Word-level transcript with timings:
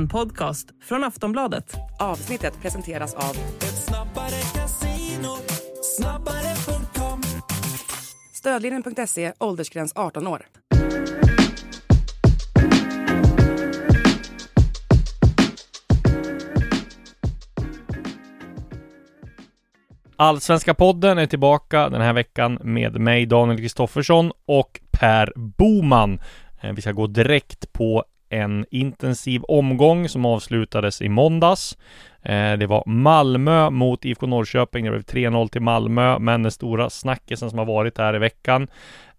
En 0.00 0.08
podcast 0.08 0.68
från 0.82 1.04
Aftonbladet. 1.04 1.74
Avsnittet 1.98 2.60
presenteras 2.62 3.14
av 3.14 3.30
Ett 3.56 3.84
snabbare 3.84 4.40
casino, 4.54 5.36
snabbare.com 5.96 7.22
Stödlinjen.se, 8.34 9.32
åldersgräns 9.38 9.92
18 9.96 10.26
år. 10.26 10.46
Allsvenska 20.16 20.74
podden 20.74 21.18
är 21.18 21.26
tillbaka 21.26 21.88
den 21.88 22.00
här 22.00 22.12
veckan 22.12 22.58
med 22.64 23.00
mig 23.00 23.26
Daniel 23.26 23.58
Kristoffersson 23.58 24.32
och 24.46 24.80
Per 24.90 25.32
Boman. 25.36 26.20
Eh, 26.60 26.72
Vi 26.72 26.82
ska 26.82 26.92
gå 26.92 27.06
direkt 27.06 27.72
på 27.72 28.04
en 28.30 28.66
intensiv 28.70 29.42
omgång 29.42 30.08
som 30.08 30.24
avslutades 30.24 31.02
i 31.02 31.08
måndags. 31.08 31.78
Eh, 32.22 32.52
det 32.52 32.66
var 32.66 32.82
Malmö 32.86 33.70
mot 33.70 34.04
IFK 34.04 34.26
Norrköping. 34.26 34.84
Det 34.84 34.90
blev 34.90 35.02
3-0 35.02 35.48
till 35.48 35.62
Malmö, 35.62 36.18
men 36.18 36.42
den 36.42 36.52
stora 36.52 36.90
snackisen 36.90 37.50
som 37.50 37.58
har 37.58 37.66
varit 37.66 37.98
här 37.98 38.16
i 38.16 38.18
veckan 38.18 38.68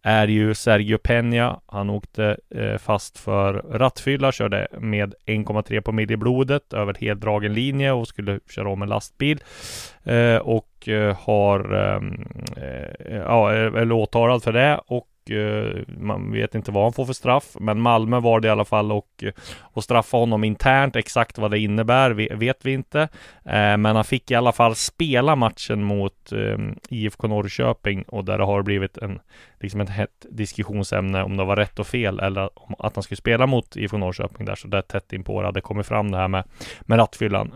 är 0.04 0.28
ju 0.28 0.54
Sergio 0.54 0.98
Peña. 0.98 1.60
Han 1.66 1.90
åkte 1.90 2.38
eh, 2.56 2.78
fast 2.78 3.18
för 3.18 3.54
rattfylla, 3.54 4.32
körde 4.32 4.68
med 4.80 5.14
1,3 5.26 5.82
promille 5.82 6.14
i 6.14 6.18
blodet 6.18 6.74
över 6.74 6.96
heldragen 7.00 7.54
linje 7.54 7.92
och 7.92 8.08
skulle 8.08 8.40
köra 8.50 8.70
om 8.70 8.82
en 8.82 8.90
lastbil. 8.90 9.44
Eh, 10.04 10.38
och 10.38 10.68
har, 11.18 11.74
ehm, 11.74 12.28
ja, 13.10 13.52
är 13.52 13.92
åtalad 13.92 14.44
för 14.44 14.54
det 14.54 14.80
och 14.88 15.08
Eh, 15.30 15.82
man 15.88 16.32
vet 16.32 16.56
inte 16.56 16.72
vad 16.72 16.84
han 16.84 16.94
får 16.94 17.06
för 17.06 17.14
straff. 17.14 17.56
Men 17.60 17.82
Malmö 17.82 18.20
var 18.20 18.40
det 18.40 18.48
i 18.48 18.52
alla 18.52 18.66
fall 18.66 18.92
och, 18.92 19.24
eh, 19.24 19.32
och 19.62 19.84
straffa 19.84 20.18
honom 20.18 20.44
internt. 20.44 20.96
Exakt 20.96 21.38
vad 21.38 21.52
det 21.52 21.60
innebär 21.60 22.12
vet 22.36 22.66
vi 22.66 22.74
inte. 22.74 23.02
Eh, 23.46 23.78
men 23.78 23.86
han 23.86 24.04
fick 24.04 24.32
i 24.32 24.36
alla 24.36 24.52
fall 24.52 24.76
spela 24.76 25.36
matchen 25.36 25.84
mot 25.84 26.32
IFK 26.90 27.28
Norrköping 27.28 28.04
och 28.04 28.26
där 28.26 28.38
det 28.38 28.44
har 28.44 28.62
blivit 28.62 28.98
en 28.98 29.20
liksom 29.60 29.82
ett 29.82 29.90
hett 29.90 30.26
diskussionsämne 30.30 31.24
om 31.24 31.38
det 31.38 31.44
var 31.44 31.56
rätt 31.56 31.80
och 31.80 31.88
fel 31.88 32.20
eller 32.20 32.50
om 32.56 32.76
att 32.80 32.96
han 32.96 33.04
skulle 33.04 33.18
spela 33.18 33.48
mot 33.48 33.76
IFK 33.76 33.98
Norrköping 33.98 34.46
där 34.46 34.56
så 34.56 34.68
där 34.68 34.82
tätt 34.82 35.14
inpå 35.14 35.42
det 35.42 35.48
hade 35.48 35.62
kommit 35.62 35.88
fram 35.88 36.12
det 36.12 36.18
här 36.18 36.28
med, 36.28 36.44
med 36.82 37.00
rattfyllan. 37.00 37.52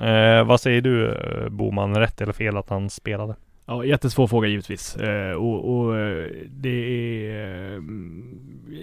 Vad 0.48 0.62
säger 0.62 0.82
du 0.82 1.18
Boman, 1.50 1.98
rätt 1.98 2.22
eller 2.22 2.34
fel 2.34 2.58
att 2.58 2.70
han 2.70 2.90
spelade? 2.90 3.36
Ja, 3.68 3.86
jättesvår 3.86 4.28
fråga 4.28 4.48
givetvis. 4.48 4.96
Eh, 4.96 5.32
och, 5.32 5.76
och 5.76 5.98
eh, 5.98 6.28
det 6.48 6.70
är... 6.70 7.78
Eh, 7.78 7.84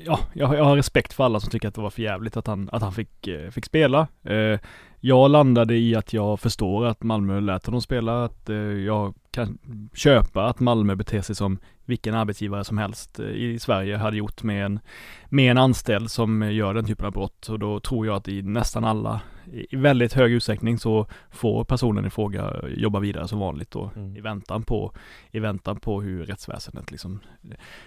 ja, 0.07 0.19
jag, 0.33 0.55
jag 0.55 0.65
har 0.65 0.77
respekt 0.77 1.13
för 1.13 1.25
alla 1.25 1.41
som 1.41 1.51
tycker 1.51 1.69
att 1.69 1.75
det 1.75 1.81
var 1.81 1.91
för 1.91 2.03
jävligt 2.03 2.37
att 2.37 2.47
han, 2.47 2.69
att 2.73 2.83
han 2.83 2.93
fick, 2.93 3.29
eh, 3.29 3.51
fick 3.51 3.65
spela. 3.65 4.07
Eh, 4.25 4.61
jag 5.01 5.31
landade 5.31 5.77
i 5.77 5.95
att 5.95 6.13
jag 6.13 6.41
förstår 6.41 6.87
att 6.87 7.03
Malmö 7.03 7.41
lät 7.41 7.67
honom 7.67 7.81
spela, 7.81 8.25
att 8.25 8.49
eh, 8.49 8.57
jag 8.57 9.15
kan 9.31 9.59
köpa 9.95 10.45
att 10.47 10.61
Malmö 10.61 10.95
beter 10.95 11.21
sig 11.21 11.35
som 11.37 11.59
vilken 11.85 12.15
arbetsgivare 12.15 12.65
som 12.65 12.79
helst 12.79 13.21
eh, 13.21 13.27
i 13.27 13.59
Sverige 13.59 13.97
hade 13.97 14.17
gjort 14.17 14.43
med 14.43 14.65
en, 14.65 14.81
med 15.29 15.51
en 15.51 15.59
anställd 15.59 16.11
som 16.11 16.53
gör 16.53 16.75
den 16.75 16.85
typen 16.85 17.07
av 17.07 17.13
brott. 17.13 17.49
Och 17.49 17.59
då 17.59 17.81
tror 17.81 18.07
jag 18.07 18.17
att 18.17 18.29
i 18.29 18.43
nästan 18.43 18.85
alla, 18.85 19.21
i 19.53 19.77
väldigt 19.77 20.12
hög 20.12 20.33
utsträckning 20.33 20.79
så 20.79 21.07
får 21.31 21.65
personen 21.65 22.07
i 22.07 22.11
fråga 22.11 22.55
jobba 22.77 23.01
vidare 23.01 23.29
som 23.29 23.39
vanligt 23.39 23.71
då 23.71 23.91
Mm. 23.97 24.17
i 24.17 24.21
väntan 24.21 24.62
på, 24.62 24.93
i 25.31 25.39
väntan 25.39 25.77
på 25.77 26.01
hur 26.01 26.25
rättsväsendet 26.25 26.91
liksom 26.91 27.21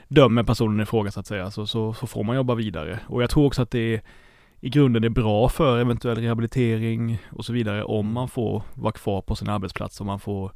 dömer 0.08 0.44
personen 0.44 0.82
i 0.82 0.86
fråga 0.86 1.12
så 1.12 1.20
att 1.20 1.28
säga, 1.28 1.52
så, 1.52 1.68
så, 1.68 1.94
så 1.94 2.08
får 2.08 2.24
man 2.24 2.36
jobba 2.36 2.56
vidare. 2.56 3.00
Och 3.08 3.24
jag 3.24 3.30
tror 3.30 3.46
också 3.46 3.62
att 3.62 3.72
det 3.72 3.94
är, 3.94 4.02
i 4.60 4.70
grunden 4.70 5.04
är 5.04 5.10
bra 5.10 5.50
för 5.50 5.80
eventuell 5.80 6.18
rehabilitering 6.18 7.18
och 7.32 7.46
så 7.46 7.54
vidare 7.54 7.84
om 7.84 8.14
man 8.14 8.28
får 8.28 8.64
vara 8.74 8.92
kvar 8.92 9.22
på 9.22 9.36
sin 9.36 9.50
arbetsplats, 9.50 10.02
om 10.02 10.08
man 10.08 10.20
får 10.20 10.52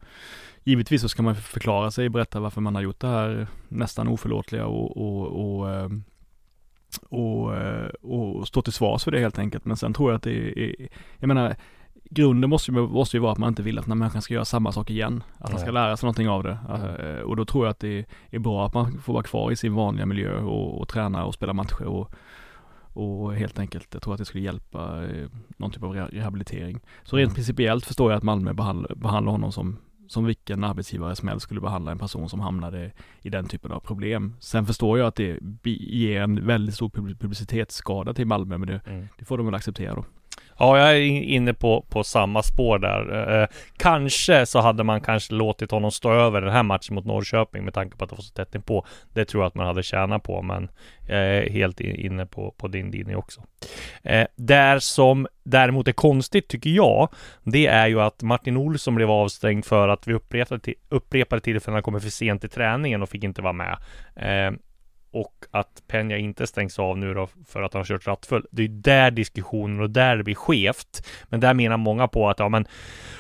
Givetvis 0.63 1.01
så 1.01 1.09
ska 1.09 1.21
man 1.21 1.35
förklara 1.35 1.91
sig, 1.91 2.09
berätta 2.09 2.39
varför 2.39 2.61
man 2.61 2.75
har 2.75 2.81
gjort 2.81 2.99
det 2.99 3.07
här 3.07 3.47
nästan 3.67 4.07
oförlåtliga 4.07 4.65
och, 4.65 4.97
och, 4.97 5.59
och, 5.59 5.73
ehm, 5.73 6.03
och, 6.97 7.55
eh, 7.55 7.87
och 8.01 8.47
stå 8.47 8.61
till 8.61 8.73
svars 8.73 9.03
för 9.03 9.11
det 9.11 9.19
helt 9.19 9.39
enkelt. 9.39 9.65
Men 9.65 9.77
sen 9.77 9.93
tror 9.93 10.09
jag 10.11 10.15
att 10.17 10.23
det 10.23 10.59
är, 10.59 10.87
jag 11.17 11.27
menar, 11.27 11.55
grunden 12.11 12.49
måste 12.49 12.71
ju, 12.71 12.77
måste 12.87 13.17
ju 13.17 13.21
vara 13.21 13.31
att 13.31 13.37
man 13.37 13.49
inte 13.49 13.63
vill 13.63 13.77
att 13.79 13.85
den 13.85 13.91
här 13.91 13.95
människan 13.99 14.21
ska 14.21 14.33
göra 14.33 14.45
samma 14.45 14.71
sak 14.71 14.89
igen. 14.89 15.23
Att 15.37 15.49
han 15.51 15.59
ska 15.59 15.71
lära 15.71 15.97
sig 15.97 16.07
någonting 16.07 16.29
av 16.29 16.43
det. 16.43 16.57
Eh, 16.69 17.23
Och 17.23 17.35
då 17.35 17.45
tror 17.45 17.65
jag 17.65 17.71
att 17.71 17.79
det 17.79 18.05
är 18.29 18.39
bra 18.39 18.65
att 18.65 18.73
man 18.73 18.97
får 19.01 19.13
vara 19.13 19.23
kvar 19.23 19.51
i 19.51 19.55
sin 19.55 19.73
vanliga 19.73 20.05
miljö 20.05 20.39
och, 20.41 20.81
och 20.81 20.87
träna 20.87 21.25
och 21.25 21.33
spela 21.33 21.53
matcher 21.53 21.83
och, 21.85 22.11
och 22.93 23.33
helt 23.35 23.59
enkelt, 23.59 23.87
jag 23.93 24.01
tror 24.01 24.13
att 24.13 24.17
det 24.19 24.25
skulle 24.25 24.43
hjälpa 24.43 25.05
eh, 25.05 25.27
någon 25.57 25.71
typ 25.71 25.83
av 25.83 25.95
re- 25.95 26.11
rehabilitering. 26.11 26.79
Så 27.03 27.15
rent 27.17 27.27
Mm. 27.27 27.35
principiellt 27.35 27.85
förstår 27.85 28.11
jag 28.11 28.17
att 28.17 28.23
Malmö 28.23 28.53
behandlar, 28.53 28.95
behandlar 28.95 29.31
honom 29.31 29.51
som, 29.51 29.77
som 30.09 30.25
vilken 30.25 30.63
arbetsgivare 30.63 31.15
som 31.15 31.27
helst 31.27 31.43
skulle 31.43 31.61
behandla 31.61 31.91
en 31.91 31.97
person 31.99 32.29
som 32.29 32.39
hamnade 32.39 32.91
i 33.21 33.29
den 33.29 33.45
typen 33.47 33.71
av 33.71 33.79
problem. 33.79 34.35
Sen 34.39 34.65
förstår 34.65 34.99
jag 34.99 35.07
att 35.07 35.15
det 35.15 35.39
ger 35.63 36.21
en 36.21 36.45
väldigt 36.47 36.75
stor 36.75 36.89
pub- 36.89 37.17
publicitetsskada 37.19 38.13
till 38.13 38.27
Malmö, 38.27 38.57
men 38.57 38.67
det, 38.67 38.81
Mm. 38.87 39.07
det 39.19 39.25
får 39.25 39.37
de 39.37 39.45
väl 39.45 39.55
acceptera 39.55 39.95
då. 39.95 40.05
Ja, 40.59 40.77
jag 40.77 40.89
är 40.89 41.01
inne 41.05 41.53
på, 41.53 41.85
på 41.89 42.03
samma 42.03 42.43
spår 42.43 42.79
där. 42.79 43.29
Eh, 43.29 43.41
eh, 43.41 43.47
kanske 43.77 44.45
så 44.45 44.59
hade 44.59 44.83
man 44.83 45.01
kanske 45.01 45.33
låtit 45.33 45.71
honom 45.71 45.91
stå 45.91 46.11
över 46.13 46.41
den 46.41 46.51
här 46.51 46.63
matchen 46.63 46.95
mot 46.95 47.05
Norrköping 47.05 47.63
med 47.63 47.73
tanke 47.73 47.97
på 47.97 48.03
att 48.03 48.09
det 48.09 48.15
var 48.15 48.23
så 48.23 48.33
tätt 48.33 48.65
på. 48.65 48.85
Det 49.13 49.25
tror 49.25 49.43
jag 49.43 49.47
att 49.47 49.55
man 49.55 49.67
hade 49.67 49.83
tjänat 49.83 50.23
på, 50.23 50.41
men 50.41 50.69
jag 51.07 51.17
är 51.17 51.49
helt 51.49 51.79
inne 51.79 52.25
på, 52.25 52.51
på 52.57 52.67
din 52.67 52.91
linje 52.91 53.15
också. 53.15 53.41
Eh, 54.03 54.27
där 54.35 54.79
som 54.79 55.27
däremot 55.43 55.87
är 55.87 55.91
konstigt 55.91 56.47
tycker 56.47 56.69
jag, 56.69 57.09
det 57.43 57.67
är 57.67 57.87
ju 57.87 58.01
att 58.01 58.21
Martin 58.21 58.57
Olsson 58.57 58.95
blev 58.95 59.11
avstängd 59.11 59.65
för 59.65 59.87
att 59.87 60.07
vi 60.07 60.13
upprepade, 60.13 60.61
till, 60.61 60.75
upprepade 60.89 61.41
tillfällen 61.41 61.83
kommer 61.83 61.99
för 61.99 62.09
sent 62.09 62.41
till 62.41 62.49
träningen 62.49 63.01
och 63.01 63.09
fick 63.09 63.23
inte 63.23 63.41
vara 63.41 63.53
med. 63.53 63.77
Eh, 64.15 64.51
och 65.11 65.33
att 65.51 65.83
Penja 65.87 66.17
inte 66.17 66.47
stängs 66.47 66.79
av 66.79 66.97
nu 66.97 67.13
då 67.13 67.27
för 67.47 67.61
att 67.61 67.73
han 67.73 67.79
har 67.79 67.85
kört 67.85 68.07
rattfull. 68.07 68.45
Det 68.51 68.61
är 68.61 68.67
ju 68.67 68.73
där 68.73 69.11
diskussionen 69.11 69.79
och 69.79 69.89
där 69.89 70.17
det 70.17 70.23
blir 70.23 70.35
skevt. 70.35 71.07
Men 71.29 71.39
där 71.39 71.53
menar 71.53 71.77
många 71.77 72.07
på 72.07 72.29
att 72.29 72.39
ja, 72.39 72.49
men 72.49 72.67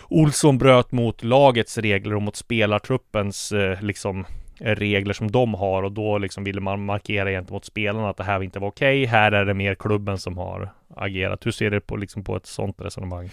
Olsson 0.09 0.57
bröt 0.57 0.91
mot 0.91 1.23
lagets 1.23 1.77
regler 1.77 2.15
och 2.15 2.21
mot 2.21 2.35
spelartruppens 2.35 3.51
eh, 3.51 3.81
liksom 3.81 4.25
regler 4.59 5.13
som 5.13 5.31
de 5.31 5.53
har 5.53 5.83
och 5.83 5.91
då 5.91 6.17
liksom 6.17 6.43
ville 6.43 6.61
man 6.61 6.85
markera 6.85 7.29
gentemot 7.29 7.65
spelarna 7.65 8.09
att 8.09 8.17
det 8.17 8.23
här 8.23 8.43
inte 8.43 8.59
var 8.59 8.67
okej. 8.67 9.05
Här 9.05 9.31
är 9.31 9.45
det 9.45 9.53
mer 9.53 9.75
klubben 9.75 10.17
som 10.17 10.37
har 10.37 10.69
agerat. 10.95 11.45
Hur 11.45 11.51
ser 11.51 11.71
du 11.71 11.79
på, 11.79 11.95
liksom, 11.97 12.23
på 12.23 12.35
ett 12.35 12.45
sånt 12.45 12.81
resonemang? 12.81 13.29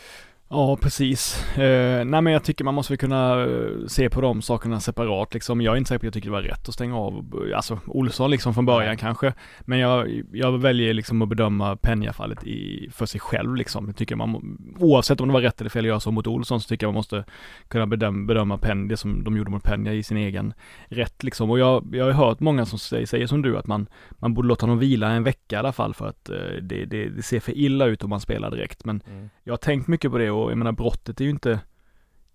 Ja, 0.49 0.77
precis. 0.77 1.45
Eh, 1.59 2.05
nej, 2.05 2.23
men 2.23 2.33
jag 2.33 2.45
tycker 2.45 2.65
man 2.65 2.75
måste 2.75 2.93
väl 2.93 2.99
kunna 2.99 3.43
eh, 3.45 3.87
se 3.87 4.11
på 4.11 4.21
de 4.21 4.43
sakerna 4.43 4.81
separat 4.81 5.35
liksom. 5.35 5.61
Jag 5.61 5.73
är 5.73 5.79
inte 5.79 5.89
säker 5.89 5.99
på 5.99 6.03
att 6.03 6.05
jag 6.05 6.15
tycker 6.15 6.29
det 6.29 6.33
var 6.33 6.43
rätt 6.43 6.69
att 6.69 6.75
stänga 6.75 6.99
av, 6.99 7.43
alltså 7.57 7.81
Olsson 7.87 8.31
liksom 8.31 8.55
från 8.55 8.67
början 8.67 8.97
kanske. 8.97 9.33
Men 9.61 9.79
jag, 9.79 10.23
jag 10.33 10.59
väljer 10.59 10.95
liksom 10.95 11.23
att 11.23 11.29
bedöma 11.29 11.77
Peña-fallet 11.77 12.45
i, 12.45 12.89
för 12.93 13.07
sig 13.07 13.21
själv 13.21 13.55
liksom. 13.55 13.87
Jag 13.87 13.97
tycker 13.97 14.17
man, 14.17 14.59
oavsett 14.79 15.21
om 15.21 15.29
det 15.29 15.35
var 15.35 15.41
rätt 15.41 15.61
eller 15.61 15.71
fel 15.71 15.85
att 15.85 15.89
göra 15.89 16.01
så 16.01 16.11
mot 16.11 16.27
Olsson, 16.27 16.61
så 16.61 16.69
tycker 16.69 16.87
jag 16.87 16.93
man 16.93 16.99
måste 16.99 17.25
kunna 17.69 17.87
bedöma, 17.87 18.27
bedöma 18.27 18.59
Pen, 18.59 18.89
det 18.89 18.97
som 18.97 19.25
de 19.25 19.37
gjorde 19.37 19.51
mot 19.51 19.65
Peña 19.65 19.93
i 19.93 20.03
sin 20.03 20.17
egen 20.17 20.55
rätt 20.89 21.23
liksom. 21.23 21.51
Och 21.51 21.59
jag, 21.59 21.91
jag 21.93 22.05
har 22.05 22.13
hört 22.13 22.41
många 22.41 22.67
som 22.67 22.79
säger, 22.79 23.07
säger 23.07 23.27
som 23.27 23.43
du, 23.43 23.59
att 23.59 23.67
man, 23.67 23.87
man 24.11 24.35
borde 24.35 24.49
låta 24.49 24.67
honom 24.67 24.79
vila 24.79 25.11
en 25.11 25.25
vecka 25.25 25.57
i 25.57 25.59
alla 25.59 25.73
fall 25.73 25.95
för 25.95 26.09
att 26.09 26.29
eh, 26.29 26.37
det, 26.63 26.85
det, 26.85 27.09
det 27.09 27.23
ser 27.23 27.41
för 27.41 27.59
illa 27.59 27.87
ut 27.87 28.05
om 28.05 28.11
man 28.11 28.21
spelar 28.21 28.51
direkt. 28.51 28.85
Men 28.85 29.03
jag 29.45 29.53
har 29.53 29.59
tänkt 29.59 29.89
mycket 29.89 30.11
på 30.11 30.19
det 30.19 30.36
och 30.43 30.51
jag 30.51 30.59
menar 30.59 30.73
brottet 30.73 31.21
är 31.21 31.25
ju 31.25 31.31
inte 31.31 31.61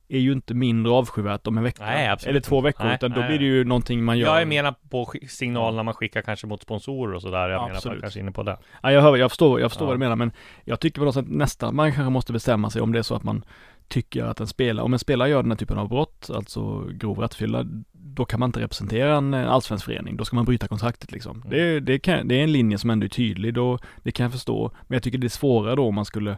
är 0.08 0.20
ju 0.20 0.32
inte 0.32 0.54
mindre 0.54 0.92
avskyvärt 0.94 1.48
om 1.48 1.58
en 1.58 1.64
vecka 1.64 1.86
Nej, 1.86 2.08
absolut 2.08 2.30
eller 2.30 2.42
två 2.42 2.62
veckor 2.62 2.84
Nej, 2.86 2.96
utan 2.96 3.12
då 3.12 3.20
nej. 3.20 3.30
blir 3.30 3.40
det 3.40 3.46
ju 3.46 3.64
någonting 3.64 4.04
man 4.04 4.18
gör. 4.18 4.28
Jag 4.28 4.42
är 4.42 4.46
menar 4.46 4.76
på 4.90 5.14
signalerna 5.30 5.84
man 5.84 5.94
skickar 5.94 6.22
kanske 6.22 6.48
mot 6.48 6.62
sponsorer 6.62 7.14
och 7.14 7.22
sådär. 7.22 7.50
Jag 7.50 7.62
menar 7.62 7.70
på, 7.70 7.76
Absolut. 7.76 8.02
kanske 8.02 8.20
inne 8.20 8.32
på 8.32 8.44
det. 8.44 8.58
Ja, 8.84 8.92
jag 8.92 9.02
hör, 9.02 9.18
jag 9.18 9.32
förstår, 9.32 9.60
jag 9.62 9.72
förstår 9.72 9.86
Ja. 9.86 9.88
vad 9.88 9.96
du 9.96 10.00
menar 10.00 10.16
men 10.16 10.32
jag 10.64 10.80
tycker 10.80 11.00
på 11.02 11.06
något 11.06 11.14
sätt 11.14 11.30
nästan 11.30 11.76
man 11.76 11.94
kanske 11.94 12.10
måste 12.10 12.34
bestämma 12.34 12.70
sig 12.70 12.82
om 12.82 12.92
det 12.92 13.00
är 13.00 13.04
så 13.04 13.16
att 13.16 13.24
man 13.24 13.44
tycker 13.88 14.24
att 14.24 14.40
en 14.40 14.48
spelare, 14.48 14.86
om 14.86 14.94
en 14.94 15.00
spelare 15.00 15.30
gör 15.30 15.42
den 15.42 15.52
här 15.52 15.58
typen 15.58 15.78
av 15.78 15.90
brott, 15.90 16.30
alltså 16.34 16.80
grov 16.80 17.20
rattfylla, 17.20 17.66
då 17.92 18.26
kan 18.26 18.40
man 18.40 18.50
inte 18.50 18.60
representera 18.60 19.16
en 19.16 19.34
allsvensk 19.34 19.86
förening, 19.86 20.18
då 20.18 20.26
ska 20.26 20.36
man 20.36 20.46
bryta 20.46 20.68
kontraktet 20.68 21.12
liksom. 21.12 21.38
Mm. 21.38 21.50
Det, 21.50 21.80
det, 21.80 22.00
kan, 22.00 22.28
det 22.28 22.36
är 22.40 22.44
en 22.44 22.52
linje 22.52 22.78
som 22.78 22.90
ändå 22.90 23.06
är 23.06 23.10
tydlig, 23.10 23.54
då, 23.54 23.80
det 24.04 24.12
kan 24.12 24.24
jag 24.24 24.32
förstå, 24.32 24.72
men 24.88 24.96
jag 24.96 25.04
tycker 25.04 25.18
det 25.18 25.28
är 25.28 25.30
svårare 25.30 25.76
då 25.76 25.88
om 25.88 25.96
man 25.96 26.06
skulle 26.06 26.38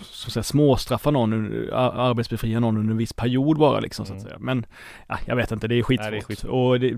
så 0.00 0.26
att 0.28 0.32
säga 0.32 0.42
småstraffa 0.42 1.10
någon, 1.10 1.32
arbetsbefria 1.72 2.60
någon 2.60 2.76
under 2.76 2.90
en 2.92 2.98
viss 2.98 3.12
period 3.12 3.58
bara 3.58 3.80
liksom 3.80 4.06
så 4.06 4.12
att 4.12 4.18
Mm. 4.18 4.28
säga. 4.28 4.38
Men, 4.40 4.66
ja, 5.08 5.18
jag 5.26 5.36
vet 5.36 5.52
inte, 5.52 5.68
det 5.68 5.74
är 5.78 5.82
skitsvårt. 5.82 6.10
Nej, 6.10 6.20
det 6.20 6.24
är 6.24 6.26
skitsvårt. 6.26 6.50
Och 6.52 6.80
det, 6.80 6.92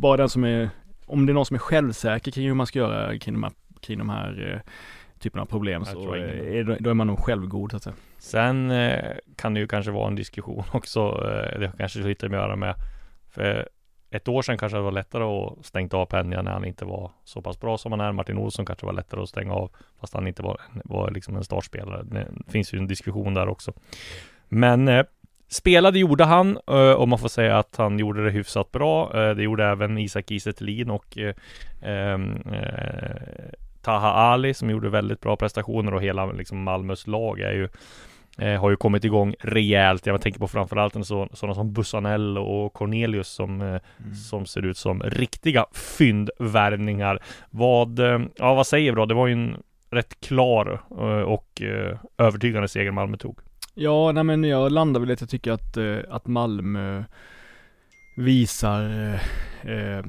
bara 0.00 0.16
den 0.16 0.28
som 0.28 0.44
är, 0.44 0.70
om 1.06 1.26
det 1.26 1.32
är 1.32 1.34
någon 1.34 1.46
som 1.46 1.54
är 1.54 1.58
självsäker 1.58 2.30
kring 2.30 2.46
hur 2.46 2.54
man 2.54 2.66
ska 2.66 2.78
göra 2.78 3.18
kring 3.18 3.34
de 3.34 3.42
här, 3.42 3.52
kring 3.80 3.98
de 3.98 4.08
här 4.08 4.52
eh, 4.52 4.70
typen 5.18 5.40
av 5.40 5.46
problem 5.46 5.82
Jag 5.86 5.92
så 5.96 6.14
eh, 6.14 6.22
är, 6.56 6.76
då 6.80 6.90
är 6.90 6.94
man 6.94 7.06
nog 7.06 7.18
självgod 7.18 7.70
så 7.70 7.76
att 7.76 7.82
säga. 7.82 7.94
Sen 8.18 8.70
eh, 8.70 9.12
kan 9.36 9.54
det 9.54 9.60
ju 9.60 9.66
kanske 9.66 9.90
vara 9.90 10.06
en 10.08 10.14
diskussion 10.14 10.64
också. 10.72 11.00
Eh, 11.00 11.60
det 11.60 11.66
har 11.66 11.76
kanske 11.78 11.98
lite 11.98 12.26
att 12.26 12.32
göra 12.32 12.56
med 12.56 12.74
för 13.30 13.68
ett 14.10 14.28
år 14.28 14.42
sedan 14.42 14.58
kanske 14.58 14.78
det 14.78 14.82
var 14.82 14.92
lättare 14.92 15.24
att 15.24 15.66
stänga 15.66 15.88
av 15.92 16.06
Penja 16.06 16.42
när 16.42 16.50
han 16.50 16.64
inte 16.64 16.84
var 16.84 17.10
så 17.24 17.42
pass 17.42 17.60
bra 17.60 17.78
som 17.78 17.92
han 17.92 18.00
är. 18.00 18.12
Martin 18.12 18.38
Olsson 18.38 18.66
kanske 18.66 18.86
var 18.86 18.92
lättare 18.92 19.22
att 19.22 19.28
stänga 19.28 19.54
av 19.54 19.70
fast 20.00 20.14
han 20.14 20.26
inte 20.26 20.42
var, 20.42 20.60
var 20.84 21.10
liksom 21.10 21.36
en 21.36 21.44
startspelare. 21.44 22.02
Det 22.02 22.28
finns 22.48 22.74
ju 22.74 22.78
en 22.78 22.86
diskussion 22.86 23.34
där 23.34 23.48
också. 23.48 23.72
Men 24.48 24.88
eh, 24.88 25.04
spelade 25.48 25.98
gjorde 25.98 26.24
han 26.24 26.58
eh, 26.66 26.92
och 26.92 27.08
man 27.08 27.18
får 27.18 27.28
säga 27.28 27.58
att 27.58 27.76
han 27.76 27.98
gjorde 27.98 28.24
det 28.24 28.30
hyfsat 28.30 28.72
bra. 28.72 29.20
Eh, 29.22 29.34
det 29.34 29.42
gjorde 29.42 29.64
även 29.64 29.98
Isak 29.98 30.28
Kiese 30.28 30.52
och 30.88 31.18
eh, 31.18 31.34
ehm, 31.82 32.42
eh, 32.52 33.52
Taha 33.82 34.12
Ali 34.12 34.54
som 34.54 34.70
gjorde 34.70 34.90
väldigt 34.90 35.20
bra 35.20 35.36
prestationer 35.36 35.94
och 35.94 36.02
hela 36.02 36.26
liksom 36.26 36.62
Malmös 36.62 37.06
lag 37.06 37.40
är 37.40 37.52
ju 37.52 37.68
eh, 38.38 38.60
har 38.60 38.70
ju 38.70 38.76
kommit 38.76 39.04
igång 39.04 39.34
rejält. 39.40 40.06
Jag 40.06 40.20
tänker 40.20 40.40
på 40.40 40.48
framförallt 40.48 40.96
en 40.96 41.04
så, 41.04 41.28
sådana 41.32 41.54
som 41.54 41.72
Bussanello 41.72 42.40
och 42.42 42.72
Cornelius 42.72 43.28
som, 43.28 43.60
eh, 43.60 43.66
Mm. 43.66 44.14
som 44.14 44.46
ser 44.46 44.64
ut 44.66 44.76
som 44.76 45.02
riktiga 45.02 45.66
fyndvärvningar. 45.72 47.22
Vad, 47.50 47.98
eh, 47.98 48.20
ja 48.36 48.54
vad 48.54 48.66
säger 48.66 48.92
vi 48.92 48.96
då? 48.96 49.06
Det 49.06 49.14
var 49.14 49.26
ju 49.26 49.32
en 49.32 49.56
rätt 49.90 50.20
klar 50.20 50.80
eh, 50.90 51.22
och 51.22 51.62
eh, 51.62 51.98
övertygande 52.18 52.68
seger 52.68 52.90
Malmö 52.90 53.16
tog. 53.16 53.38
Ja, 53.74 54.12
nej 54.12 54.24
men 54.24 54.44
jag 54.44 54.72
landar 54.72 55.00
väl 55.00 55.10
att 55.10 55.20
jag 55.20 55.30
tycker 55.30 55.52
att, 55.52 55.76
eh, 55.76 55.96
att 56.10 56.26
Malmö 56.26 57.04
visar 58.14 58.82
eh, 58.90 59.20
eh, 59.72 60.04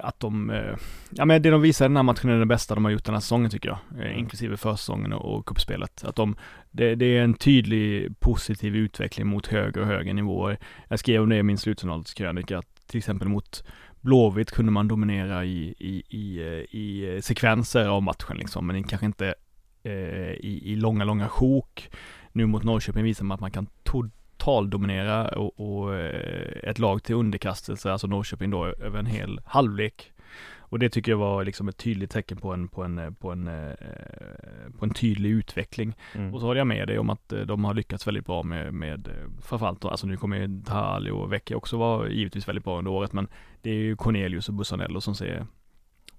att 0.00 0.20
de, 0.20 0.50
eh, 0.50 0.76
ja 1.10 1.24
men 1.24 1.42
det 1.42 1.50
de 1.50 1.60
visar 1.62 1.84
i 1.84 1.88
den 1.88 1.96
här 1.96 2.02
matchen 2.02 2.30
är 2.30 2.38
det 2.38 2.46
bästa 2.46 2.74
de 2.74 2.84
har 2.84 2.92
gjort 2.92 3.04
den 3.04 3.14
här 3.14 3.20
säsongen 3.20 3.50
tycker 3.50 3.68
jag. 3.68 3.78
Eh, 3.98 4.06
Mm. 4.06 4.18
inklusive 4.18 4.56
försäsongen 4.56 5.12
och, 5.12 5.34
och 5.38 5.46
cupspelet. 5.46 6.04
Att 6.04 6.16
de, 6.16 6.36
det, 6.70 6.94
det 6.94 7.06
är 7.18 7.22
en 7.24 7.34
tydlig 7.34 8.20
positiv 8.20 8.76
utveckling 8.76 9.26
mot 9.26 9.46
högre 9.46 9.80
och 9.80 9.86
högre 9.86 10.12
nivåer. 10.12 10.58
Jag 10.88 10.98
skrev 10.98 11.22
om 11.22 11.28
det 11.28 11.36
i 11.36 11.42
min 11.42 11.58
slutjournalskrönika, 11.58 12.58
att 12.58 12.86
till 12.86 12.98
exempel 12.98 13.28
mot 13.28 13.64
Blåvitt 14.00 14.50
kunde 14.50 14.72
man 14.72 14.88
dominera 14.88 15.44
i, 15.44 15.74
i, 15.78 16.02
i, 16.08 16.40
i 16.70 17.18
sekvenser 17.22 17.86
av 17.88 18.02
matchen 18.02 18.36
liksom, 18.36 18.66
men 18.66 18.84
kanske 18.84 19.06
inte 19.06 19.34
eh, 19.82 19.92
i, 20.32 20.60
i 20.64 20.76
långa, 20.76 21.04
långa 21.04 21.28
sjok. 21.28 21.90
Nu 22.32 22.46
mot 22.46 22.64
Norrköping 22.64 23.04
visar 23.04 23.24
man 23.24 23.34
att 23.34 23.40
man 23.40 23.50
kan 23.50 23.66
totaldominera 24.42 25.28
och, 25.28 25.60
och 25.60 25.94
eh, 25.94 26.70
ett 26.70 26.78
lag 26.78 27.02
till 27.02 27.14
underkastelse, 27.14 27.92
alltså 27.92 28.06
Norrköping 28.06 28.50
då, 28.50 28.66
över 28.66 28.98
en 28.98 29.06
hel 29.06 29.40
halvlek. 29.44 30.12
Och 30.58 30.78
det 30.78 30.88
tycker 30.88 31.12
jag 31.12 31.18
var 31.18 31.44
liksom 31.44 31.68
ett 31.68 31.76
tydligt 31.76 32.10
tecken 32.10 32.38
på 32.38 32.52
en, 32.52 32.68
på 32.68 32.84
en, 32.84 32.98
eh, 32.98 33.10
på 33.10 33.32
en, 33.32 33.48
eh, 33.48 33.74
på 34.78 34.84
en 34.84 34.94
tydlig 34.94 35.30
utveckling. 35.30 35.94
Mm. 36.14 36.34
Och 36.34 36.40
så 36.40 36.46
håller 36.46 36.60
jag 36.60 36.66
med 36.66 36.88
dig 36.88 36.98
om 36.98 37.10
att 37.10 37.32
de 37.46 37.64
har 37.64 37.74
lyckats 37.74 38.06
väldigt 38.06 38.26
bra 38.26 38.42
med, 38.42 38.74
med 38.74 39.08
framförallt 39.42 39.84
alltså 39.84 40.06
nu 40.06 40.16
kommer 40.16 40.36
ju 40.36 40.62
Tahali 40.66 41.10
och 41.10 41.32
Vecchia 41.32 41.56
också 41.56 41.76
vara 41.76 42.08
givetvis 42.08 42.48
väldigt 42.48 42.64
bra 42.64 42.78
under 42.78 42.90
året, 42.90 43.12
men 43.12 43.28
det 43.60 43.70
är 43.70 43.74
ju 43.74 43.96
Cornelius 43.96 44.48
och 44.48 44.54
Bussanello 44.54 45.00
som 45.00 45.14
ser 45.14 45.46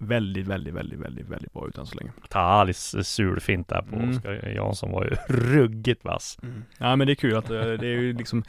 väldigt, 0.08 0.48
väldigt, 0.48 0.74
väldigt, 0.74 1.00
väldigt, 1.00 1.30
väldigt 1.30 1.54
bra 1.54 1.68
ut 1.68 1.78
än 1.78 1.86
så 1.86 1.96
länge. 1.96 2.12
Tahalis 2.30 2.96
sulfint 3.08 3.68
där 3.68 3.82
på 3.82 3.96
Mm. 3.96 4.10
Oskar 4.10 4.54
Jansson 4.56 4.92
var 4.92 5.04
ju 5.04 5.36
ruggigt 5.36 6.06
vass. 6.06 6.38
Ja 6.78 6.96
men 6.96 7.08
det 7.08 7.14
är 7.14 7.16
kul 7.16 7.38
att 7.38 7.50
eh, 7.50 7.60
det 7.60 7.88
är 7.88 8.02
ju 8.02 8.14
liksom 8.14 8.44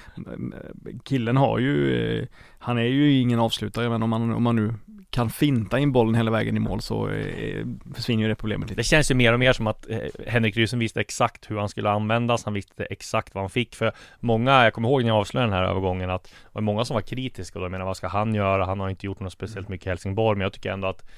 Killen 1.05 1.37
har 1.37 1.59
ju 1.59 2.07
eh, 2.19 2.27
Han 2.59 2.79
är 2.79 2.83
ju 2.83 3.13
ingen 3.13 3.41
avslutare 3.41 3.89
men 3.89 4.03
om 4.03 4.11
man, 4.11 4.33
om 4.33 4.43
man 4.43 4.57
nu 4.57 4.75
kan 5.15 5.31
finta 5.31 5.79
in 5.79 5.93
bollen 5.93 6.15
hela 6.15 6.31
vägen 6.31 6.57
i 6.57 6.61
mål 6.61 6.81
så 6.81 7.09
eh, 7.09 7.67
försvinner 7.95 8.23
ju 8.23 8.29
det 8.29 8.35
problemet 8.35 8.69
lite. 8.69 8.81
Det 8.81 8.85
känns 8.85 9.11
ju 9.11 9.15
mer 9.15 9.33
och 9.33 9.39
mer 9.39 9.53
som 9.53 9.67
att 9.67 9.91
eh, 9.91 9.99
Henrik 10.27 10.57
Rydström 10.57 10.81
visste 10.81 11.01
exakt 11.01 11.51
hur 11.51 11.59
han 11.59 11.69
skulle 11.69 11.91
användas. 11.91 12.45
Han 12.45 12.55
visste 12.55 12.85
exakt 12.85 13.35
vad 13.35 13.43
han 13.43 13.51
fick. 13.51 13.75
För 13.75 13.93
många, 14.21 14.65
jag 14.65 14.73
kommer 14.73 14.89
ihåg 14.89 15.03
när 15.03 15.09
jag 15.09 15.17
avslöjade 15.17 15.53
den 15.53 15.59
här 15.59 15.71
övergången 15.71 16.11
att 16.11 16.25
det 16.25 16.31
var 16.53 16.63
många 16.63 16.85
som 16.85 16.95
var 16.95 17.01
kritiska. 17.01 17.59
Och 17.59 17.61
då, 17.61 17.65
jag 17.65 17.71
menar, 17.71 17.85
vad 17.85 17.97
ska 17.97 18.09
han 18.09 18.35
göra? 18.35 18.65
Han 18.65 18.81
har 18.81 18.91
inte 18.91 19.07
gjort 19.07 19.21
något 19.21 19.33
speciellt 19.33 19.69
mycket 19.69 19.87
i 19.87 19.91
Helsingborg. 19.91 20.39
Men 20.39 20.45
jag 20.45 20.53
tycker 20.53 20.73
ändå 20.73 20.89
att 20.89 21.11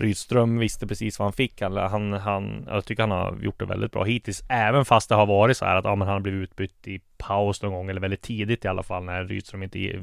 Rydström 0.00 0.58
visste 0.58 0.86
precis 0.86 1.18
vad 1.18 1.26
han 1.26 1.32
fick. 1.32 1.62
Han, 1.62 1.76
han, 1.76 2.12
han, 2.12 2.64
jag 2.68 2.84
tycker 2.84 3.02
han 3.02 3.10
har 3.10 3.38
gjort 3.42 3.58
det 3.58 3.66
väldigt 3.66 3.92
bra 3.92 4.04
hittills. 4.04 4.42
Även 4.48 4.84
fast 4.84 5.08
det 5.08 5.14
har 5.14 5.26
varit 5.26 5.56
så 5.56 5.64
här 5.64 5.76
att 5.76 5.84
ja, 5.84 5.94
men 5.94 6.08
han 6.08 6.14
har 6.14 6.20
blivit 6.20 6.50
utbytt 6.50 6.88
i 6.88 7.00
paus 7.18 7.62
någon 7.62 7.72
gång. 7.72 7.90
Eller 7.90 8.00
väldigt 8.00 8.22
tidigt 8.22 8.64
i 8.64 8.68
alla 8.68 8.82
fall. 8.82 9.04
När 9.04 9.24
Rydström 9.24 9.62
inte 9.62 9.98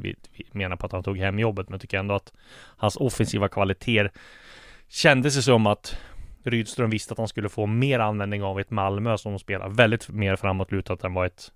menar 0.51 0.75
på 0.75 0.85
att 0.85 0.91
han 0.91 1.03
tog 1.03 1.17
hem 1.17 1.39
jobbet. 1.39 1.69
Men 1.69 1.73
jag 1.73 1.81
tycker 1.81 1.99
ändå 1.99 2.15
att 2.15 2.33
hans 2.77 2.95
offensiva 2.95 3.47
kvaliteter 3.47 4.11
kändes 4.87 5.35
det 5.35 5.41
som 5.41 5.67
att 5.67 5.97
Rydström 6.43 6.89
visste 6.89 7.11
att 7.11 7.17
han 7.17 7.27
skulle 7.27 7.49
få 7.49 7.65
mer 7.65 7.99
användning 7.99 8.43
av 8.43 8.59
ett 8.59 8.71
Malmö 8.71 9.17
som 9.17 9.39
spelar 9.39 9.69
väldigt 9.69 10.09
mer 10.09 10.35
framåtlutat 10.35 11.03
än 11.03 11.13
vad 11.13 11.25
ett 11.25 11.51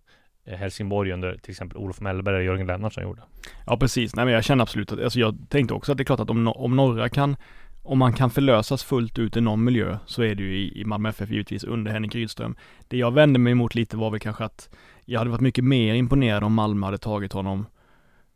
eh, 0.46 0.58
Helsingborg 0.58 1.12
under 1.12 1.36
till 1.36 1.52
exempel 1.52 1.78
Olof 1.78 2.02
Mellberg 2.02 2.36
och 2.36 2.44
Jörgen 2.44 2.68
Lennartsson 2.68 3.04
gjorde. 3.04 3.22
Ja 3.66 3.78
precis, 3.78 4.16
nej 4.16 4.26
men 4.26 4.34
jag 4.34 4.44
känner 4.44 4.62
absolut 4.62 4.92
att, 4.92 5.00
alltså 5.00 5.20
jag 5.20 5.38
tänkte 5.50 5.74
också 5.74 5.92
att 5.92 5.98
det 5.98 6.02
är 6.02 6.06
klart 6.06 6.20
att 6.20 6.30
om, 6.30 6.48
no- 6.48 6.56
om 6.56 6.76
några 6.76 7.10
kan 7.10 7.36
om 7.84 8.00
man 8.00 8.14
kan 8.14 8.30
förlösas 8.30 8.84
fullt 8.84 9.20
ut 9.20 9.38
i 9.38 9.42
någon 9.42 9.64
miljö 9.64 9.98
så 10.06 10.24
är 10.24 10.36
det 10.36 10.44
ju 10.44 10.58
i, 10.58 10.82
i 10.82 10.86
Malmö 10.86 11.10
FF 11.10 11.30
givetvis 11.30 11.64
under 11.64 11.92
Henrik 11.92 12.16
Rydström. 12.16 12.56
Det 12.88 12.98
jag 12.98 13.12
vände 13.12 13.40
mig 13.40 13.52
emot 13.52 13.76
lite 13.76 13.98
var 13.98 14.10
väl 14.10 14.20
kanske 14.20 14.44
att 14.44 14.70
jag 15.06 15.20
hade 15.20 15.32
varit 15.32 15.42
mycket 15.42 15.64
mer 15.64 15.94
imponerad 15.94 16.44
om 16.44 16.54
Malmö 16.54 16.86
hade 16.88 16.98
tagit 16.98 17.34
honom 17.34 17.66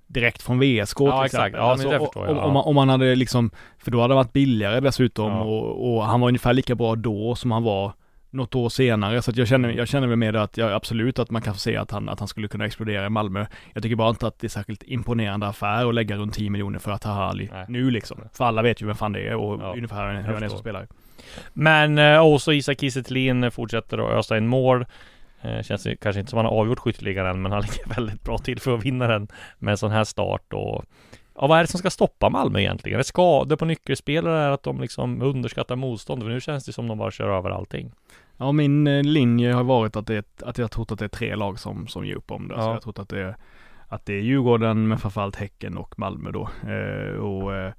direkt 0.08 0.42
från 0.42 0.60
VSK 0.60 1.00
Ja, 1.00 1.18
till 1.18 1.26
exakt. 1.26 1.34
exempel. 1.34 1.62
Ja, 1.62 1.70
det 1.70 2.00
förstår 2.00 2.26
jag, 2.26 2.32
om, 2.32 2.38
ja. 2.38 2.44
om, 2.44 2.54
man, 2.54 2.64
om 2.64 2.76
man 2.76 2.90
hade 2.90 3.16
liksom, 3.16 3.52
för 3.78 3.92
då 3.92 4.02
hade 4.02 4.12
det 4.12 4.16
varit 4.16 4.34
billigare 4.34 4.80
dessutom 4.80 5.32
Ja. 5.32 5.42
och, 5.42 5.96
och 5.96 6.04
han 6.06 6.22
var 6.22 6.28
ungefär 6.28 6.54
lika 6.54 6.76
bra 6.76 6.96
då 6.96 7.36
som 7.36 7.52
han 7.52 7.64
var 7.64 7.94
något 8.36 8.56
år 8.56 8.70
senare. 8.70 9.22
Så 9.22 9.32
att 9.32 9.38
jag 9.38 9.48
känner, 9.48 9.70
jag 9.70 9.88
känner 9.88 10.08
väl 10.08 10.18
med 10.18 10.34
det 10.34 10.42
att 10.42 10.58
jag 10.58 10.72
absolut 10.72 11.20
att 11.20 11.32
man 11.32 11.42
kan 11.42 11.56
se 11.56 11.78
att 11.78 11.92
han, 11.92 12.10
att 12.10 12.20
han 12.20 12.28
skulle 12.28 12.48
kunna 12.48 12.66
explodera 12.66 13.06
i 13.06 13.10
Malmö. 13.10 13.46
Jag 13.74 13.84
tycker 13.84 13.96
bara 13.96 14.10
inte 14.10 14.28
att 14.28 14.40
det 14.40 14.48
är 14.48 14.50
särskilt 14.50 14.84
imponerande 14.84 15.48
affär 15.48 15.90
att 15.90 15.96
lägga 15.96 16.16
runt 16.16 16.34
10 16.34 16.50
miljoner 16.50 16.80
för 16.80 16.92
att 16.92 17.04
ha 17.04 17.14
Ali 17.14 17.50
Nej. 17.54 17.66
nu 17.70 17.92
liksom. 17.92 18.18
För 18.34 18.46
alla 18.46 18.62
vet 18.62 18.82
ju 18.82 18.86
vem 18.86 18.96
fan 18.96 19.14
det 19.14 19.28
är 19.28 19.36
och 19.36 19.62
Ja, 19.62 19.74
ungefär 19.74 20.14
hur 20.14 20.34
han 20.34 20.44
är 20.44 20.50
som 20.50 20.60
spelare. 20.60 20.88
Men 21.54 21.98
eh, 21.98 22.20
också 22.20 22.54
Isak 22.54 22.80
Kiese 22.80 23.52
fortsätter 23.52 23.98
att 23.98 24.20
ösa 24.20 24.38
in 24.38 24.48
mål. 24.48 24.86
Eh, 25.42 25.62
känns 25.62 25.88
ju 25.88 25.96
kanske 25.96 26.20
inte 26.20 26.30
som 26.30 26.38
han 26.38 26.46
har 26.46 26.54
avgjort 26.54 26.80
skytteligan 26.80 27.26
än, 27.26 27.42
men 27.42 27.52
han 27.52 27.62
ligger 27.72 27.96
väldigt 27.96 28.24
bra 28.24 28.38
till 28.38 28.60
för 28.60 28.76
att 28.76 28.86
vinna 28.86 29.08
den 29.08 29.28
med 29.60 29.72
en 29.72 29.78
sån 29.78 29.92
här 29.92 30.04
start 30.04 30.54
och 30.54 30.86
Ja, 31.38 31.48
vad 31.48 31.58
är 31.58 31.64
det 31.64 31.68
som 31.68 31.80
ska 31.80 31.90
stoppa 31.90 32.30
Malmö 32.30 32.60
egentligen? 32.60 32.96
Är 32.96 32.98
det 32.98 33.04
skador 33.04 33.56
på 33.56 33.66
nyckelspelare? 33.66 34.44
Är 34.44 34.48
det 34.48 34.54
att 34.54 34.64
de 34.64 34.82
liksom 34.82 35.22
underskattar 35.22 35.76
motstånd? 35.76 36.24
För 36.24 36.30
nu 36.30 36.42
känns 36.42 36.66
det 36.66 36.74
som 36.74 36.88
de 36.88 36.98
bara 36.98 37.12
kör 37.12 37.38
över 37.38 37.50
allting. 37.50 37.92
Ja, 38.38 38.52
min 38.52 38.88
eh, 38.88 39.04
linje 39.04 39.54
har 39.54 39.64
varit 39.64 39.96
att, 39.96 40.08
det, 40.08 40.42
att 40.42 40.58
jag 40.58 40.72
trott 40.72 40.92
att 40.92 41.00
det 41.00 41.06
är 41.06 41.10
tre 41.10 41.36
lag 41.36 41.60
som, 41.60 41.88
som 41.88 42.06
ger 42.06 42.16
upp 42.16 42.32
om 42.32 42.48
det. 42.48 42.54
Så 42.56 42.60
Ja. 42.62 42.66
jag 42.66 42.74
har 42.74 42.80
trott 42.80 43.00
att 43.00 43.10
det 43.10 43.22
är, 43.22 43.36
att 43.88 44.06
det 44.06 44.14
är 44.14 44.22
Djurgården, 44.22 44.88
men 44.88 44.98
framförallt 44.98 45.36
Häcken 45.36 45.78
och 45.78 46.00
Malmö 46.00 46.32
då. 46.32 46.50
Eh, 46.70 47.16
och 47.20 47.56
eh, 47.56 47.74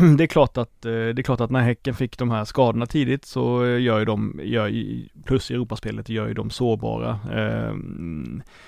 det 0.16 0.24
är 0.24 0.26
klart 0.26 0.56
att, 0.58 0.84
eh, 0.84 0.90
det 0.92 1.20
är 1.20 1.22
klart 1.22 1.40
att 1.40 1.50
när 1.50 1.60
Häcken 1.60 1.94
fick 1.94 2.18
de 2.18 2.30
här 2.30 2.44
skadorna 2.44 2.86
tidigt 2.86 3.24
så 3.24 3.64
eh, 3.64 3.80
gör 3.80 3.98
ju 3.98 4.04
de, 4.04 4.40
gör, 4.42 4.72
plus 5.24 5.50
i 5.50 5.54
Europaspelet 5.54 6.08
gör 6.08 6.28
ju 6.28 6.34
de 6.34 6.50
sårbara. 6.50 7.18
Eh, 7.32 7.74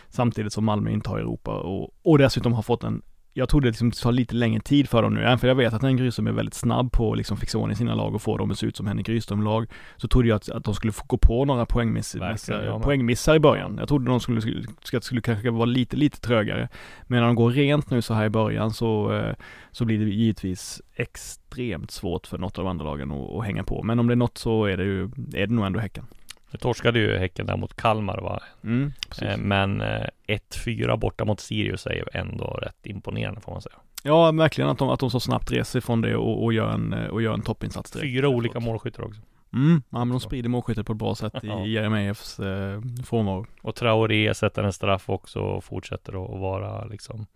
samtidigt 0.09 0.53
som 0.53 0.65
Malmö 0.65 0.91
inte 0.91 1.11
har 1.11 1.19
Europa 1.19 1.51
och, 1.51 1.91
och 2.03 2.19
dessutom 2.19 2.53
har 2.53 2.63
fått 2.63 2.85
en 2.85 3.03
jag 3.35 3.65
liksom 3.65 3.91
det 3.91 3.97
skulle 3.97 4.11
ta 4.11 4.11
lite 4.11 4.35
längre 4.35 4.61
tid 4.61 4.89
för 4.89 5.03
dem 5.03 5.15
nu, 5.15 5.23
även 5.23 5.39
för 5.39 5.49
jag 5.49 5.55
vet 5.55 5.75
att 5.75 5.83
Henrik 5.83 6.01
Rydström 6.01 6.27
är 6.27 6.33
väldigt 6.33 6.55
snabb 6.55 6.93
på 6.93 7.13
att 7.13 7.19
liksom 7.19 7.37
fixa 7.37 7.59
ordning 7.59 7.77
sina 7.77 7.95
lag 7.95 8.15
och 8.15 8.23
få 8.23 8.37
dem 8.37 8.51
att 8.51 8.59
se 8.59 8.67
ut 8.67 8.77
som 8.77 8.87
Henrik 8.87 9.09
Rydström-lag. 9.09 9.67
Så 9.97 10.09
trodde 10.09 10.29
jag 10.29 10.37
att, 10.37 10.51
att 10.51 10.65
de 10.65 10.75
skulle 10.75 10.93
få 10.93 11.05
gå 11.07 11.17
på 11.17 11.45
några 11.45 11.67
poängmiss, 11.67 12.15
med. 12.15 12.83
poängmissar 12.83 13.35
i 13.35 13.39
början. 13.39 13.77
Jag 13.79 13.89
trodde 13.89 14.11
de 14.11 14.21
skulle, 14.21 14.41
skulle, 14.41 14.65
skulle, 14.83 15.03
skulle 15.03 15.21
kanske 15.21 15.51
vara 15.51 15.65
lite, 15.65 15.97
lite 15.97 16.21
trögare. 16.21 16.69
Men 17.03 17.21
när 17.21 17.27
de 17.27 17.35
går 17.35 17.51
rent 17.51 17.91
nu 17.91 18.03
så 18.03 18.15
här 18.15 18.25
i 18.25 18.31
början 18.31 18.73
så, 18.73 19.13
eh, 19.13 19.35
så 19.71 19.85
blir 19.85 19.99
det 19.99 20.05
givetvis 20.05 20.83
extremt 20.95 21.91
svårt 21.91 22.27
för 22.27 22.39
något 22.39 22.59
av 22.59 22.65
de 22.65 22.71
andra 22.71 22.85
lagen 22.85 23.13
att, 23.13 23.31
att 23.31 23.45
hänga 23.45 23.65
på. 23.65 23.83
Men 23.83 23.99
om 23.99 24.07
det 24.07 24.15
är 24.15 24.17
något 24.17 24.39
så 24.39 24.65
är 24.65 24.77
det 24.77 24.85
ju, 24.85 25.05
är 25.35 25.47
det 25.47 25.55
nog 25.55 25.67
ändå 25.67 25.79
Häcken. 25.79 26.07
Nu 26.53 26.59
torskade 26.59 26.99
ju 26.99 27.17
Häcken 27.19 27.47
där 27.47 27.57
mot 27.57 27.77
Kalmar 27.77 28.21
va? 28.21 28.43
Mm. 28.65 28.93
Eh, 29.23 29.37
Men 29.37 29.81
eh, 29.81 30.07
1-4 30.27 30.97
borta 30.97 31.25
mot 31.25 31.41
Sirius 31.41 31.87
är 31.87 31.95
ju 31.95 32.05
ändå 32.13 32.45
rätt 32.45 32.87
imponerande 32.87 33.41
får 33.41 33.53
man 33.53 33.63
säga. 33.63 33.77
Ja, 34.03 34.33
verkligen 34.33 34.71
att 34.71 34.79
de, 34.79 34.89
att 34.89 35.01
de 35.01 35.11
så 35.11 35.21
snabbt 35.21 35.53
reser 35.53 35.81
från 35.81 36.01
det 36.01 36.17
och, 36.17 36.45
och, 36.45 36.53
gör, 36.53 36.71
en, 36.71 36.93
eh, 36.93 37.07
och 37.07 37.23
gör 37.23 37.35
en 37.35 37.43
toppinsats 37.43 37.91
direkt. 37.91 38.07
Fyra 38.13 38.29
olika 38.29 38.61
målskyttar 38.61 39.03
också. 39.03 39.21
Mm, 39.55 39.83
ja, 39.91 39.99
men 39.99 40.09
de 40.09 40.21
sprider 40.21 40.49
målskyttet 40.49 40.87
på 40.87 40.93
ett 40.93 40.99
bra 40.99 41.15
sätt 41.15 41.33
Ja. 41.43 41.65
i 41.67 41.73
Jeremejeffs 41.73 42.41
eh, 42.41 42.81
frånvaro. 43.05 43.47
Och 43.63 43.75
Traoré 43.75 44.35
sätter 44.35 44.63
en 44.63 44.73
straff 44.73 45.11
också 45.11 45.41
och 45.41 45.65
fortsätter 45.65 46.13
att 46.13 46.41
vara 46.41 46.85
liksom 46.85 47.27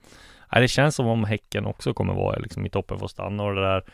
Nej, 0.52 0.62
det 0.62 0.68
känns 0.68 0.94
som 0.94 1.06
om 1.06 1.24
Häcken 1.24 1.66
också 1.66 1.94
kommer 1.94 2.14
vara 2.14 2.38
liksom 2.38 2.66
i 2.66 2.70
toppen 2.70 2.98
för 2.98 3.04
att 3.04 3.10
stanna 3.10 3.42
och 3.42 3.54
det 3.54 3.62
där 3.62 3.84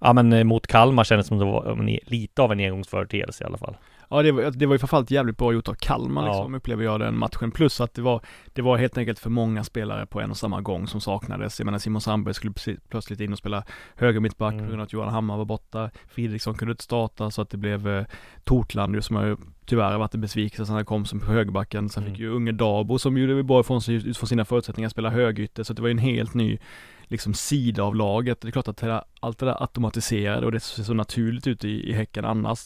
Ja 0.00 0.12
men 0.12 0.32
eh, 0.32 0.44
mot 0.44 0.66
Kalmar 0.66 1.04
kändes 1.04 1.26
som 1.26 1.38
det 1.38 1.44
var 1.44 1.74
men, 1.74 1.98
lite 2.02 2.42
av 2.42 2.52
en 2.52 2.60
engångsföreteelse 2.60 3.44
i 3.44 3.46
alla 3.46 3.58
fall. 3.58 3.76
Ja, 4.12 4.22
det 4.22 4.32
var, 4.32 4.50
det 4.50 4.66
var 4.66 4.74
ju 4.74 4.78
framförallt 4.78 5.10
jävligt 5.10 5.36
bra 5.36 5.52
gjort 5.52 5.68
av 5.68 5.74
Kalmar 5.74 6.26
Ja. 6.26 6.32
liksom, 6.32 6.54
upplever 6.54 6.84
jag 6.84 7.00
den 7.00 7.18
matchen. 7.18 7.50
Plus 7.50 7.80
att 7.80 7.94
det 7.94 8.02
var, 8.02 8.20
det 8.52 8.62
var 8.62 8.76
helt 8.76 8.98
enkelt 8.98 9.18
för 9.18 9.30
många 9.30 9.64
spelare 9.64 10.06
på 10.06 10.20
en 10.20 10.30
och 10.30 10.36
samma 10.36 10.60
gång 10.60 10.86
som 10.86 11.00
saknades. 11.00 11.60
Jag 11.60 11.64
menar 11.66 11.78
Simon 11.78 12.00
Sandberg 12.00 12.34
skulle 12.34 12.54
plötsligt 12.88 13.20
in 13.20 13.32
och 13.32 13.38
spela 13.38 13.64
höger 13.96 14.20
mittback 14.20 14.52
Mm. 14.52 14.64
på 14.64 14.68
grund 14.68 14.80
av 14.80 14.84
att 14.84 14.92
Johan 14.92 15.08
Hammar 15.12 15.36
var 15.36 15.44
borta. 15.44 15.90
Fridriksson 16.08 16.54
kunde 16.54 16.72
inte 16.72 16.84
starta 16.84 17.30
så 17.30 17.42
att 17.42 17.50
det 17.50 17.56
blev 17.56 17.88
eh, 17.88 18.04
Tortland 18.44 19.04
som 19.04 19.16
har 19.16 19.36
tyvärr 19.66 19.98
varit 19.98 20.14
en 20.14 20.20
besvikelse 20.20 20.66
sen 20.66 20.74
han 20.74 20.84
kom 20.84 21.04
som 21.04 21.20
på 21.20 21.26
högerbacken. 21.26 21.88
Sen 21.88 22.02
Mm. 22.02 22.12
fick 22.14 22.20
ju 22.20 22.28
unge 22.30 22.52
Dabo 22.52 22.98
som 22.98 23.18
gjorde 23.18 23.42
bra 23.42 23.60
ifrån 23.60 23.82
sig 23.82 23.94
utifrån 23.94 24.28
sina 24.28 24.44
förutsättningar 24.44 24.88
spela 24.88 25.10
högytter 25.10 25.62
så 25.62 25.72
det 25.72 25.82
var 25.82 25.88
ju 25.88 25.92
en 25.92 25.98
helt 25.98 26.34
ny 26.34 26.58
liksom 27.02 27.34
sida 27.34 27.82
av 27.82 27.96
laget. 27.96 28.40
Det 28.40 28.48
är 28.48 28.52
klart 28.52 28.68
att 28.68 28.76
det, 28.76 29.04
allt 29.20 29.38
det 29.38 29.46
där 29.46 29.62
automatiserade 29.62 30.46
och 30.46 30.52
det 30.52 30.60
ser 30.60 30.82
så 30.82 30.94
naturligt 30.94 31.46
ut 31.46 31.64
i, 31.64 31.90
i 31.90 31.92
Häcken 31.92 32.24
annars. 32.24 32.58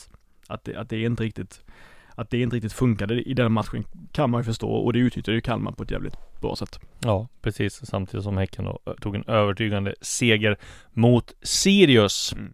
Att 0.49 0.65
det, 0.65 0.77
att 0.77 0.89
det 0.89 1.03
inte 1.03 1.23
riktigt 1.23 1.65
att 2.17 2.31
det 2.31 2.41
inte 2.41 2.57
riktigt 2.57 2.73
funkade 2.73 3.23
i 3.23 3.35
den 3.35 3.53
matchen 3.53 3.85
kan 4.13 4.31
man 4.31 4.41
ju 4.41 4.45
förstå 4.45 4.71
och 4.71 4.93
det 4.93 4.99
utnyttjade 4.99 5.35
ju 5.37 5.41
Kalmar 5.41 5.73
på 5.73 5.83
ett 5.83 5.91
jävligt 5.91 6.15
bra 6.41 6.57
sätt. 6.57 6.81
Ja, 7.01 7.29
precis. 7.43 7.87
Samtidigt 7.87 8.25
som 8.25 8.37
Häcken 8.37 8.65
då 8.65 8.95
tog 9.01 9.15
en 9.15 9.25
övertygande 9.25 9.95
seger 10.01 10.57
mot 10.93 11.33
Sirius. 11.43 12.33
Mm. 12.33 12.53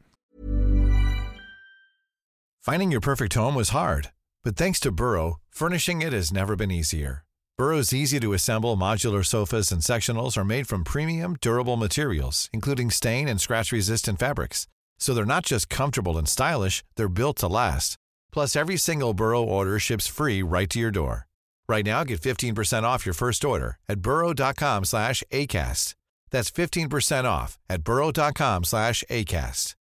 Finding 2.64 2.92
your 2.92 3.00
perfect 3.00 3.34
home 3.34 3.54
was 3.54 3.70
hard, 3.70 4.08
but 4.44 4.56
thanks 4.56 4.80
to 4.80 4.90
Burrow, 4.90 5.40
furnishing 5.50 6.02
it 6.02 6.12
has 6.12 6.32
never 6.32 6.56
been 6.56 6.70
easier. 6.70 7.24
Burrow's 7.56 7.92
easy 7.94 8.20
to 8.20 8.32
assemble 8.32 8.76
modular 8.76 9.22
sofas 9.22 9.72
and 9.72 9.82
sectionals 9.82 10.36
are 10.36 10.44
made 10.44 10.66
from 10.66 10.84
premium, 10.84 11.36
durable 11.40 11.76
materials, 11.76 12.48
including 12.52 12.90
stain 12.90 13.28
and 13.28 13.40
scratch 13.40 13.72
resistant 13.72 14.18
fabrics. 14.18 14.66
So 15.00 15.14
they're 15.14 15.24
not 15.34 15.46
just 15.46 15.68
comfortable 15.68 16.16
and 16.18 16.28
stylish, 16.28 16.84
they're 16.96 17.08
built 17.08 17.38
to 17.38 17.48
last. 17.48 17.96
Plus, 18.32 18.54
every 18.54 18.76
single 18.76 19.14
Burrow 19.14 19.42
order 19.42 19.78
ships 19.78 20.06
free 20.06 20.42
right 20.42 20.70
to 20.70 20.78
your 20.78 20.92
door. 20.92 21.26
Right 21.68 21.84
now, 21.84 22.04
get 22.04 22.20
15% 22.20 22.82
off 22.84 23.06
your 23.06 23.14
first 23.14 23.44
order 23.44 23.78
at 23.88 24.00
burrow.com 24.00 24.84
slash 24.84 25.22
ACAST. 25.32 25.94
That's 26.30 26.50
15% 26.50 27.24
off 27.24 27.58
at 27.68 27.82
burrow.com 27.82 28.64
slash 28.64 29.02
ACAST. 29.10 29.74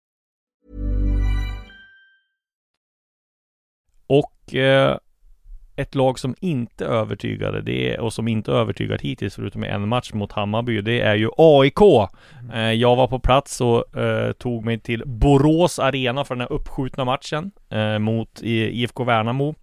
Och 4.09 4.53
eh, 4.55 4.97
ett 5.79 5.95
lag 5.95 6.19
som 6.19 6.35
inte 6.39 6.85
övertygade 6.85 7.61
det 7.61 7.97
och 7.97 8.13
som 8.13 8.27
inte 8.27 8.51
övertygat 8.51 9.01
hittills 9.01 9.35
förutom 9.35 9.63
i 9.63 9.67
en 9.67 9.87
match 9.87 10.13
mot 10.13 10.31
Hammarby 10.31 10.81
det 10.81 11.01
är 11.01 11.15
ju 11.15 11.29
AIK. 11.37 11.81
Eh, 12.53 12.71
jag 12.71 12.95
var 12.95 13.07
på 13.07 13.19
plats 13.19 13.61
och 13.61 13.97
eh, 13.97 14.31
tog 14.31 14.65
mig 14.65 14.79
till 14.79 15.03
Borås 15.05 15.79
Arena 15.79 16.25
för 16.25 16.35
den 16.35 16.41
här 16.41 16.51
uppskjutna 16.51 17.05
matchen 17.05 17.51
eh, 17.69 17.99
mot 17.99 18.41
IFK 18.41 19.03
Värnamo. 19.03 19.55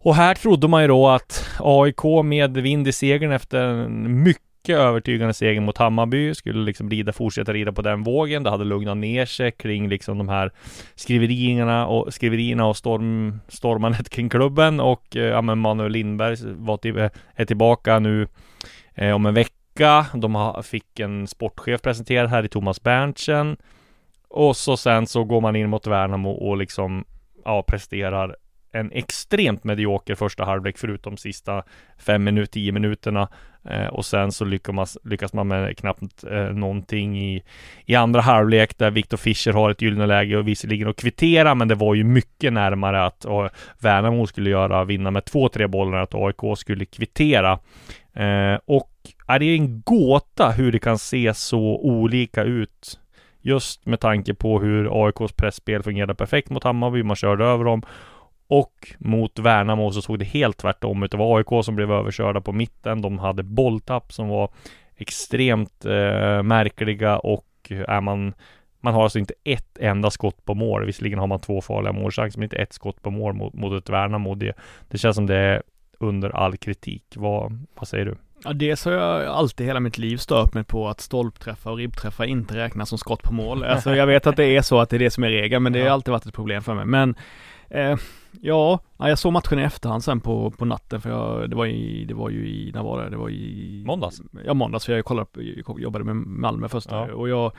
Och 0.00 0.14
här 0.14 0.34
trodde 0.34 0.68
man 0.68 0.82
ju 0.82 0.88
då 0.88 1.08
att 1.08 1.48
AIK 1.60 2.24
med 2.24 2.56
vind 2.56 2.88
i 2.88 2.92
segern 2.92 3.32
efter 3.32 3.64
en 3.64 4.22
mycket 4.22 4.47
övertygande 4.76 5.34
seger 5.34 5.60
mot 5.60 5.78
Hammarby 5.78 6.34
skulle 6.34 6.64
liksom 6.64 6.90
rida, 6.90 7.12
fortsätta 7.12 7.52
rida 7.52 7.72
på 7.72 7.82
den 7.82 8.02
vågen. 8.02 8.42
Det 8.42 8.50
hade 8.50 8.64
lugnat 8.64 8.96
ner 8.96 9.26
sig 9.26 9.52
kring 9.52 9.88
liksom 9.88 10.18
de 10.18 10.28
här 10.28 10.52
skriverierna 10.94 11.86
och 11.86 12.14
skriverierna 12.14 12.66
och 12.66 12.76
storm, 12.76 13.40
stormandet 13.48 14.10
kring 14.10 14.28
klubben 14.28 14.80
och 14.80 15.16
eh, 15.16 15.22
ja, 15.22 15.42
men 15.42 15.58
Manuel 15.58 15.92
Lindberg 15.92 16.36
var 16.42 16.76
till, 16.76 16.98
eh, 16.98 17.10
är 17.34 17.44
tillbaka 17.44 17.98
nu 17.98 18.28
eh, 18.94 19.14
om 19.14 19.26
en 19.26 19.34
vecka. 19.34 20.06
De 20.14 20.34
har, 20.34 20.62
fick 20.62 21.00
en 21.00 21.26
sportchef 21.26 21.82
presenterad 21.82 22.30
här 22.30 22.44
i 22.44 22.48
Thomas 22.48 22.82
Berntsen. 22.82 23.56
Och 24.28 24.56
så 24.56 24.76
sen 24.76 25.06
så 25.06 25.24
går 25.24 25.40
man 25.40 25.56
in 25.56 25.70
mot 25.70 25.86
Värnamo 25.86 26.30
och 26.30 26.56
liksom 26.56 27.04
ja, 27.44 27.62
presterar 27.62 28.36
en 28.72 28.92
extremt 28.92 29.64
medioker 29.64 30.14
första 30.14 30.44
halvlek 30.44 30.78
förutom 30.78 31.16
sista 31.16 31.62
fem 31.98 32.24
minuter, 32.24 32.52
tio 32.52 32.72
minuterna. 32.72 33.28
Eh, 33.70 33.86
och 33.86 34.04
sen 34.04 34.32
så 34.32 34.44
lyckas 34.44 34.74
man, 34.74 34.86
lyckas 35.04 35.32
man 35.32 35.48
med 35.48 35.78
knappt 35.78 36.24
eh, 36.24 36.44
någonting 36.44 37.18
i, 37.18 37.42
i 37.86 37.94
andra 37.94 38.20
halvlek 38.20 38.78
där 38.78 38.90
Viktor 38.90 39.16
Fischer 39.16 39.52
har 39.52 39.70
ett 39.70 39.82
gyllene 39.82 40.06
läge 40.06 40.36
och 40.36 40.48
visserligen 40.48 40.88
att 40.88 40.96
kvittera, 40.96 41.54
men 41.54 41.68
det 41.68 41.74
var 41.74 41.94
ju 41.94 42.04
mycket 42.04 42.52
närmare 42.52 43.04
att 43.04 43.24
och 43.24 43.50
Värnamo 43.78 44.26
skulle 44.26 44.50
göra, 44.50 44.84
vinna 44.84 45.10
med 45.10 45.24
två, 45.24 45.48
tre 45.48 45.66
bollar, 45.66 45.98
att 45.98 46.14
AIK 46.14 46.58
skulle 46.58 46.84
kvittera. 46.84 47.58
Eh, 48.14 48.58
och 48.64 48.90
är 49.26 49.38
det 49.38 49.44
är 49.44 49.54
en 49.54 49.82
gåta 49.82 50.50
hur 50.50 50.72
det 50.72 50.78
kan 50.78 50.98
se 50.98 51.34
så 51.34 51.78
olika 51.78 52.42
ut 52.42 52.98
Just 53.40 53.86
med 53.86 54.00
tanke 54.00 54.34
på 54.34 54.60
hur 54.60 55.06
AIKs 55.06 55.32
pressspel 55.32 55.82
fungerade 55.82 56.14
perfekt 56.14 56.50
mot 56.50 56.64
Hammarby, 56.64 57.02
man 57.02 57.16
körde 57.16 57.44
över 57.44 57.64
dem 57.64 57.82
och 58.48 58.94
mot 58.98 59.38
Värnamo 59.38 59.90
så 59.92 60.02
såg 60.02 60.18
det 60.18 60.24
helt 60.24 60.56
tvärtom 60.56 61.02
ut. 61.02 61.10
Det 61.10 61.16
var 61.16 61.38
AIK 61.38 61.64
som 61.64 61.76
blev 61.76 61.92
överkörda 61.92 62.40
på 62.40 62.52
mitten. 62.52 63.02
De 63.02 63.18
hade 63.18 63.42
bolltapp 63.42 64.12
som 64.12 64.28
var 64.28 64.50
extremt 64.96 65.84
eh, 65.84 66.42
märkliga 66.42 67.18
och 67.18 67.44
är 67.70 68.00
man 68.00 68.34
man 68.80 68.94
har 68.94 69.02
alltså 69.02 69.18
inte 69.18 69.34
ett 69.44 69.78
enda 69.78 70.10
skott 70.10 70.44
på 70.44 70.54
mål. 70.54 70.84
Visserligen 70.86 71.18
har 71.18 71.26
man 71.26 71.40
två 71.40 71.60
farliga 71.60 71.92
målchanser, 71.92 72.38
men 72.38 72.44
inte 72.44 72.56
ett 72.56 72.72
skott 72.72 73.02
på 73.02 73.10
mål 73.10 73.34
mot, 73.34 73.54
mot 73.54 73.82
ett 73.82 73.90
Värnamo. 73.90 74.34
Det, 74.34 74.52
det 74.88 74.98
känns 74.98 75.16
som 75.16 75.26
det 75.26 75.36
är 75.36 75.62
under 75.98 76.30
all 76.30 76.56
kritik. 76.56 77.04
Vad, 77.16 77.66
vad 77.74 77.88
säger 77.88 78.04
du? 78.04 78.16
Ja, 78.44 78.52
dels 78.52 78.84
har 78.84 78.92
jag 78.92 79.26
alltid 79.26 79.66
hela 79.66 79.80
mitt 79.80 79.98
liv 79.98 80.16
stört 80.16 80.54
mig 80.54 80.64
på 80.64 80.88
att 80.88 81.00
stolpträffar 81.00 81.70
och 81.70 81.76
ribbträffar 81.76 82.24
inte 82.24 82.56
räknas 82.56 82.88
som 82.88 82.98
skott 82.98 83.22
på 83.22 83.32
mål. 83.32 83.64
Alltså 83.64 83.94
jag 83.94 84.06
vet 84.06 84.26
att 84.26 84.36
det 84.36 84.44
är 84.44 84.62
så 84.62 84.80
att 84.80 84.90
det 84.90 84.96
är 84.96 85.00
det 85.00 85.10
som 85.10 85.24
är 85.24 85.28
regeln, 85.28 85.62
men 85.62 85.72
det 85.72 85.82
har 85.82 85.88
alltid 85.88 86.12
varit 86.12 86.26
ett 86.26 86.34
problem 86.34 86.62
för 86.62 86.74
mig. 86.74 86.84
Men 86.84 87.14
eh, 87.70 87.96
ja, 88.40 88.80
jag 88.98 89.18
såg 89.18 89.32
matchen 89.32 89.58
i 89.58 89.62
efterhand 89.62 90.04
sen 90.04 90.20
på, 90.20 90.50
på 90.50 90.64
natten 90.64 91.00
för 91.00 91.10
jag, 91.10 91.50
det 91.50 91.56
var 91.56 91.66
i, 91.66 92.04
det 92.04 92.14
var 92.14 92.30
ju 92.30 92.48
i, 92.48 92.70
när 92.74 92.82
var 92.82 93.04
det? 93.04 93.10
Det 93.10 93.16
var 93.16 93.30
i 93.30 93.82
Måndags? 93.86 94.22
Ja, 94.44 94.54
måndags 94.54 94.86
för 94.86 94.92
jag 94.92 95.04
kollade, 95.04 95.26
jobbade 95.78 96.04
med 96.04 96.16
Malmö 96.16 96.68
först 96.68 96.88
Ja. 96.90 97.12
och 97.12 97.28
jag 97.28 97.52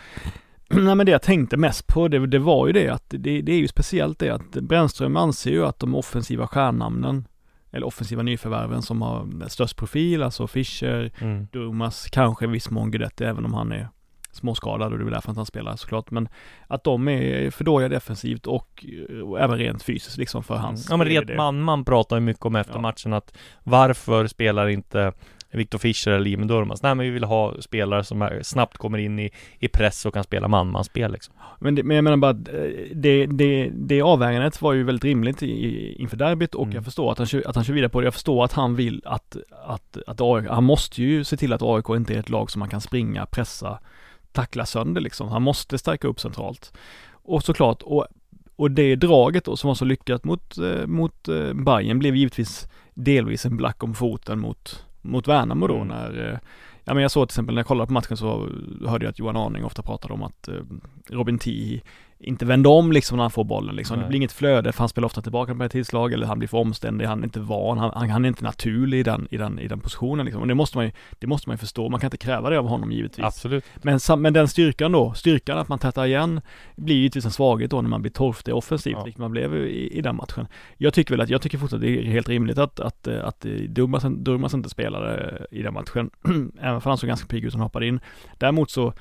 Nej 0.69 0.95
men 0.95 1.05
det 1.05 1.11
jag 1.11 1.21
tänkte 1.21 1.57
mest 1.57 1.87
på 1.87 2.07
det, 2.07 2.27
det 2.27 2.39
var 2.39 2.67
ju 2.67 2.73
det 2.73 2.89
att 2.89 3.03
det, 3.09 3.41
det 3.41 3.51
är 3.51 3.57
ju 3.57 3.67
speciellt 3.67 4.19
det 4.19 4.29
att 4.29 4.51
Brännström 4.51 5.17
anser 5.17 5.51
ju 5.51 5.65
att 5.65 5.79
de 5.79 5.95
offensiva 5.95 6.47
stjärnnamnen 6.47 7.27
eller 7.71 7.87
offensiva 7.87 8.23
nyförvärven 8.23 8.81
som 8.81 9.01
har 9.01 9.47
störst 9.49 9.77
profil, 9.77 10.23
alltså 10.23 10.47
Fischer, 10.47 11.11
Mm. 11.21 11.47
Durmas, 11.51 12.07
kanske 12.11 12.45
i 12.45 12.47
viss 12.47 12.69
mån 12.69 12.91
Guidetti, 12.91 13.23
även 13.23 13.45
om 13.45 13.53
han 13.53 13.71
är 13.71 13.89
småskadad 14.39 14.91
och 14.91 14.97
det 14.97 15.01
är 15.01 15.05
väl 15.05 15.13
därför 15.13 15.31
att 15.31 15.37
han 15.37 15.45
spelar 15.45 15.75
såklart. 15.75 16.11
Men 16.11 16.29
att 16.67 16.83
de 16.83 17.07
är 17.07 17.51
för 17.51 17.63
dåliga 17.63 17.89
defensivt 17.89 18.47
och, 18.47 18.85
och 19.25 19.39
även 19.39 19.57
rent 19.57 19.83
fysiskt 19.83 20.17
liksom 20.17 20.43
för 20.43 20.55
hans 20.55 20.89
Ja 20.89 20.97
men 20.97 21.07
rent 21.07 21.35
man, 21.35 21.61
man 21.61 21.85
pratar 21.85 22.15
ju 22.15 22.19
mycket 22.21 22.45
om 22.45 22.55
efter 22.55 22.73
Ja. 22.73 22.81
matchen 22.81 23.13
att 23.13 23.37
varför 23.63 24.27
spelar 24.27 24.67
inte 24.67 25.11
Viktor 25.51 25.79
Fischer 25.79 26.11
eller 26.11 26.29
Jimmy 26.29 26.45
Durmaz? 26.45 26.83
Nej 26.83 26.95
men 26.95 27.05
vi 27.05 27.09
vill 27.11 27.23
ha 27.23 27.61
spelare 27.61 28.03
som 28.03 28.29
snabbt 28.41 28.77
kommer 28.77 28.97
in 28.97 29.19
i, 29.19 29.31
i 29.59 29.67
press 29.67 30.05
och 30.05 30.13
kan 30.13 30.23
spela 30.23 30.47
man-man-spel 30.47 31.11
liksom. 31.11 31.33
Men, 31.59 31.75
det, 31.75 31.83
men 31.83 31.95
jag 31.95 32.03
menar 32.03 32.17
bara 32.17 32.31
att 32.31 32.47
eh, 32.47 32.53
det, 32.93 33.25
det, 33.25 33.69
det 33.73 34.01
avvägandet 34.01 34.61
var 34.61 34.73
ju 34.73 34.83
väldigt 34.83 35.03
rimligt 35.03 35.43
i, 35.43 35.93
inför 36.01 36.17
derbyt 36.17 36.55
och 36.55 36.63
Mm. 36.63 36.75
jag 36.75 36.85
förstår 36.85 37.11
att 37.11 37.17
han, 37.17 37.27
att 37.45 37.55
han 37.55 37.63
kör 37.63 37.73
vidare 37.73 37.89
på 37.89 38.01
det. 38.01 38.05
Jag 38.07 38.13
förstår 38.13 38.45
att 38.45 38.53
han 38.53 38.75
vill 38.75 39.01
att, 39.05 39.37
att, 39.65 39.97
att 40.07 40.21
AIK, 40.21 40.47
han 40.49 40.63
måste 40.63 41.01
ju 41.03 41.23
se 41.23 41.37
till 41.37 41.53
att 41.53 41.61
AIK 41.63 41.89
inte 41.89 42.13
är 42.15 42.19
ett 42.19 42.29
lag 42.29 42.51
som 42.51 42.59
man 42.59 42.69
kan 42.69 42.81
springa, 42.81 43.25
pressa, 43.25 43.79
tackla 44.31 44.65
sönder 44.65 45.01
liksom. 45.01 45.29
Han 45.29 45.41
måste 45.41 45.77
stärka 45.77 46.07
upp 46.07 46.19
centralt. 46.19 46.73
Och 47.11 47.43
såklart, 47.43 47.81
och, 47.81 48.07
och 48.55 48.71
det 48.71 48.95
draget 48.95 49.45
då 49.45 49.57
som 49.57 49.67
var 49.67 49.75
så 49.75 49.85
lyckat 49.85 50.23
mot, 50.23 50.57
eh, 50.57 50.87
mot 50.87 51.27
eh, 51.27 51.53
Bayern 51.53 51.99
blev 51.99 52.15
givetvis 52.15 52.67
delvis 52.93 53.45
en 53.45 53.57
black 53.57 53.83
om 53.83 53.93
foten 53.93 54.39
mot, 54.39 54.85
mot 55.01 55.27
Värnamo 55.27 55.67
då 55.67 55.75
Mm. 55.75 55.87
när 55.87 56.31
eh, 56.31 56.37
Ja 56.83 56.93
men 56.93 57.01
jag 57.01 57.11
såg 57.11 57.27
till 57.27 57.31
exempel 57.33 57.55
när 57.55 57.59
jag 57.59 57.67
kollade 57.67 57.87
på 57.87 57.93
matchen 57.93 58.17
så 58.17 58.49
hörde 58.87 59.05
jag 59.05 59.11
att 59.11 59.19
Johan 59.19 59.37
Arning 59.37 59.65
ofta 59.65 59.81
pratade 59.81 60.13
om 60.13 60.23
att 60.23 60.49
Robin 61.09 61.39
Tii 61.39 61.81
inte 62.19 62.45
vände 62.45 62.69
om 62.69 62.91
liksom 62.91 63.17
när 63.17 63.23
han 63.23 63.31
får 63.31 63.43
bollen 63.43 63.75
liksom. 63.75 63.99
Det 63.99 64.05
blir 64.07 64.17
inget 64.17 64.31
flöde 64.31 64.71
för 64.71 64.79
han 64.79 64.89
spelar 64.89 65.05
ofta 65.05 65.21
tillbaka 65.21 65.55
på 65.55 65.63
ett 65.63 65.71
tillslag 65.71 66.13
eller 66.13 66.27
han 66.27 66.39
blir 66.39 66.47
för 66.47 66.57
omständig, 66.57 67.05
han 67.05 67.19
är 67.19 67.23
inte 67.23 67.39
van, 67.39 67.77
han, 67.77 68.09
han, 68.09 68.25
är 68.25 68.29
inte 68.29 68.43
naturlig 68.43 68.99
i 68.99 69.03
den, 69.03 69.27
i 69.31 69.37
den, 69.37 69.59
i 69.59 69.67
den 69.67 69.79
positionen 69.79 70.25
liksom. 70.25 70.41
Och 70.41 70.47
det 70.47 70.55
måste 70.55 70.77
man 70.77 70.85
ju, 70.85 70.91
det 71.19 71.27
måste 71.27 71.49
man 71.49 71.53
ju 71.53 71.57
förstå, 71.57 71.89
man 71.89 71.99
kan 71.99 72.07
inte 72.07 72.17
kräva 72.17 72.49
det 72.49 72.59
av 72.59 72.67
honom 72.67 72.91
givetvis. 72.91 73.25
Absolut. 73.25 73.65
Men, 73.75 73.99
men 74.17 74.33
den 74.33 74.47
styrkan 74.47 74.91
då, 74.91 75.13
styrkan 75.13 75.57
att 75.57 75.67
man 75.67 75.79
tätar 75.79 76.05
igen 76.05 76.41
blir 76.75 76.95
givetvis 76.95 77.25
en 77.25 77.31
svaghet 77.31 77.71
då 77.71 77.81
när 77.81 77.89
man 77.89 78.01
blir 78.01 78.11
torftig 78.11 78.55
offensivt, 78.55 78.93
Ja. 78.97 79.03
vilket 79.03 79.19
man 79.19 79.31
blev 79.31 79.55
i, 79.55 79.97
i 79.97 80.01
den 80.01 80.15
matchen. 80.15 80.47
Jag 80.77 80.93
tycker 80.93 81.13
väl 81.13 81.21
att, 81.21 81.29
jag 81.29 81.41
tycker 81.41 81.57
fortfarande 81.57 81.87
att 81.87 81.93
det 81.93 82.07
är 82.07 82.11
helt 82.11 82.29
rimligt 82.29 82.57
att, 82.57 82.79
att, 82.79 83.07
eh, 83.07 83.25
att 83.25 83.45
eh, 83.45 83.51
Durmaz, 83.51 84.03
Durmaz 84.03 84.53
inte 84.53 84.69
spelade 84.69 85.45
i 85.51 85.61
den 85.61 85.73
matchen, 85.73 86.09
även 86.61 86.81
för 86.81 86.89
han 86.89 86.97
såg 86.97 87.07
ganska 87.07 87.27
pigg 87.27 87.45
ut 87.45 87.51
som 87.51 87.61
hoppade 87.61 87.87
in. 87.87 87.99
Däremot 88.37 88.69
så 88.69 88.93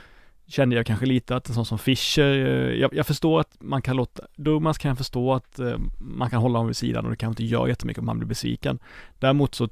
kände 0.49 0.77
jag 0.77 0.87
kanske 0.87 1.07
lite 1.07 1.37
att 1.37 1.49
en 1.49 1.55
sån 1.55 1.67
som 1.67 1.79
Fischer, 1.79 2.47
eh, 2.47 2.75
jag, 2.81 2.95
jag 2.95 3.07
förstår 3.07 3.41
att 3.41 3.57
man 3.61 3.83
kan 3.83 3.97
låta, 3.97 4.23
Durmaz 4.37 4.79
kan 4.79 4.89
jag 4.89 4.99
förstå 4.99 5.35
att 5.35 5.59
eh, 5.59 5.77
man 5.99 6.31
kan 6.31 6.41
hålla 6.41 6.59
honom 6.59 6.67
vid 6.67 6.77
sidan 6.77 7.05
och 7.05 7.11
det 7.11 7.17
kanske 7.17 7.43
inte 7.43 7.53
gör 7.53 7.67
jättemycket 7.67 8.01
om 8.01 8.09
han 8.09 8.19
blir 8.19 8.29
besviken. 8.29 8.79
Däremot 9.19 9.55
så 9.55 9.69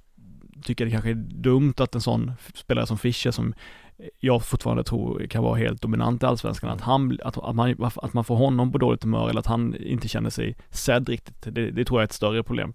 tycker 0.62 0.84
jag 0.84 0.90
det 0.90 0.92
kanske 0.92 1.10
är 1.10 1.42
dumt 1.42 1.74
att 1.76 1.94
en 1.94 2.00
sån 2.00 2.32
spelare 2.54 2.86
som 2.86 2.98
Fischer 2.98 3.30
som 3.30 3.54
jag 4.20 4.44
fortfarande 4.44 4.84
tror 4.84 5.26
kan 5.26 5.42
vara 5.42 5.58
helt 5.58 5.82
dominant 5.82 6.22
i 6.22 6.26
Allsvenskan, 6.26 6.70
att 6.70 6.80
han, 6.80 7.18
att, 7.24 7.38
att, 7.38 7.54
man, 7.54 7.90
att 7.96 8.12
man 8.12 8.24
får 8.24 8.36
honom 8.36 8.72
på 8.72 8.78
dåligt 8.78 9.02
humör 9.02 9.28
eller 9.30 9.40
att 9.40 9.46
han 9.46 9.76
inte 9.76 10.08
känner 10.08 10.30
sig 10.30 10.56
sedd 10.70 11.08
riktigt. 11.08 11.42
Det, 11.42 11.70
det 11.70 11.84
tror 11.84 12.00
jag 12.00 12.02
är 12.02 12.04
ett 12.04 12.12
större 12.12 12.42
problem. 12.42 12.72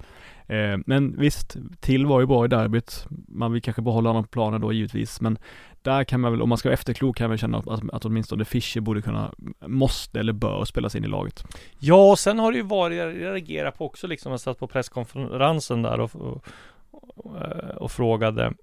Eh, 0.52 0.78
men 0.86 1.20
visst, 1.20 1.58
till 1.80 2.06
var 2.06 2.20
ju 2.20 2.26
bra 2.26 2.46
i 2.46 2.48
derbyt. 2.48 3.06
Man 3.28 3.54
vill 3.54 3.62
kanske 3.62 3.82
behålla 3.82 4.10
honom 4.10 4.24
på 4.24 4.30
planen 4.30 4.62
då 4.62 4.74
givetvis, 4.74 5.22
men 5.22 5.38
där 5.82 6.04
kan 6.04 6.20
man 6.20 6.32
väl, 6.32 6.42
om 6.42 6.50
man 6.50 6.58
ska 6.58 6.70
vara 6.70 6.74
efterklok, 6.74 7.18
kan 7.18 7.30
man 7.30 7.38
känna 7.38 7.58
att, 7.58 7.90
att, 7.94 8.06
åtminstone 8.06 8.46
Fischer 8.46 8.82
borde 8.82 9.02
kunna, 9.02 9.34
måste 9.68 10.20
eller 10.20 10.34
bör 10.34 10.66
spelas 10.66 10.96
in 10.96 11.04
i 11.04 11.08
laget. 11.08 11.44
Ja, 11.80 12.12
och 12.12 12.20
sen 12.20 12.40
har 12.40 12.52
det 12.52 12.58
ju 12.58 12.64
varit, 12.64 12.98
jag 12.98 13.16
reagerar 13.16 13.72
på 13.72 13.86
också 13.86 14.08
liksom, 14.08 14.32
jag 14.32 14.40
satt 14.40 14.60
på 14.60 14.68
presskonferensen 14.68 15.82
där 15.82 16.00
och, 16.00 16.16
och, 16.16 16.46
och, 16.92 17.36
och 17.78 17.92
frågade 17.92 18.54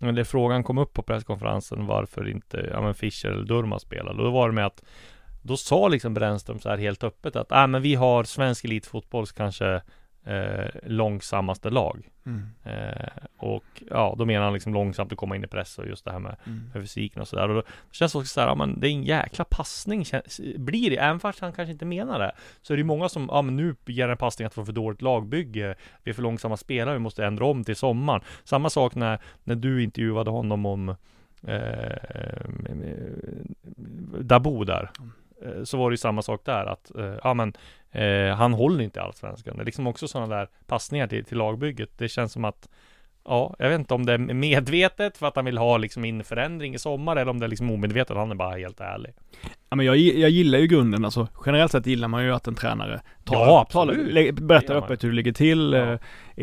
eller 0.00 0.24
frågan 0.24 0.64
kom 0.64 0.78
upp 0.78 0.92
på 0.92 1.02
presskonferensen 1.02 1.86
varför 1.86 2.28
inte 2.28 2.68
ja, 2.72 2.80
men 2.80 2.94
Fischer 2.94 3.28
eller 3.28 3.44
Durma 3.44 3.78
spelade. 3.78 4.18
Och 4.18 4.24
då 4.24 4.30
var 4.30 4.48
det 4.48 4.54
med 4.54 4.66
att 4.66 4.84
då 5.42 5.56
sa 5.56 5.88
liksom 5.88 6.14
Brännström 6.14 6.58
så 6.58 6.68
här 6.68 6.78
helt 6.78 7.04
öppet 7.04 7.36
att 7.36 7.52
ah, 7.52 7.66
men 7.66 7.82
vi 7.82 7.94
har 7.94 8.24
svensk 8.24 8.64
elitfotbolls 8.64 9.32
kanske 9.32 9.82
eh, 10.24 10.66
långsammaste 10.82 11.70
lag. 11.70 12.08
Mm. 12.26 12.48
Eh, 12.64 13.08
och 13.36 13.82
ja, 13.90 14.14
då 14.18 14.24
menar 14.24 14.44
han 14.44 14.52
liksom 14.52 14.74
långsamt 14.74 15.12
att 15.12 15.18
komma 15.18 15.36
in 15.36 15.44
i 15.44 15.46
press 15.46 15.78
och 15.78 15.86
just 15.86 16.04
det 16.04 16.12
här 16.12 16.18
med, 16.18 16.36
Mm. 16.46 16.70
med 16.74 16.82
fysiken 16.82 17.22
och 17.22 17.28
sådär. 17.28 17.48
Och 17.48 17.54
då 17.54 17.62
känns 17.90 18.12
det 18.12 18.18
också 18.18 18.28
så 18.32 18.40
här, 18.40 18.48
ja 18.48 18.54
men 18.54 18.80
det 18.80 18.88
är 18.88 18.90
en 18.90 19.02
jäkla 19.02 19.44
passning 19.44 20.04
blir 20.56 20.90
det, 20.90 20.96
även 20.96 21.20
fast 21.20 21.40
han 21.40 21.52
kanske 21.52 21.72
inte 21.72 21.84
menar 21.84 22.18
det. 22.18 22.32
Så 22.62 22.72
är 22.72 22.76
det 22.76 22.80
ju 22.80 22.84
många 22.84 23.08
som, 23.08 23.28
ja 23.32 23.42
men 23.42 23.56
nu 23.56 23.74
ger 23.86 24.08
en 24.08 24.16
passning 24.16 24.46
att 24.46 24.54
få 24.54 24.64
för 24.64 24.72
dåligt 24.72 25.02
lagbygge, 25.02 25.74
vi 26.04 26.10
är 26.10 26.14
för 26.14 26.22
långsamma 26.22 26.56
spelare, 26.56 26.94
vi 26.94 26.98
måste 27.00 27.24
ändra 27.26 27.44
om 27.44 27.64
till 27.64 27.76
sommaren. 27.76 28.20
Samma 28.44 28.70
sak 28.70 28.94
när, 28.94 29.18
när 29.44 29.54
du 29.54 29.82
intervjuade 29.82 30.30
honom 30.30 30.66
om 30.66 30.88
eh, 31.46 31.96
Dabo 34.20 34.64
där. 34.64 34.90
Eh, 35.44 35.62
Så 35.64 35.78
var 35.78 35.90
det 35.90 35.92
ju 35.92 35.96
samma 35.98 36.22
sak 36.22 36.40
där 36.44 36.66
att, 36.66 36.94
eh, 36.96 37.14
ja 37.24 37.34
men 37.34 37.52
eh, 37.92 38.34
han 38.36 38.52
håller 38.52 38.84
inte 38.84 39.02
Allsvenskan. 39.02 39.56
Det 39.56 39.62
är 39.62 39.66
liksom 39.66 39.86
också 39.86 40.08
sådana 40.08 40.36
där 40.36 40.48
passningar 40.66 41.06
till, 41.06 41.24
till 41.24 41.38
lagbygget. 41.38 41.90
Det 41.98 42.08
känns 42.08 42.32
som 42.32 42.44
att 42.44 42.68
Ja, 43.30 43.54
jag 43.58 43.68
vet 43.68 43.78
inte 43.78 43.94
om 43.94 44.06
det 44.06 44.12
är 44.12 44.18
medvetet 44.18 45.16
för 45.18 45.26
att 45.26 45.36
han 45.36 45.44
vill 45.44 45.58
ha 45.58 45.76
liksom 45.76 46.04
in 46.04 46.24
förändring 46.24 46.74
i 46.74 46.78
sommar 46.78 47.16
eller 47.16 47.30
om 47.30 47.38
det 47.40 47.46
är 47.46 47.48
liksom 47.48 47.70
omedvetet. 47.70 48.16
Han 48.16 48.30
är 48.30 48.34
bara 48.34 48.56
helt 48.56 48.80
ärlig. 48.80 49.12
Ja, 49.70 49.76
men 49.76 49.86
jag, 49.86 49.96
jag 49.96 50.30
gillar 50.30 50.58
ju 50.58 50.66
grunden, 50.66 51.04
alltså 51.04 51.28
generellt 51.46 51.72
sett 51.72 51.86
gillar 51.86 52.08
man 52.08 52.24
ju 52.24 52.34
att 52.34 52.46
en 52.46 52.54
tränare 52.54 53.00
tar, 53.24 53.34
Ja, 53.36 53.66
Det 54.14 54.32
berättar 54.32 54.74
man. 54.74 54.82
öppet 54.82 55.04
hur 55.04 55.08
det 55.10 55.16
ligger 55.16 55.32
till, 55.32 55.72
Ja. 55.72 55.92
eh, 55.92 55.98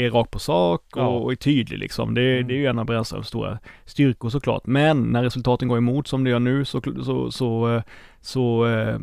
är 0.06 0.10
rak 0.12 0.32
på 0.32 0.40
sak 0.40 0.82
och, 0.96 1.02
Ja. 1.02 1.08
och 1.08 1.32
är 1.32 1.36
tydlig 1.36 1.80
liksom. 1.80 2.14
Det, 2.14 2.22
Mm. 2.36 2.48
det 2.48 2.54
är 2.54 2.58
ju 2.58 2.66
en 2.66 2.80
av 2.80 2.86
Brännströms 2.86 3.28
stora 3.28 3.60
styrkor 3.86 4.30
såklart. 4.30 4.66
Men 4.66 5.04
när 5.04 5.24
resultaten 5.24 5.68
går 5.68 5.78
emot 5.78 6.08
som 6.08 6.24
det 6.24 6.30
gör 6.30 6.40
nu 6.40 6.66
så, 6.66 6.82
så, 7.04 7.32
så, 7.32 7.76
eh, 7.76 7.82
så 8.22 8.68
eh, 8.68 9.00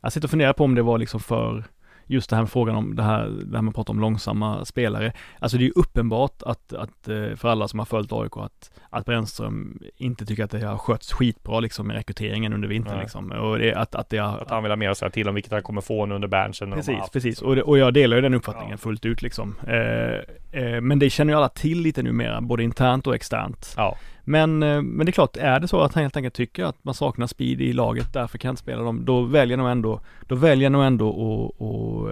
jag 0.00 0.12
sitter 0.12 0.26
och 0.26 0.30
funderar 0.30 0.52
på 0.52 0.64
om 0.64 0.74
det 0.74 0.82
var 0.82 0.98
liksom 0.98 1.20
för 1.20 1.64
just 2.06 2.30
det 2.30 2.36
här 2.36 2.42
med 2.42 2.50
frågan 2.50 2.76
om 2.76 2.96
det 2.96 3.02
här, 3.02 3.28
det 3.44 3.56
här 3.56 3.62
med 3.62 3.68
att 3.70 3.74
prata 3.74 3.92
om 3.92 4.00
långsamma 4.00 4.64
spelare. 4.64 5.12
Alltså 5.38 5.56
det 5.58 5.62
är 5.62 5.66
ju 5.66 5.72
uppenbart 5.76 6.42
att, 6.42 6.72
att 6.72 7.08
eh, 7.08 7.34
för 7.36 7.48
alla 7.48 7.68
som 7.68 7.78
har 7.78 7.86
följt 7.86 8.12
AIK 8.12 8.36
att, 8.36 8.70
att 8.90 9.04
Brännström 9.04 9.78
inte 9.96 10.26
tycker 10.26 10.44
att 10.44 10.50
det 10.50 10.66
har 10.66 10.78
skötts 10.78 11.12
skitbra 11.12 11.60
liksom 11.60 11.86
med 11.86 11.96
rekryteringen 11.96 12.52
under 12.52 12.68
vintern 12.68 12.94
Nej. 12.94 13.02
liksom. 13.02 13.32
Och 13.32 13.58
det, 13.58 13.74
att, 13.74 13.94
att 13.94 14.10
det 14.10 14.18
har, 14.18 14.38
Att 14.38 14.50
han 14.50 14.62
vill 14.62 14.72
ha 14.72 14.76
mer 14.76 14.90
att 14.90 14.98
säga 14.98 15.10
till 15.10 15.28
om, 15.28 15.34
vilket 15.34 15.52
han 15.52 15.62
kommer 15.62 15.80
få 15.80 16.06
nu 16.06 16.14
under 16.14 16.28
Berntsen. 16.28 16.72
Precis, 16.72 17.10
precis. 17.12 17.42
Och, 17.42 17.56
det, 17.56 17.62
och 17.62 17.78
jag 17.78 17.94
delar 17.94 18.16
ju 18.16 18.22
den 18.22 18.34
uppfattningen 18.34 18.70
Ja. 18.70 18.76
fullt 18.76 19.06
ut 19.06 19.22
liksom. 19.22 19.54
Eh, 19.66 20.62
eh, 20.62 20.80
men 20.80 20.98
det 20.98 21.10
känner 21.10 21.32
ju 21.32 21.36
alla 21.36 21.48
till 21.48 21.80
lite 21.80 22.02
numera, 22.02 22.40
både 22.40 22.62
internt 22.62 23.06
och 23.06 23.14
externt. 23.14 23.74
Ja, 23.76 23.96
Men, 24.24 24.62
eh, 24.62 24.82
men 24.82 25.06
det 25.06 25.10
är 25.10 25.12
klart, 25.12 25.36
är 25.36 25.60
det 25.60 25.68
så 25.68 25.80
att 25.80 25.94
han 25.94 26.02
helt 26.02 26.16
enkelt 26.16 26.34
tycker 26.34 26.64
att 26.64 26.84
man 26.84 26.94
saknar 26.94 27.26
speed 27.26 27.60
i 27.60 27.72
laget, 27.72 28.12
därför 28.12 28.38
kan 28.38 28.48
jag 28.48 28.52
inte 28.52 28.62
spela 28.62 28.82
dem, 28.82 29.04
då 29.04 29.22
väljer 29.22 29.52
jag 29.58 29.62
nog 29.62 29.70
ändå, 29.72 30.00
då 30.28 30.34
väljer 30.34 30.64
jag 30.64 30.72
nog 30.72 30.84
ändå 30.84 31.08
att 31.10 31.60
och, 31.60 32.08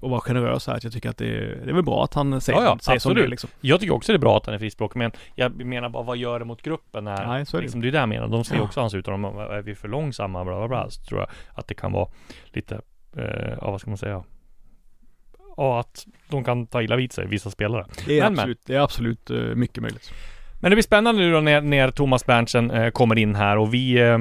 och 0.00 0.10
vara 0.10 0.20
generös 0.20 0.66
här. 0.66 0.74
Att 0.74 0.84
jag 0.84 0.92
tycker 0.92 1.10
att 1.10 1.16
det 1.16 1.26
är, 1.26 1.60
det 1.64 1.70
är 1.70 1.74
väl 1.74 1.82
bra 1.84 2.04
att 2.04 2.14
han 2.14 2.40
säger, 2.40 2.58
Ja, 2.58 2.64
ja, 2.64 2.78
säger 2.78 2.98
som 2.98 3.14
det 3.14 3.26
liksom. 3.26 3.50
Jag 3.60 3.80
tycker 3.80 3.94
också 3.94 4.12
det 4.12 4.16
är 4.16 4.20
bra 4.20 4.36
att 4.36 4.46
han 4.46 4.54
är 4.54 4.58
frispråkig, 4.58 4.98
men 4.98 5.10
jag 5.34 5.64
menar 5.64 5.88
bara 5.88 6.02
vad 6.02 6.16
gör 6.16 6.38
det 6.38 6.44
mot 6.44 6.62
gruppen 6.62 7.04
när 7.04 7.26
Nej, 7.26 7.46
så 7.46 7.56
är 7.56 7.60
det. 7.60 7.62
liksom, 7.64 7.80
det 7.80 7.88
är 7.88 7.92
det 7.92 7.98
jag 7.98 8.08
menar. 8.08 8.28
De 8.28 8.44
ser 8.44 8.56
Ja. 8.56 8.62
också 8.62 8.80
hans 8.80 8.94
ut 8.94 9.08
om 9.08 9.24
är 9.24 9.62
vi 9.62 9.74
för 9.74 9.88
långsamma, 9.88 10.44
bla 10.44 10.56
bla 10.58 10.68
bla. 10.68 10.90
Så 10.90 11.02
tror 11.04 11.20
jag 11.20 11.28
att 11.54 11.68
det 11.68 11.74
kan 11.74 11.92
vara 11.92 12.08
lite, 12.44 12.80
eh, 13.16 13.52
ja 13.60 13.70
vad 13.70 13.80
ska 13.80 13.90
man 13.90 13.98
säga? 13.98 14.24
Ja, 15.56 15.80
att 15.80 16.06
de 16.28 16.44
kan 16.44 16.66
ta 16.66 16.82
illa 16.82 16.96
vid 16.96 17.12
sig, 17.12 17.26
vissa 17.26 17.50
spelare. 17.50 17.86
Det 18.06 18.18
är 18.18 18.22
Men, 18.24 18.32
men. 18.32 18.38
absolut, 18.40 18.60
det 18.66 18.74
är 18.74 18.80
absolut 18.80 19.30
eh, 19.30 19.36
mycket 19.38 19.82
möjligt. 19.82 20.12
Men 20.60 20.70
det 20.70 20.76
blir 20.76 20.82
spännande 20.82 21.22
nu 21.22 21.32
då 21.32 21.40
när, 21.40 21.60
när 21.60 21.90
Thomas 21.90 22.26
Berntsen 22.26 22.70
eh, 22.70 22.90
kommer 22.90 23.18
in 23.18 23.34
här 23.34 23.56
och 23.58 23.74
vi 23.74 23.98
eh, 23.98 24.14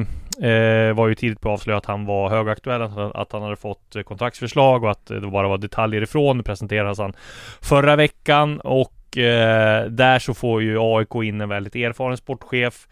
eh, 0.49 0.93
var 0.93 1.07
ju 1.07 1.15
tidigt 1.15 1.41
på 1.41 1.49
att 1.49 1.53
avslöja 1.53 1.77
att 1.77 1.85
han 1.85 2.05
var 2.05 2.29
högaktuell, 2.29 2.81
att, 3.13 3.31
han- 3.31 3.41
hade 3.41 3.55
fått 3.55 3.95
eh, 3.95 4.01
kontraktsförslag 4.03 4.83
och 4.83 4.91
att 4.91 5.11
eh, 5.11 5.17
det 5.17 5.27
bara 5.27 5.47
var 5.47 5.57
detaljer 5.57 6.01
ifrån. 6.01 6.37
Det 6.37 6.43
presenterades 6.43 6.99
han 6.99 7.13
förra 7.61 7.95
veckan 7.95 8.59
och 8.59 9.17
eh, 9.17 9.85
där 9.85 10.19
så 10.19 10.33
får 10.33 10.61
ju 10.61 10.77
AIK 10.79 11.15
in 11.15 11.41
en 11.41 11.49
väldigt 11.49 11.75
erfaren 11.75 12.17
sportchef. 12.17 12.87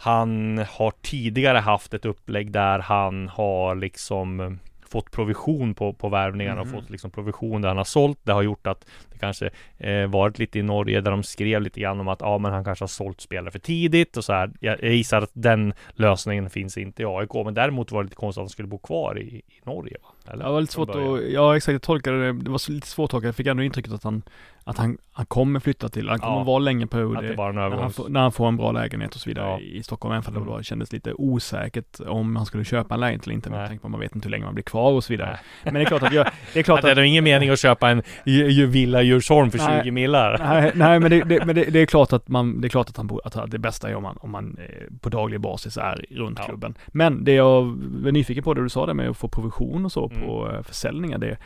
Han 0.00 0.58
har 0.70 0.92
tidigare 1.02 1.58
haft 1.58 1.94
ett 1.94 2.04
upplägg 2.04 2.52
där 2.52 2.78
han 2.78 3.28
har 3.28 3.74
liksom 3.74 4.58
fått 4.90 5.10
provision 5.10 5.74
på, 5.74 5.92
på 5.92 6.08
värvningarna 6.08 6.60
och 6.60 6.66
Mhm. 6.66 6.76
fått 6.76 6.90
liksom 6.90 7.10
provision 7.10 7.62
där 7.62 7.68
han 7.68 7.76
har 7.76 7.84
sålt. 7.84 8.18
Det 8.22 8.32
har 8.32 8.42
gjort 8.42 8.66
att 8.66 8.86
kanske 9.18 9.50
eh, 9.78 10.06
varit 10.06 10.38
lite 10.38 10.58
i 10.58 10.62
Norge 10.62 11.00
där 11.00 11.10
de 11.10 11.22
skrev 11.22 11.62
lite 11.62 11.80
grann 11.80 12.00
om 12.00 12.08
att 12.08 12.20
ja, 12.20 12.38
men 12.38 12.52
han 12.52 12.64
kanske 12.64 12.82
har 12.82 12.88
sålt 12.88 13.20
spelare 13.20 13.50
för 13.50 13.58
tidigt 13.58 14.16
och 14.16 14.24
så 14.24 14.32
här. 14.32 14.50
Jag, 14.60 14.82
jag 14.84 14.94
gissar 14.94 15.22
att 15.22 15.30
den 15.32 15.72
lösningen 15.92 16.50
finns 16.50 16.78
inte 16.78 17.02
i 17.02 17.06
AIK, 17.06 17.34
men 17.44 17.54
däremot 17.54 17.92
var 17.92 18.02
det 18.02 18.06
lite 18.06 18.16
konstigt 18.16 18.38
att 18.40 18.42
han 18.44 18.48
skulle 18.48 18.68
bo 18.68 18.78
kvar 18.78 19.18
i, 19.18 19.22
i 19.36 19.42
Norge. 19.64 19.96
Va? 20.02 20.32
Eller? 20.32 20.44
Det 20.44 20.50
var 20.50 20.60
lite 20.60 20.72
svårt 20.72 20.90
att, 20.90 21.30
ja 21.32 21.56
exakt, 21.56 21.72
jag 21.72 21.82
tolkade 21.82 22.26
det, 22.26 22.32
det 22.42 22.50
var 22.50 22.70
lite 22.70 22.86
svårt 22.86 23.04
att 23.04 23.10
tolka, 23.10 23.28
jag 23.28 23.34
fick 23.34 23.46
ändå 23.46 23.62
intrycket 23.62 23.92
att 23.92 24.04
han, 24.04 24.22
att 24.64 24.78
han, 24.78 24.98
han 25.12 25.26
kommer 25.26 25.60
flytta 25.60 25.88
till, 25.88 26.08
han 26.08 26.18
kommer 26.18 26.36
Ja. 26.36 26.42
vara 26.44 26.58
länge 26.58 26.86
period. 26.86 27.16
Är 27.16 27.48
en 27.48 27.54
när, 27.54 27.70
han 27.70 27.92
får, 27.92 28.08
när 28.08 28.20
han 28.20 28.32
får 28.32 28.48
en 28.48 28.56
bra 28.56 28.72
lägenhet 28.72 29.14
och 29.14 29.20
så 29.20 29.30
vidare 29.30 29.46
Ja. 29.50 29.60
i 29.60 29.82
Stockholm, 29.82 30.12
även 30.12 30.18
att 30.20 30.34
det 30.34 30.38
Mm. 30.38 30.48
var, 30.48 30.62
kändes 30.62 30.92
lite 30.92 31.12
osäkert 31.14 32.00
om 32.06 32.36
han 32.36 32.46
skulle 32.46 32.64
köpa 32.64 32.94
en 32.94 33.00
lägenhet 33.00 33.26
eller 33.26 33.34
inte. 33.34 33.50
Jag 33.50 33.68
tänkte 33.68 33.82
på, 33.82 33.88
man 33.88 34.00
vet 34.00 34.14
inte 34.14 34.26
hur 34.26 34.30
länge 34.30 34.44
man 34.44 34.54
blir 34.54 34.64
kvar 34.64 34.92
och 34.92 35.04
så 35.04 35.12
vidare. 35.12 35.30
Nej. 35.30 35.40
Men 35.64 35.74
det 35.74 35.80
är 35.80 35.84
klart 35.84 36.02
att 36.02 36.12
jag, 36.12 36.26
det 36.52 36.58
är 36.58 36.62
klart 36.68 36.78
Att 36.78 36.84
det 36.84 36.90
är 36.90 36.96
nog 36.96 37.04
ingen 37.06 37.24
mening 37.24 37.48
att 37.50 37.58
köpa 37.60 37.90
en 37.90 38.02
ju- 38.24 38.48
ju- 38.50 38.66
villa 38.66 39.02
Djursholm 39.08 39.50
för 39.50 39.58
Nej. 39.58 39.80
20 39.82 39.90
millar. 39.90 40.38
Nej, 40.38 40.72
nej 40.74 41.00
men, 41.00 41.10
det, 41.10 41.24
det, 41.24 41.44
men 41.46 41.54
det, 41.54 41.64
det 41.64 41.80
är 41.80 41.86
klart 41.86 42.12
att 42.12 42.28
man, 42.28 42.60
det 42.60 42.66
är 42.66 42.68
klart 42.68 42.88
att 42.88 42.96
han 42.96 43.06
bor, 43.06 43.20
att 43.24 43.50
det 43.50 43.58
bästa 43.58 43.90
är 43.90 43.94
om 43.94 44.02
man, 44.02 44.16
om 44.20 44.30
man 44.30 44.56
eh, 44.58 44.98
på 45.00 45.08
daglig 45.08 45.40
basis 45.40 45.76
är 45.76 46.04
runt 46.10 46.38
Ja. 46.38 46.44
klubben. 46.44 46.74
Men 46.86 47.24
det 47.24 47.32
jag 47.32 47.62
var 48.02 48.12
nyfiken 48.12 48.44
på, 48.44 48.54
det 48.54 48.62
du 48.62 48.68
sa 48.68 48.86
där 48.86 48.94
med 48.94 49.08
att 49.08 49.16
få 49.16 49.28
provision 49.28 49.84
och 49.84 49.92
så 49.92 50.10
Mm. 50.10 50.26
på 50.26 50.62
försäljningar, 50.64 51.18
det 51.18 51.36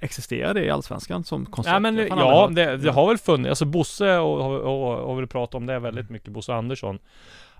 existerar 0.00 0.54
det 0.54 0.64
i 0.64 0.70
Allsvenskan 0.70 1.24
som 1.24 1.46
koncept? 1.46 1.72
Nej 1.80 1.92
men 1.92 2.06
ja, 2.18 2.48
det, 2.52 2.76
det 2.76 2.90
har 2.90 3.06
väl 3.08 3.18
funnits, 3.18 3.48
alltså 3.48 3.64
Bosse 3.64 4.18
och, 4.18 4.40
och, 4.40 4.60
och, 4.60 4.98
och 5.10 5.18
väl 5.18 5.26
pratat 5.26 5.54
om 5.54 5.66
det 5.66 5.78
väldigt 5.78 6.10
mycket, 6.10 6.28
Bosse 6.32 6.54
Andersson. 6.54 6.98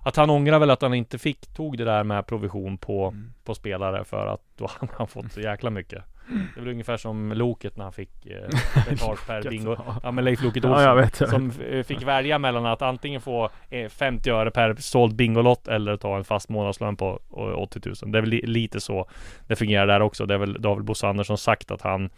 Att 0.01 0.15
han 0.15 0.29
ångrar 0.29 0.59
väl 0.59 0.69
att 0.69 0.81
han 0.81 0.93
inte 0.93 1.17
fick, 1.17 1.45
tog 1.55 1.77
det 1.77 1.83
där 1.85 2.03
med 2.03 2.25
provision 2.27 2.77
på, 2.77 3.07
Mm. 3.07 3.31
på 3.43 3.55
spelare 3.55 4.03
för 4.03 4.27
att 4.27 4.41
då 4.57 4.67
hade 4.79 4.93
han 4.97 5.07
fått 5.07 5.31
så 5.33 5.41
jäkla 5.41 5.69
mycket. 5.69 6.03
Det 6.29 6.59
är 6.59 6.61
väl 6.63 6.71
ungefär 6.71 6.97
som 6.97 7.31
Loket 7.33 7.77
när 7.77 7.83
han 7.83 7.93
fick 7.93 8.25
eh, 8.25 8.83
betalt 8.89 9.27
per 9.27 9.49
bingo. 9.49 9.75
Ja 10.03 10.11
men 10.11 10.25
Leif 10.25 10.43
Loket 10.43 10.63
Ja, 10.63 10.69
Olsson. 10.69 10.83
jag 10.85 10.95
vet. 10.95 11.15
Som 11.15 11.51
eh, 11.71 11.83
fick 11.83 12.03
välja 12.03 12.39
mellan 12.39 12.65
att 12.65 12.81
antingen 12.81 13.21
få 13.21 13.49
eh, 13.69 13.89
50 13.89 14.29
öre 14.29 14.51
per 14.51 14.75
såld 14.75 15.15
Bingolott 15.15 15.67
eller 15.67 15.97
ta 15.97 16.17
en 16.17 16.23
fast 16.23 16.49
månadslön 16.49 16.95
på 16.97 17.19
eh, 17.37 17.37
80 17.59 17.79
000. 17.85 18.11
Det 18.11 18.17
är 18.17 18.21
väl 18.21 18.29
li- 18.29 18.45
lite 18.45 18.79
så 18.79 19.09
det 19.47 19.55
fungerar 19.55 19.87
där 19.87 20.01
också. 20.01 20.25
Det 20.25 20.33
är 20.33 20.37
väl, 20.37 20.61
det 20.61 20.67
har 20.67 20.75
väl 20.75 20.83
Bosse 20.83 21.07
Andersson 21.07 21.37
sagt 21.37 21.71
att 21.71 21.81
han 21.81 22.09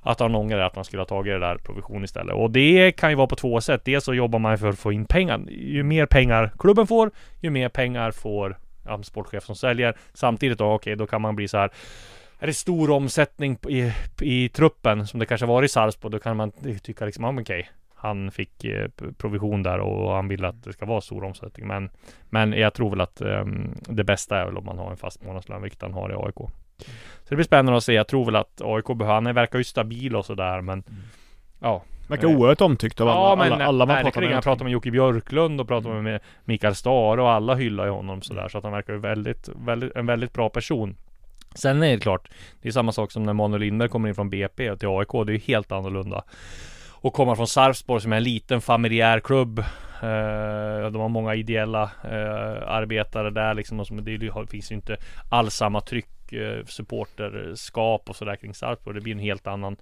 att 0.00 0.20
han 0.20 0.34
ångrar 0.34 0.58
att 0.58 0.76
han 0.76 0.84
skulle 0.84 1.00
ha 1.00 1.06
tagit 1.06 1.32
det 1.32 1.38
där 1.38 1.56
provision 1.58 2.04
istället. 2.04 2.34
Och 2.34 2.50
det 2.50 2.92
kan 2.92 3.10
ju 3.10 3.16
vara 3.16 3.26
på 3.26 3.36
två 3.36 3.60
sätt. 3.60 3.84
Dels 3.84 4.04
så 4.04 4.14
jobbar 4.14 4.38
man 4.38 4.58
för 4.58 4.68
att 4.68 4.78
få 4.78 4.92
in 4.92 5.04
pengar. 5.04 5.40
Ju 5.48 5.82
mer 5.82 6.06
pengar 6.06 6.50
klubben 6.58 6.86
får, 6.86 7.10
ju 7.40 7.50
mer 7.50 7.68
pengar 7.68 8.10
får 8.10 8.58
ja, 8.86 9.02
sportchef 9.02 9.44
som 9.44 9.56
säljer. 9.56 9.94
Samtidigt 10.14 10.58
då, 10.58 10.72
okej, 10.72 10.96
då 10.96 11.06
kan 11.06 11.22
man 11.22 11.36
bli 11.36 11.48
så 11.48 11.58
här 11.58 11.70
är 12.40 12.46
det 12.46 12.54
stor 12.54 12.90
omsättning 12.90 13.58
i, 13.68 13.92
i 14.20 14.48
truppen 14.48 15.06
som 15.06 15.20
det 15.20 15.26
kanske 15.26 15.46
var 15.46 15.62
i 15.62 15.68
Sarpsborg, 15.68 16.12
då 16.12 16.18
kan 16.18 16.36
man 16.36 16.52
tycka 16.82 17.04
liksom, 17.04 17.24
ja 17.24 17.32
men 17.32 17.42
okej, 17.42 17.70
han 17.94 18.30
fick 18.30 18.64
eh, 18.64 18.88
provision 19.18 19.62
där 19.62 19.78
och 19.78 20.12
han 20.12 20.28
vill 20.28 20.44
att 20.44 20.64
det 20.64 20.72
ska 20.72 20.86
vara 20.86 21.00
stor 21.00 21.24
omsättning. 21.24 21.66
Men, 21.66 21.90
men 22.30 22.52
jag 22.52 22.74
tror 22.74 22.90
väl 22.90 23.00
att 23.00 23.20
ehm, 23.20 23.74
det 23.88 24.04
bästa 24.04 24.40
är 24.40 24.44
väl 24.44 24.56
om 24.56 24.64
man 24.64 24.78
har 24.78 24.90
en 24.90 24.96
fast 24.96 25.24
månadslön, 25.24 25.62
vilket 25.62 25.82
han 25.82 25.92
har 25.92 26.10
i 26.10 26.14
AIK. 26.14 26.50
Så 27.22 27.28
det 27.28 27.36
blir 27.36 27.44
spännande 27.44 27.76
att 27.76 27.84
se. 27.84 27.92
Jag 27.92 28.08
tror 28.08 28.24
väl 28.24 28.36
att 28.36 28.60
AIK 28.64 28.86
behöver, 28.86 29.14
han 29.14 29.34
verkar 29.34 29.58
ju 29.58 29.64
stabil 29.64 30.16
och 30.16 30.24
sådär, 30.26 30.60
men 30.60 30.82
ja. 31.60 31.82
Verkar 32.08 32.26
oerhört 32.26 32.60
omtyckt 32.60 33.00
av 33.00 33.08
alla, 33.08 33.20
Ja 33.20 33.36
men 33.36 33.52
alla, 33.52 33.64
alla 33.64 33.86
man 33.86 34.02
pratar 34.02 34.20
med. 34.20 34.30
Jag 34.30 34.42
pratar 34.42 34.64
med 34.64 34.72
Jocke 34.72 34.90
Björklund 34.90 35.60
och 35.60 35.68
pratar 35.68 36.02
med 36.02 36.20
Mikael 36.44 36.74
Stare 36.74 37.22
och 37.22 37.30
alla 37.30 37.54
hyllar 37.54 37.84
ju 37.84 37.90
honom 37.90 38.22
sådär. 38.22 38.48
Så 38.48 38.58
att 38.58 38.64
han 38.64 38.72
verkar 38.72 38.92
ju 38.92 38.98
väldigt, 38.98 39.48
väldigt, 39.66 39.96
en 39.96 40.06
väldigt 40.06 40.32
bra 40.32 40.48
person. 40.48 40.96
Sen 41.54 41.82
är 41.82 41.90
det 41.90 42.00
klart, 42.00 42.28
det 42.62 42.68
är 42.68 42.72
samma 42.72 42.92
sak 42.92 43.12
som 43.12 43.22
när 43.22 43.32
Manuel 43.32 43.60
Lindberg 43.60 43.88
kommer 43.88 44.08
in 44.08 44.14
från 44.14 44.30
BP 44.30 44.76
till 44.76 44.88
AIK. 44.88 45.12
Det 45.12 45.32
är 45.32 45.34
ju 45.34 45.38
helt 45.38 45.72
annorlunda. 45.72 46.24
Och 46.90 47.12
komma 47.12 47.36
från 47.36 47.46
Sarpsborg 47.46 48.02
som 48.02 48.12
är 48.12 48.16
en 48.16 48.22
liten 48.22 48.60
familjär 48.60 49.20
klubb. 49.20 49.58
Eh, 50.02 50.90
de 50.90 51.00
har 51.00 51.08
många 51.08 51.34
ideella 51.34 51.82
eh, 51.82 52.68
arbetare 52.68 53.30
där 53.30 53.54
liksom. 53.54 53.80
Och 53.80 54.02
det 54.02 54.50
finns 54.50 54.70
ju 54.70 54.74
inte 54.74 54.96
alls 55.30 55.54
samma 55.54 55.80
tryck, 55.80 56.08
eh, 56.32 56.64
supporterskap 56.64 58.10
och 58.10 58.16
sådär 58.16 58.36
kring 58.36 58.54
Sarpsborg. 58.54 58.94
Det 58.94 59.00
blir 59.00 59.12
en 59.12 59.18
helt 59.18 59.46
annan 59.46 59.76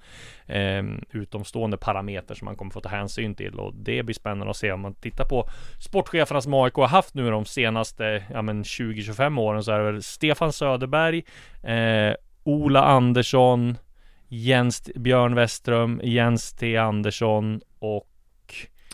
eh, 0.46 0.82
utomstående 1.12 1.76
parameter 1.76 2.34
som 2.34 2.44
man 2.44 2.56
kommer 2.56 2.70
få 2.70 2.80
ta 2.80 2.88
hänsyn 2.88 3.34
till. 3.34 3.54
Och 3.54 3.74
det 3.74 4.02
blir 4.02 4.14
spännande 4.14 4.50
att 4.50 4.56
se 4.56 4.72
om 4.72 4.80
man 4.80 4.94
tittar 4.94 5.24
på 5.24 5.48
sportcheferna 5.80 6.40
som 6.40 6.54
AIK 6.54 6.74
har 6.74 6.88
haft 6.88 7.14
nu 7.14 7.30
de 7.30 7.44
senaste 7.44 8.24
ja, 8.32 8.42
men 8.42 8.62
20-25 8.62 9.40
åren 9.40 9.64
så 9.64 9.72
är 9.72 9.78
det 9.78 9.92
väl 9.92 10.02
Stefan 10.02 10.52
Söderberg, 10.52 11.24
eh, 11.62 12.14
Ola 12.44 12.82
Andersson, 12.84 13.78
Jens 14.28 14.90
Björn 14.94 15.34
Westström, 15.34 16.00
Jens 16.04 16.52
T 16.52 16.76
Andersson 16.76 17.60
och 17.78 18.08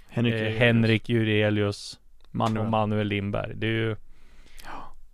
Henrik, 0.08 0.34
eh, 0.34 0.58
Henrik 0.58 1.08
Jurelius 1.08 2.00
och 2.28 2.34
Manuel. 2.34 2.68
Manuel 2.68 3.06
Lindberg. 3.06 3.52
Det 3.54 3.66
är 3.66 3.70
ju 3.70 3.96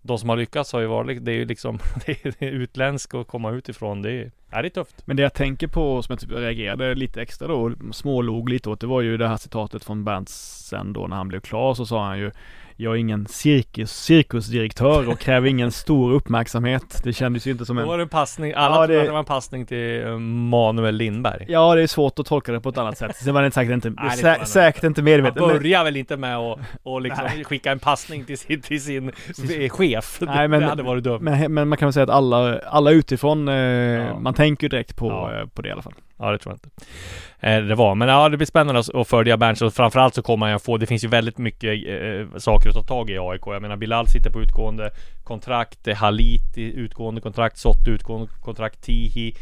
de 0.03 0.19
som 0.19 0.29
har 0.29 0.37
lyckats 0.37 0.73
har 0.73 0.81
ju 0.81 0.87
varit, 0.87 1.25
det 1.25 1.33
är 1.33 1.37
ju 1.37 1.45
liksom 1.45 1.79
Det 2.07 2.25
är 2.25 2.51
utländsk 2.51 3.15
och 3.15 3.27
komma 3.27 3.51
utifrån. 3.51 4.03
Det 4.03 4.11
är, 4.11 4.31
det 4.51 4.57
är 4.57 4.69
tufft. 4.69 5.07
Men 5.07 5.17
det 5.17 5.23
jag 5.23 5.35
tänker 5.35 5.67
på, 5.67 6.03
som 6.03 6.13
jag 6.13 6.21
typ 6.21 6.31
reagerade 6.31 6.95
lite 6.95 7.23
extra 7.23 7.49
då, 7.49 7.73
smålog 7.93 8.49
lite 8.49 8.71
åt, 8.71 8.81
det 8.81 8.87
var 8.87 9.01
ju 9.01 9.17
det 9.17 9.29
här 9.29 9.37
citatet 9.37 9.85
från 9.85 10.05
Berntsen 10.05 10.93
då 10.93 11.07
när 11.07 11.17
han 11.17 11.29
blev 11.29 11.41
klar, 11.41 11.75
så 11.75 11.87
sa 11.87 12.07
han 12.07 12.19
ju 12.19 12.31
jag 12.83 12.93
är 12.95 12.97
ingen 12.99 13.27
cirkus, 13.27 13.91
cirkusdirektör 13.93 15.09
och 15.09 15.19
kräver 15.19 15.49
ingen 15.49 15.73
stor 15.73 16.13
uppmärksamhet. 16.13 17.01
Det 17.05 17.13
kändes 17.13 17.47
ju 17.47 17.51
inte 17.51 17.65
som 17.67 17.77
Då 17.77 17.83
en... 17.83 17.89
var 17.89 17.97
det 17.99 18.03
en 18.05 18.09
passning, 18.09 18.53
alla 18.57 18.75
Ja, 18.77 18.87
det- 18.87 19.03
det 19.03 19.11
var 19.11 19.19
en 19.19 19.25
passning 19.25 19.67
till 19.67 20.03
eh, 20.07 20.19
Manuel 20.19 20.95
Lindberg. 20.95 21.45
Ja, 21.49 21.75
det 21.75 21.83
är 21.83 21.87
svårt 21.87 22.19
att 22.19 22.27
tolka 22.27 22.53
det 22.53 22.61
på 22.61 22.69
ett 22.69 22.79
annat 22.79 22.99
sätt. 22.99 23.17
Sen 23.17 23.35
var 23.35 23.43
det 23.43 23.51
säkert 23.51 23.73
inte, 23.75 23.91
Nej, 23.91 24.11
det 24.11 24.17
sä, 24.17 24.37
jag 24.39 24.49
säkert 24.49 24.85
inte 24.85 25.01
Han 25.01 25.05
medvetet. 25.05 25.41
men- 25.41 25.49
börjar 25.49 25.85
väl 25.85 25.97
inte 25.97 26.17
med 26.17 26.37
att 26.37 26.59
och 26.83 27.01
liksom 27.03 27.29
skicka 27.45 27.73
en 27.73 27.79
passning 27.79 28.25
till 28.25 28.39
sin, 28.39 28.61
till 28.63 28.83
sin 28.83 29.13
chef. 29.71 30.19
Nej, 30.21 30.49
men- 30.49 30.61
det 30.61 30.67
hade 30.67 30.83
varit 30.83 31.05
dumt. 31.05 31.19
Men, 31.23 31.55
men 31.55 31.69
man 31.69 31.79
kan 31.79 31.87
väl 31.87 31.93
säga 31.93 32.05
att 32.05 32.11
alla, 32.11 32.59
alla 32.59 32.91
utifrån, 32.91 33.49
eh, 33.49 34.19
man 34.21 34.35
tänker 34.35 34.65
ju 34.65 34.69
direkt 34.69 34.97
på, 34.97 35.09
Ja. 35.09 35.41
eh, 35.41 35.47
på 35.47 35.63
det 35.63 35.69
i 35.69 35.73
alla 35.73 35.83
fall. 35.83 35.95
Ja, 36.21 36.31
det 36.33 36.39
tror 36.39 36.53
jag 36.53 36.57
inte. 36.57 36.87
Eh, 37.41 37.63
det 37.63 37.75
var, 37.75 37.95
men 37.95 38.09
ja, 38.09 38.29
det 38.29 38.37
blir 38.37 38.47
spännande 38.47 38.81
att- 38.81 39.09
följa 39.09 39.37
Berns 39.37 39.63
och 39.63 39.75
framförallt 39.75 40.15
så 40.15 40.23
kommer 40.23 40.47
han 40.47 40.55
ju 40.55 40.59
få, 40.59 40.77
det 40.77 40.87
finns 40.87 41.05
ju 41.05 41.09
väldigt 41.09 41.39
mycket 41.39 41.87
eh, 41.87 41.95
eh 41.95 42.27
saker 42.37 42.69
att 42.69 42.75
ta 42.75 42.83
tag 42.83 43.11
i 43.11 43.13
i 43.13 43.19
AIK. 43.19 43.43
Jag 43.47 43.63
menar 43.63 43.77
Bilal 43.77 44.09
sitter 44.09 44.31
på 44.31 44.41
utgående 44.43 44.91
kontrakt, 45.25 45.89
eh, 45.89 45.97
Halit 45.97 46.57
utgående 46.57 47.21
kontrakt, 47.21 47.59
Sott 47.59 47.89
utgående 47.89 48.33
kontrakt, 48.41 48.83
Tihi. 48.83 49.35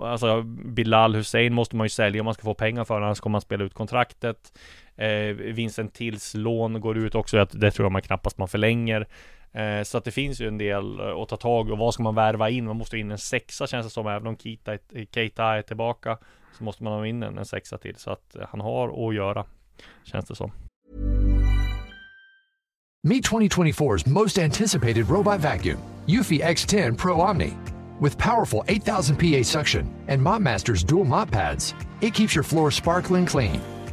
Alltså 0.00 0.42
Bilal 0.64 1.14
Hussein 1.14 1.54
måste 1.54 1.76
man 1.76 1.84
ju 1.84 1.88
sälja 1.88 2.20
om 2.20 2.24
man 2.24 2.34
ska 2.34 2.42
få 2.42 2.54
pengar 2.54 2.84
för 2.84 3.00
annars 3.00 3.20
kommer 3.20 3.32
man 3.32 3.40
spela 3.40 3.64
ut 3.64 3.74
kontraktet. 3.74 4.52
Eh, 4.96 5.34
Vincent 5.54 5.94
Tills 5.94 6.34
lån 6.34 6.80
går 6.80 6.98
ut 6.98 7.14
också, 7.14 7.46
det 7.52 7.70
tror 7.70 7.84
jag 7.84 7.92
man 7.92 8.02
knappast 8.02 8.38
man 8.38 8.48
förlänger. 8.48 9.06
Eh, 9.52 9.82
så 9.82 9.98
att 9.98 10.04
det 10.04 10.10
finns 10.10 10.40
ju 10.40 10.48
en 10.48 10.58
del 10.58 11.00
eh, 11.00 11.06
att 11.06 11.28
ta 11.28 11.36
tag 11.36 11.68
i 11.68 11.72
och 11.72 11.78
vad 11.78 11.94
ska 11.94 12.02
man 12.02 12.14
värva 12.14 12.50
in? 12.50 12.64
Man 12.66 12.76
måste 12.76 12.98
in 12.98 13.10
en 13.10 13.18
sexa 13.18 13.66
känns 13.66 13.86
det 13.86 13.90
som, 13.90 14.06
även 14.06 14.26
om 14.26 14.36
Keita, 14.36 14.72
är- 14.74 15.06
Keita 15.14 15.44
är 15.44 15.62
tillbaka. 15.62 16.18
Så 16.58 16.64
måste 16.64 16.84
man 16.84 16.92
ha 16.92 17.06
in 17.06 17.22
en, 17.22 17.38
en 17.38 17.44
sexa 17.44 17.78
till 17.78 17.96
så 17.96 18.10
att 18.10 18.36
eh, 18.36 18.42
han 18.50 18.60
har 18.60 19.08
att 19.08 19.14
göra. 19.14 19.44
Känns 20.04 20.24
det 20.24 20.34
som. 20.36 20.52
Meet 23.04 23.24
2024's 23.24 24.08
most 24.08 24.38
anticipated 24.38 25.10
robot 25.10 25.40
vacuum, 25.40 25.78
Eufy 26.08 26.40
X10 26.40 26.96
Pro 26.98 27.20
Omni. 27.20 27.52
With 28.00 28.16
powerful 28.18 28.62
8000 28.68 29.16
PA 29.16 29.42
suction 29.44 29.86
and 30.08 30.20
MopMaster's 30.22 30.84
dual 30.84 31.04
mop 31.04 31.30
pads, 31.30 31.74
it 32.00 32.14
keeps 32.14 32.34
your 32.36 32.44
floor 32.44 32.70
sparkling 32.70 33.26
clean. 33.26 33.60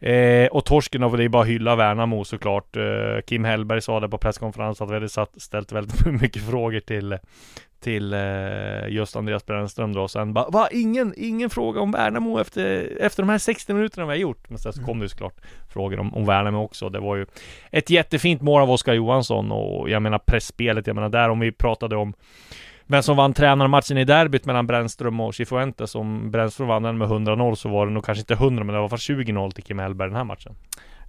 Eh, 0.00 0.46
och 0.46 0.64
torsken 0.64 1.02
av 1.02 1.16
det 1.16 1.24
är 1.24 1.28
bara 1.28 1.44
hylla 1.44 1.76
Värnamo 1.76 2.24
såklart. 2.24 2.76
Eh, 2.76 2.82
Kim 3.26 3.44
Hellberg 3.44 3.82
sa 3.82 4.00
det 4.00 4.08
på 4.08 4.18
presskonferensen 4.18 4.84
att 4.84 4.90
vi 4.90 4.94
hade 4.94 5.08
satt, 5.08 5.42
ställt 5.42 5.72
väldigt 5.72 6.06
mycket 6.22 6.42
frågor 6.42 6.80
till 6.80 7.18
till 7.80 8.12
eh, 8.12 8.88
just 8.88 9.16
Andreas 9.16 9.46
Brännström 9.46 9.92
då. 9.92 10.08
Sen 10.08 10.32
bara, 10.32 10.48
va? 10.48 10.68
Ingen, 10.72 11.14
ingen 11.16 11.50
fråga 11.50 11.80
om 11.80 11.92
Värnamo 11.92 12.40
efter, 12.40 12.88
efter 13.00 13.22
de 13.22 13.28
här 13.28 13.38
60 13.38 13.74
minuterna 13.74 14.06
vi 14.06 14.12
har 14.12 14.16
gjort. 14.16 14.50
Men 14.50 14.58
sen 14.58 14.72
så 14.72 14.82
kom 14.82 14.98
det 14.98 15.04
ju 15.04 15.08
såklart 15.08 15.40
frågor 15.68 16.00
om, 16.00 16.14
om 16.14 16.26
Värnamo 16.26 16.62
också. 16.62 16.88
Det 16.88 17.00
var 17.00 17.16
ju 17.16 17.26
ett 17.70 17.90
jättefint 17.90 18.42
mål 18.42 18.62
av 18.62 18.70
Oskar 18.70 18.94
Johansson 18.94 19.52
och 19.52 19.90
jag 19.90 20.02
menar 20.02 20.18
pressspelet, 20.18 20.86
jag 20.86 20.96
menar 20.96 21.08
där 21.08 21.28
om 21.28 21.40
vi 21.40 21.52
pratade 21.52 21.96
om 21.96 22.14
vem 22.90 23.02
som 23.02 23.16
vann 23.16 23.32
tränarmatchen 23.32 23.98
i 23.98 24.04
derbyt 24.04 24.44
mellan 24.46 24.66
Brännström 24.66 25.20
och 25.20 25.34
Cifuentes. 25.34 25.94
Om 25.94 26.30
Brännström 26.30 26.68
vann 26.68 26.82
den 26.82 26.98
med 26.98 27.08
100-0 27.08 27.54
så 27.54 27.68
var 27.68 27.86
det 27.86 27.92
nog 27.92 28.04
kanske 28.04 28.20
inte 28.20 28.34
100 28.34 28.64
men 28.64 28.66
det 28.66 28.72
var 28.72 28.78
i 28.78 28.82
alla 28.82 28.88
fall 28.88 29.16
20-0 29.16 29.50
till 29.50 29.64
Kim 29.64 29.78
Hellberg 29.78 30.08
den 30.08 30.16
här 30.16 30.24
matchen. 30.24 30.54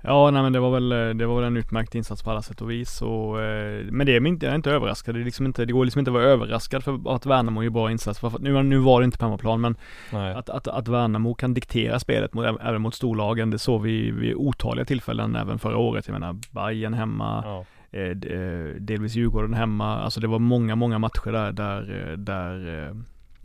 Ja, 0.03 0.31
nej 0.31 0.43
men 0.43 0.53
det 0.53 0.59
var 0.59 0.71
väl, 0.71 0.91
eh, 0.91 1.09
det 1.09 1.25
var 1.25 1.35
väl 1.35 1.43
en 1.43 1.57
utmärkt 1.57 1.95
insats 1.95 2.23
på 2.23 2.31
alla 2.31 2.41
sätt 2.41 2.61
och 2.61 2.71
vis 2.71 3.01
och, 3.01 3.41
eh, 3.41 3.85
Men 3.91 4.05
det 4.07 4.15
är 4.15 4.27
inte, 4.27 4.45
jag 4.45 4.51
är 4.51 4.55
inte 4.55 4.71
överraskad. 4.71 5.15
Det, 5.15 5.21
är 5.21 5.25
liksom 5.25 5.45
inte, 5.45 5.65
det 5.65 5.73
går 5.73 5.85
liksom 5.85 5.99
inte 5.99 6.11
att 6.11 6.13
vara 6.13 6.23
överraskad 6.23 6.83
för 6.83 7.15
att 7.15 7.25
Värnamo 7.25 7.63
gör 7.63 7.69
bra 7.69 7.91
insats. 7.91 8.19
För 8.19 8.27
att 8.27 8.41
nu, 8.41 8.63
nu 8.63 8.77
var 8.77 9.01
det 9.01 9.05
inte 9.05 9.17
på 9.17 9.25
hemmaplan 9.25 9.61
men 9.61 9.75
Nej. 10.11 10.33
att, 10.33 10.49
att, 10.49 10.67
att 10.67 10.87
Värnamo 10.87 11.33
kan 11.33 11.53
diktera 11.53 11.99
spelet 11.99 12.33
mot, 12.33 12.45
även 12.45 12.81
mot 12.81 12.95
storlagen. 12.95 13.51
Det 13.51 13.59
såg 13.59 13.81
vi 13.81 14.11
vid 14.11 14.35
otaliga 14.35 14.85
tillfällen 14.85 15.35
även 15.35 15.59
förra 15.59 15.77
året. 15.77 16.07
Jag 16.07 16.13
menar 16.13 16.35
Bayern 16.51 16.93
hemma, 16.93 17.43
Ja. 17.45 17.65
Eh, 17.91 18.01
eh, 18.01 18.75
delvis 18.79 19.15
Djurgården 19.15 19.53
hemma. 19.53 19.99
Alltså 19.99 20.19
det 20.19 20.27
var 20.27 20.39
många, 20.39 20.75
många 20.75 20.99
matcher 20.99 21.31
där, 21.31 21.51
där, 21.51 22.11
eh, 22.11 22.17
där, 22.17 22.95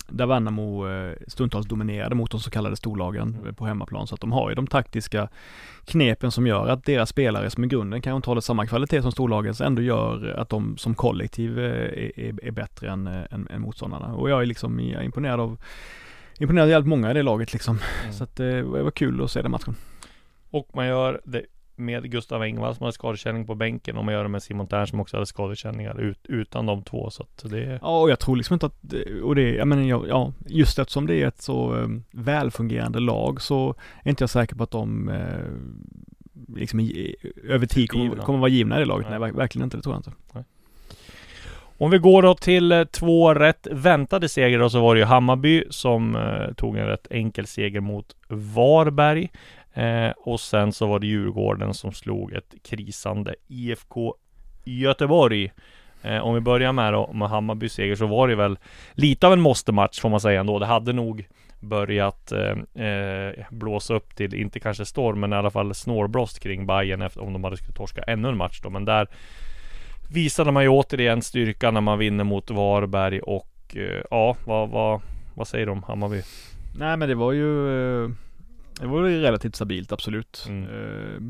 där 0.08 0.26
Värnamo 0.26 0.84
stundtals 1.26 1.66
dominerade 1.66 2.14
mot 2.14 2.30
de 2.30 2.40
så 2.40 2.50
kallade 2.50 2.76
storlagen 2.76 3.36
Mm. 3.42 3.54
på 3.54 3.66
hemmaplan. 3.66 4.06
Så 4.06 4.14
att 4.14 4.20
de 4.20 4.32
har 4.32 4.48
ju 4.48 4.54
de 4.54 4.66
taktiska 4.66 5.28
knepen 5.84 6.30
som 6.30 6.46
gör 6.46 6.68
att 6.68 6.84
deras 6.84 7.08
spelare 7.08 7.50
som 7.50 7.64
i 7.64 7.66
grunden 7.66 8.02
kanske 8.02 8.16
inte 8.16 8.30
håller 8.30 8.40
samma 8.40 8.66
kvalitet 8.66 9.02
som 9.02 9.12
storlagens 9.12 9.60
ändå 9.60 9.82
gör 9.82 10.34
att 10.38 10.48
de 10.48 10.76
som 10.76 10.94
kollektiv 10.94 11.58
är, 11.58 12.18
är, 12.20 12.44
är 12.44 12.50
bättre 12.50 12.90
än, 12.90 13.06
än, 13.06 13.48
än 13.50 13.60
motståndarna. 13.60 14.14
Och 14.14 14.30
jag 14.30 14.42
är 14.42 14.46
liksom 14.46 14.80
jag 14.80 15.00
är 15.00 15.04
imponerad 15.04 15.40
av 15.40 15.58
Imponerad 16.38 16.64
av 16.64 16.70
jävligt 16.70 16.88
många 16.88 17.10
i 17.10 17.14
det 17.14 17.22
laget 17.22 17.52
liksom. 17.52 17.78
Mm. 18.02 18.12
Så 18.12 18.24
att 18.24 18.36
det 18.36 18.62
var 18.62 18.90
kul 18.90 19.24
att 19.24 19.30
se 19.30 19.42
den 19.42 19.50
matchen. 19.50 19.74
Och 20.50 20.68
man 20.74 20.86
gör 20.86 21.20
det 21.24 21.42
med 21.76 22.10
Gustav 22.10 22.42
Engvall 22.42 22.74
som 22.74 22.84
hade 22.84 22.92
skadekänning 22.92 23.46
på 23.46 23.54
bänken 23.54 23.96
och 23.96 24.04
man 24.04 24.14
gör 24.14 24.22
det 24.22 24.28
med 24.28 24.42
Simon 24.42 24.66
Tern 24.66 24.86
som 24.86 25.00
också 25.00 25.16
hade 25.16 25.26
skadekänningar 25.26 26.00
ut, 26.00 26.18
utan 26.28 26.66
de 26.66 26.82
två 26.82 27.10
så 27.10 27.22
att 27.22 27.50
det 27.50 27.78
Ja, 27.82 28.00
och 28.00 28.10
jag 28.10 28.18
tror 28.18 28.36
liksom 28.36 28.54
inte 28.54 28.66
att, 28.66 28.84
och 29.22 29.34
det, 29.34 29.54
jag 29.54 29.68
menar, 29.68 29.82
ja, 29.82 30.04
ja, 30.08 30.32
just 30.46 30.78
eftersom 30.78 31.06
det 31.06 31.22
är 31.22 31.26
ett 31.26 31.42
så 31.42 31.78
eh, 31.78 31.88
välfungerande 32.10 33.00
lag 33.00 33.40
så 33.42 33.74
är 34.02 34.10
inte 34.10 34.22
jag 34.22 34.30
säker 34.30 34.56
på 34.56 34.62
att 34.64 34.70
de 34.70 35.08
eh, 35.08 36.56
liksom 36.56 36.90
över 37.48 37.66
tid 37.66 37.90
kommer, 37.90 38.16
kommer 38.16 38.38
vara 38.38 38.50
givna 38.50 38.76
i 38.76 38.78
det 38.78 38.84
laget. 38.86 39.06
Nej. 39.10 39.18
Nej, 39.18 39.30
ver- 39.30 39.36
verkligen 39.36 39.64
inte, 39.64 39.76
det 39.76 39.82
tror 39.82 39.94
jag 39.94 39.98
inte. 40.00 40.12
Om 41.78 41.90
vi 41.90 41.98
går 41.98 42.22
då 42.22 42.34
till 42.34 42.72
eh, 42.72 42.84
två 42.84 43.34
rätt 43.34 43.66
väntade 43.70 44.28
segrar 44.28 44.68
så 44.68 44.80
var 44.80 44.94
det 44.94 44.98
ju 44.98 45.04
Hammarby 45.04 45.64
som 45.70 46.16
eh, 46.16 46.54
tog 46.54 46.76
en 46.76 46.86
rätt 46.86 47.06
enkel 47.10 47.46
seger 47.46 47.80
mot 47.80 48.16
Varberg. 48.28 49.30
Eh, 49.76 50.10
och 50.16 50.40
sen 50.40 50.72
så 50.72 50.86
var 50.86 50.98
det 50.98 51.06
Djurgården 51.06 51.74
som 51.74 51.92
slog 51.92 52.32
ett 52.32 52.54
krisande 52.62 53.34
IFK 53.48 54.14
Göteborg. 54.64 55.52
Eh, 56.02 56.18
om 56.18 56.34
vi 56.34 56.40
börjar 56.40 56.72
med 56.72 56.92
då 56.92 57.12
med 57.12 57.28
Hammarby 57.28 57.68
seger 57.68 57.96
så 57.96 58.06
var 58.06 58.28
det 58.28 58.34
väl 58.34 58.58
lite 58.92 59.26
av 59.26 59.32
en 59.32 59.40
måste-match 59.40 60.00
får 60.00 60.08
man 60.08 60.20
säga 60.20 60.40
ändå. 60.40 60.58
Det 60.58 60.66
hade 60.66 60.92
nog 60.92 61.28
börjat 61.60 62.32
eh, 62.32 62.84
eh 62.86 63.32
blåsa 63.50 63.94
upp 63.94 64.16
till, 64.16 64.34
inte 64.34 64.60
kanske 64.60 64.86
storm, 64.86 65.20
men 65.20 65.32
i 65.32 65.36
alla 65.36 65.50
fall 65.50 65.74
snårblåst 65.74 66.40
kring 66.40 66.66
Bayern 66.66 67.02
efter, 67.02 67.22
om 67.22 67.32
de 67.32 67.44
hade 67.44 67.56
skulle 67.56 67.72
torska 67.72 68.02
ännu 68.02 68.28
en 68.28 68.36
match 68.36 68.60
då. 68.62 68.70
Men 68.70 68.84
där 68.84 69.08
visade 70.12 70.52
man 70.52 70.62
ju 70.62 70.68
återigen 70.68 71.22
styrka 71.22 71.70
när 71.70 71.80
man 71.80 71.98
vinner 71.98 72.24
mot 72.24 72.50
Varberg 72.50 73.20
och 73.20 73.76
eh, 73.76 74.02
ja, 74.10 74.36
vad, 74.44 74.68
vad, 74.68 75.00
vad 75.34 75.48
säger 75.48 75.66
du 75.66 75.72
om 75.72 75.82
Hammarby? 75.82 76.22
Nej 76.78 76.96
men 76.96 77.08
det 77.08 77.14
var 77.14 77.32
ju 77.32 78.04
eh, 78.04 78.10
det 78.80 78.86
var 78.86 79.06
ju 79.06 79.20
relativt 79.20 79.54
stabilt 79.56 79.92
absolut. 79.92 80.44
Mm. 80.48 80.64
Eh, 80.64 81.22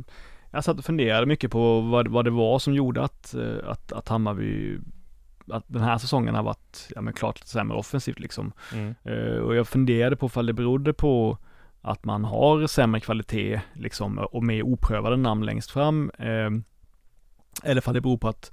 Jag 0.50 0.64
satt 0.64 0.78
och 0.78 0.84
funderade 0.84 1.26
mycket 1.26 1.50
på 1.50 1.80
vad, 1.80 2.08
vad 2.08 2.24
det 2.24 2.30
var 2.30 2.58
som 2.58 2.74
gjorde 2.74 3.02
att, 3.02 3.34
eh, 3.34 3.56
att, 3.70 3.92
att 3.92 4.08
Hammarby 4.08 4.78
att 5.50 5.64
den 5.66 5.82
här 5.82 5.98
säsongen 5.98 6.34
har 6.34 6.42
varit, 6.42 6.88
ja 6.94 7.00
men 7.00 7.12
klart 7.12 7.38
lite 7.40 7.48
sämre 7.50 7.76
offensivt 7.78 8.18
liksom. 8.18 8.52
Mm. 8.74 8.94
Eh, 9.04 9.36
Och 9.38 9.54
jag 9.56 9.68
funderade 9.68 10.16
på 10.16 10.26
ifall 10.26 10.46
det 10.46 10.52
berodde 10.52 10.92
på 10.92 11.38
att 11.82 12.04
man 12.04 12.24
har 12.24 12.66
sämre 12.66 13.00
kvalitet 13.00 13.60
liksom 13.74 14.18
och 14.18 14.42
mer 14.42 14.62
oprövade 14.62 15.16
namn 15.16 15.44
längst 15.46 15.70
fram. 15.70 16.10
eh, 16.18 16.50
Eller 17.62 17.78
ifall 17.78 17.94
det 17.94 18.00
beror 18.00 18.18
på 18.18 18.28
att 18.28 18.52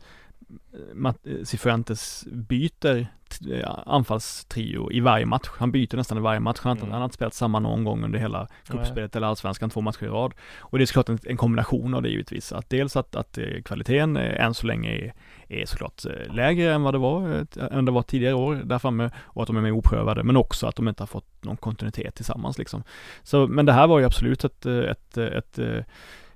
Cifuentes 1.44 2.26
byter 2.32 3.08
eh, 3.52 3.70
anfallstrio 3.86 4.92
i 4.92 5.00
varje 5.00 5.26
match. 5.26 5.50
Han 5.58 5.72
byter 5.72 5.96
nästan 5.96 6.18
i 6.18 6.22
varje 6.22 6.40
match. 6.40 6.60
Han 6.62 6.70
har 6.70 6.76
inte, 6.76 6.84
Mm. 6.86 6.92
han 6.92 7.02
har 7.02 7.06
inte 7.06 7.16
spelat 7.16 7.34
samma 7.34 7.60
någon 7.60 7.84
gång 7.84 8.04
under 8.04 8.20
hela 8.20 8.48
gruppspelet 8.68 9.16
eller 9.16 9.28
allsvenskan 9.28 9.70
två 9.70 9.82
matcher 9.82 10.04
i 10.04 10.08
rad. 10.08 10.34
Och 10.60 10.78
det 10.78 10.84
är 10.84 10.86
såklart 10.86 11.10
en, 11.10 11.20
en 11.26 11.38
kombination 11.38 11.94
av 11.94 12.02
det 12.02 12.10
givetvis. 12.10 12.52
Att 12.52 12.70
dels 12.70 12.96
att, 12.96 13.16
att 13.16 13.38
eh, 13.38 13.62
kvaliteten 13.66 14.18
eh, 14.18 14.46
än 14.46 14.54
så 14.54 14.68
länge 14.68 14.90
är, 14.92 15.14
är 15.48 15.66
såklart 15.66 16.06
eh, 16.06 16.34
lägre 16.34 16.74
än 16.74 16.84
vad 16.84 16.94
det 16.94 16.98
var, 16.98 17.32
eh, 17.58 17.78
än 17.78 17.86
det 17.86 17.92
var 17.92 18.02
tidigare 18.04 18.34
år 18.34 18.56
där 18.56 18.80
framme 18.80 19.10
och 19.18 19.42
att 19.42 19.48
de 19.48 19.58
är 19.58 19.62
mer 19.62 19.72
oprövade, 19.72 20.24
men 20.24 20.38
också 20.38 20.68
att 20.68 20.76
de 20.76 20.88
inte 20.88 21.04
har 21.04 21.08
fått 21.08 21.44
någon 21.44 21.58
kontinuitet 21.58 22.16
tillsammans 22.16 22.58
liksom. 22.58 22.84
Så, 23.24 23.48
men 23.48 23.66
det 23.66 23.74
här 23.74 23.88
var 23.88 24.00
ju 24.00 24.06
absolut 24.06 24.44
ett, 24.44 24.66
eh, 24.66 24.78
ett, 24.78 25.18
eh, 25.18 25.26
ett, 25.26 25.60
eh, 25.60 25.84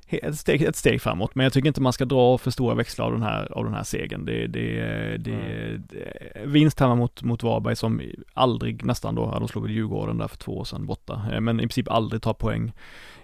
ett 0.10 0.38
steg, 0.38 0.62
ett 0.62 0.76
steg 0.76 1.02
framåt. 1.02 1.36
Men 1.36 1.44
jag 1.44 1.54
tycker 1.54 1.68
inte 1.68 1.82
man 1.82 1.94
ska 1.94 2.06
dra 2.06 2.38
för 2.38 2.52
stora 2.52 2.76
växlar 2.76 3.06
av 3.06 3.12
den 3.12 3.24
här, 3.24 3.52
av 3.52 3.64
den 3.64 3.74
här 3.74 3.84
segern. 3.84 4.26
Det, 4.26 4.48
det, 4.48 4.82
det, 5.18 5.78
det 5.78 6.46
vinst 6.46 6.80
hemma 6.80 6.96
mot, 6.96 7.24
mot 7.24 7.44
Varberg 7.44 7.76
som 7.76 8.02
aldrig 8.34 8.86
nästan 8.86 9.16
då, 9.16 9.30
ja, 9.34 9.40
de 9.40 9.48
slog 9.48 9.64
väl 9.64 9.74
Djurgården 9.74 10.18
där 10.18 10.28
för 10.28 10.38
två 10.38 10.58
år 10.58 10.64
sedan 10.64 10.86
borta, 10.86 11.22
Eh, 11.32 11.42
men 11.42 11.60
i 11.60 11.64
princip 11.64 11.92
aldrig 11.92 12.22
tar 12.22 12.34
poäng 12.34 12.72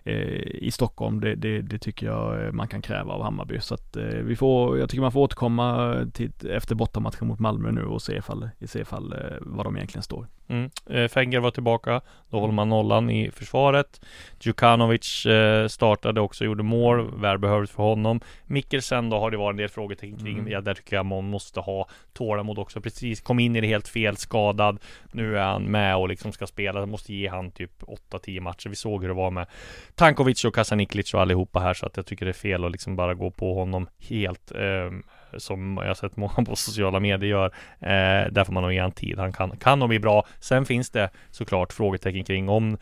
i 0.05 0.71
Stockholm. 0.71 1.19
Det, 1.19 1.35
det, 1.35 1.61
det 1.61 1.79
tycker 1.79 2.05
jag 2.05 2.45
eh, 2.45 2.51
man 2.51 2.67
kan 2.67 2.81
kräva 2.81 3.13
av 3.13 3.23
Hammarby. 3.23 3.59
Så 3.59 3.73
att 3.73 3.95
eh, 3.95 4.03
vi 4.03 4.35
får, 4.35 4.79
jag 4.79 4.89
tycker 4.89 5.01
man 5.01 5.11
får 5.11 5.19
återkomma 5.19 5.95
till, 6.13 6.31
efter 6.49 6.75
bortamatchen 6.75 7.27
mot 7.27 7.39
Malmö 7.39 7.71
nu 7.71 7.85
och 7.85 8.01
se 8.01 8.17
ifall, 8.17 8.49
se 8.65 8.79
ifall 8.79 9.13
eh, 9.13 9.37
vad 9.41 9.65
de 9.65 9.75
egentligen 9.75 10.03
står. 10.03 10.27
Mm. 10.47 10.69
Eh, 10.89 11.07
Fenger 11.07 11.39
var 11.39 11.51
tillbaka. 11.51 12.01
Då 12.29 12.39
håller 12.39 12.53
man 12.53 12.69
nollan 12.69 13.09
i 13.09 13.31
försvaret. 13.31 14.05
Djukanovic 14.39 15.25
eh, 15.25 15.67
startade 15.67 16.21
också, 16.21 16.45
gjorde 16.45 16.63
mål. 16.63 17.21
Välbehövligt 17.21 17.73
för 17.73 17.83
honom. 17.83 18.21
Mikkelsen 18.45 19.09
då 19.09 19.19
har 19.19 19.31
det 19.31 19.37
varit 19.37 19.53
en 19.53 19.57
del 19.57 19.69
frågetecken 19.69 20.17
kring. 20.17 20.39
Mm. 20.39 20.51
Ja, 20.51 20.61
där 20.61 20.73
tycker 20.73 20.95
jag 20.95 21.05
man 21.05 21.29
måste 21.29 21.59
ha 21.59 21.87
tålamod 22.13 22.59
också. 22.59 22.81
Precis, 22.81 23.21
kom 23.21 23.39
in 23.39 23.55
i 23.55 23.61
det 23.61 23.67
helt 23.67 23.87
fel, 23.87 24.17
skadad. 24.17 24.79
Nu 25.11 25.37
är 25.37 25.43
han 25.43 25.63
med 25.63 25.97
och 25.97 26.09
liksom 26.09 26.31
ska 26.31 26.47
spela. 26.47 26.85
Måste 26.85 27.13
ge 27.13 27.27
han 27.27 27.51
typ 27.51 27.83
8-10 28.11 28.39
matcher. 28.39 28.69
Vi 28.69 28.75
såg 28.75 29.01
hur 29.01 29.07
det 29.07 29.15
var 29.15 29.31
med 29.31 29.47
Tankovic 29.95 30.45
och 30.45 30.55
Kasaniklic 30.55 31.13
och 31.13 31.21
allihopa 31.21 31.59
här. 31.59 31.73
Så 31.73 31.85
att 31.85 31.97
jag 31.97 32.05
tycker 32.05 32.25
det 32.25 32.31
är 32.31 32.33
fel 32.33 32.65
att 32.65 32.71
liksom 32.71 32.95
bara 32.95 33.13
gå 33.13 33.31
på 33.31 33.53
honom 33.53 33.87
helt. 34.09 34.51
Eh, 34.51 34.91
som 35.37 35.77
jag 35.81 35.87
har 35.87 35.93
sett 35.93 36.17
många 36.17 36.33
på 36.45 36.55
sociala 36.55 36.99
medier 36.99 37.29
gör. 37.29 37.45
Eh, 37.79 38.31
där 38.31 38.43
får 38.43 38.53
man 38.53 38.63
nog 38.63 38.73
ge 38.73 38.79
han 38.79 38.91
tid. 38.91 39.19
Han 39.19 39.33
kan, 39.33 39.57
kan 39.57 39.79
nog 39.79 39.89
bli 39.89 39.99
bra. 39.99 40.25
Sen 40.39 40.65
finns 40.65 40.89
det 40.89 41.09
såklart 41.31 41.73
frågetecken 41.73 42.23
kring 42.23 42.49
om 42.49 42.77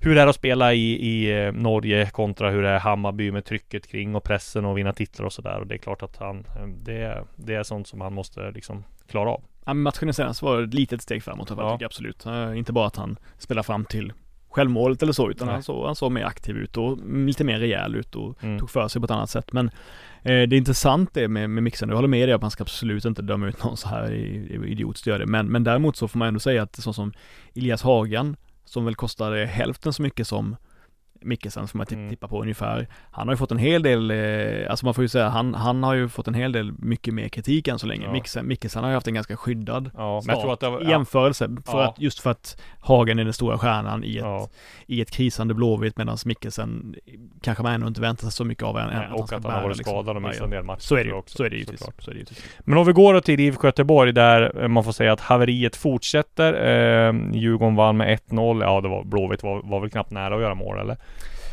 hur 0.00 0.14
det 0.14 0.20
är 0.20 0.26
att 0.26 0.34
spela 0.36 0.74
i, 0.74 0.92
i 0.92 1.44
eh, 1.46 1.52
Norge 1.52 2.10
kontra 2.10 2.50
hur 2.50 2.62
det 2.62 2.68
är 2.68 2.78
Hammarby 2.78 3.30
med 3.32 3.44
trycket 3.44 3.86
kring 3.86 4.14
och 4.16 4.24
pressen 4.24 4.64
och 4.64 4.78
vinna 4.78 4.92
titlar 4.92 5.26
och 5.26 5.32
sådär. 5.32 5.58
Och 5.58 5.66
det 5.66 5.74
är 5.74 5.78
klart 5.78 6.02
att 6.02 6.16
han, 6.16 6.38
eh, 6.38 6.66
det, 6.66 7.24
det 7.36 7.54
är 7.54 7.62
sånt 7.62 7.86
som 7.88 8.00
han 8.00 8.12
måste 8.12 8.50
liksom 8.50 8.84
klara 9.10 9.30
av. 9.30 9.42
Ja, 9.64 9.74
matchen 9.74 10.14
senast 10.14 10.42
var 10.42 10.62
ett 10.62 10.74
litet 10.74 11.02
steg 11.02 11.22
framåt, 11.22 11.50
jag 11.50 11.58
Ja. 11.58 11.70
tycker 11.72 11.82
jag 11.84 11.88
absolut. 11.88 12.26
Eh, 12.26 12.58
Inte 12.58 12.72
bara 12.72 12.86
att 12.86 12.96
han 12.96 13.18
spelar 13.38 13.62
fram 13.62 13.84
till 13.84 14.12
självmålet 14.50 15.02
eller 15.02 15.12
så, 15.12 15.30
utan 15.30 15.46
Nej. 15.46 15.54
han 15.54 15.62
såg, 15.62 15.86
han 15.86 15.94
såg 15.96 16.12
mer 16.12 16.24
aktiv 16.24 16.56
ut 16.56 16.76
och 16.76 16.98
lite 17.08 17.44
mer 17.44 17.58
rejäl 17.58 17.94
ut 17.96 18.14
och 18.16 18.44
Mm. 18.44 18.58
tog 18.58 18.70
för 18.70 18.88
sig 18.88 19.00
på 19.00 19.04
ett 19.04 19.10
annat 19.10 19.30
sätt. 19.30 19.52
Men 19.52 19.66
eh, 19.66 19.72
det 20.22 20.32
är 20.32 20.54
intressant 20.54 21.10
det 21.14 21.28
med, 21.28 21.50
med 21.50 21.62
mixen. 21.62 21.88
Jag 21.88 21.96
håller 21.96 22.08
med 22.08 22.28
dig 22.28 22.34
att 22.34 22.42
man 22.42 22.50
ska 22.50 22.62
absolut 22.64 23.04
inte 23.04 23.22
döma 23.22 23.46
ut 23.48 23.64
någon 23.64 23.76
så 23.76 23.88
här 23.88 24.12
i- 24.12 24.60
i- 24.64 24.70
idiotiskt 24.72 25.06
gör 25.06 25.18
det. 25.18 25.26
Men, 25.26 25.46
men 25.46 25.64
däremot 25.64 25.96
så 25.96 26.08
får 26.08 26.18
man 26.18 26.28
ändå 26.28 26.40
säga 26.40 26.62
att 26.62 26.76
så 26.76 26.92
som 26.92 27.12
Elias 27.54 27.82
Hagan, 27.82 28.36
som 28.64 28.84
väl 28.84 28.94
kostade 28.94 29.46
hälften 29.46 29.92
så 29.92 30.02
mycket 30.02 30.26
som 30.26 30.56
Mickelsen 31.20 31.68
får 31.68 31.78
man 31.78 31.86
Mm. 31.90 32.10
tippa 32.10 32.28
på 32.28 32.42
ungefär. 32.42 32.86
Han 33.10 33.28
har 33.28 33.32
ju 33.34 33.36
fått 33.38 33.50
en 33.52 33.58
hel 33.58 33.82
del, 33.82 34.10
eh, 34.10 34.70
alltså 34.70 34.84
man 34.84 34.94
får 34.94 35.04
ju 35.04 35.08
säga, 35.08 35.28
han, 35.28 35.54
han 35.54 35.82
har 35.82 35.94
ju 35.94 36.08
fått 36.08 36.28
en 36.28 36.34
hel 36.34 36.52
del 36.52 36.72
mycket 36.78 37.14
mer 37.14 37.28
kritik 37.28 37.68
än 37.68 37.78
så 37.78 37.86
länge. 37.86 38.06
Ja. 38.06 38.12
Mickelsen, 38.12 38.48
Mickelsen 38.48 38.82
har 38.82 38.90
ju 38.90 38.94
haft 38.94 39.06
en 39.08 39.14
ganska 39.14 39.36
skyddad 39.36 39.90
Ja, 39.96 40.22
jag 40.26 40.50
att 40.50 40.60
det 40.60 40.70
var, 40.70 40.82
i 40.82 40.88
jämförelse, 40.88 41.48
för 41.66 41.78
Ja. 41.80 41.88
att, 41.88 42.00
just 42.00 42.20
för 42.20 42.30
att 42.30 42.60
Hagen 42.80 43.18
är 43.18 43.24
den 43.24 43.32
stora 43.32 43.58
stjärnan 43.58 44.04
i 44.04 44.16
ett, 44.16 44.24
ja, 44.24 44.48
i 44.86 45.00
ett 45.00 45.10
krisande 45.10 45.54
Blåvitt 45.54 45.96
medan 45.96 46.16
Mikkelsen 46.24 46.94
kanske 47.42 47.62
man 47.62 47.72
ändå 47.72 47.88
inte 47.88 48.00
väntar 48.00 48.22
sig 48.22 48.32
så 48.32 48.44
mycket 48.44 48.64
av 48.64 48.78
än 48.78 48.88
Nej, 48.88 49.08
och 49.12 49.26
ska 49.26 49.36
att 49.36 49.44
han 49.44 49.52
har 49.52 49.62
varit 49.62 49.76
liksom. 49.76 49.92
skadad 49.94 50.16
och 50.16 50.22
missat 50.22 50.44
en 50.44 50.50
del 50.50 50.64
matcher. 50.64 50.80
Så 50.80 50.94
är 50.94 50.98
det 51.04 51.04
ju, 51.04 51.10
jag 51.14 51.30
så 51.30 51.44
är 51.44 51.50
det 51.50 51.56
givetvis. 51.56 51.80
Så 51.98 52.10
är 52.10 52.14
det 52.14 52.18
givetvis. 52.18 52.44
Men 52.60 52.78
om 52.78 52.86
vi 52.86 52.92
går 52.92 53.20
till 53.20 53.40
IFK 53.40 53.66
Göteborg 53.68 54.12
där 54.12 54.62
eh, 54.62 54.68
man 54.68 54.84
får 54.84 54.92
säga 54.92 55.12
att 55.12 55.20
haveriet 55.20 55.76
fortsätter. 55.76 56.52
Eh, 57.08 57.14
Djurgården 57.32 57.74
vann 57.76 57.96
med 57.96 58.18
1-0. 58.28 58.62
Ja, 58.62 58.80
det 58.80 58.88
var 58.88 59.04
Blåvitt 59.04 59.42
var, 59.42 59.62
var 59.64 59.80
väl 59.80 59.90
knappt 59.90 60.10
nära 60.10 60.34
att 60.34 60.40
göra 60.40 60.54
mål 60.54 60.78
eller? 60.78 60.96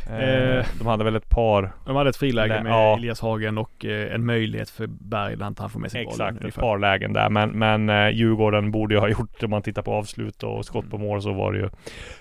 Eh, 0.09 0.57
Eh. 0.57 0.65
de 0.77 0.87
hade 0.87 1.03
väl 1.03 1.15
ett 1.15 1.29
par 1.29 1.71
De 1.85 1.95
hade 1.95 2.09
ett 2.09 2.17
friläge 2.17 2.53
Nej, 2.53 2.63
med 2.63 2.71
ja. 2.71 2.97
Elias 2.97 3.21
Hagen 3.21 3.57
och 3.57 3.85
eh, 3.85 4.15
en 4.15 4.25
möjlighet 4.25 4.69
för 4.69 4.87
Berg 4.87 5.35
där 5.35 5.47
inte 5.47 5.61
han 5.61 5.69
får 5.69 5.79
med 5.79 5.91
sig 5.91 6.05
bollen. 6.05 6.27
Exakt, 6.35 6.45
ett 6.45 6.61
par 6.61 6.77
lägen 6.77 7.13
där. 7.13 7.29
Men, 7.29 7.49
men 7.49 7.89
eh, 7.89 8.09
Djurgården 8.09 8.71
borde 8.71 8.93
ju 8.95 8.99
ha 8.99 9.09
gjort, 9.19 9.43
om 9.43 9.49
man 9.49 9.61
tittar 9.61 9.81
på 9.81 9.93
avslut 9.93 10.43
och 10.43 10.65
skott 10.65 10.89
på 10.89 10.97
mål 10.97 11.21
så 11.21 11.33
var 11.33 11.53
det 11.53 11.59
ju 11.59 11.69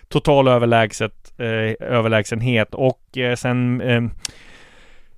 total 0.08 0.48
överlägset, 0.48 1.32
eh, 1.38 1.88
överlägsenhet. 1.88 2.74
Och 2.74 3.18
eh, 3.18 3.34
sen 3.34 3.80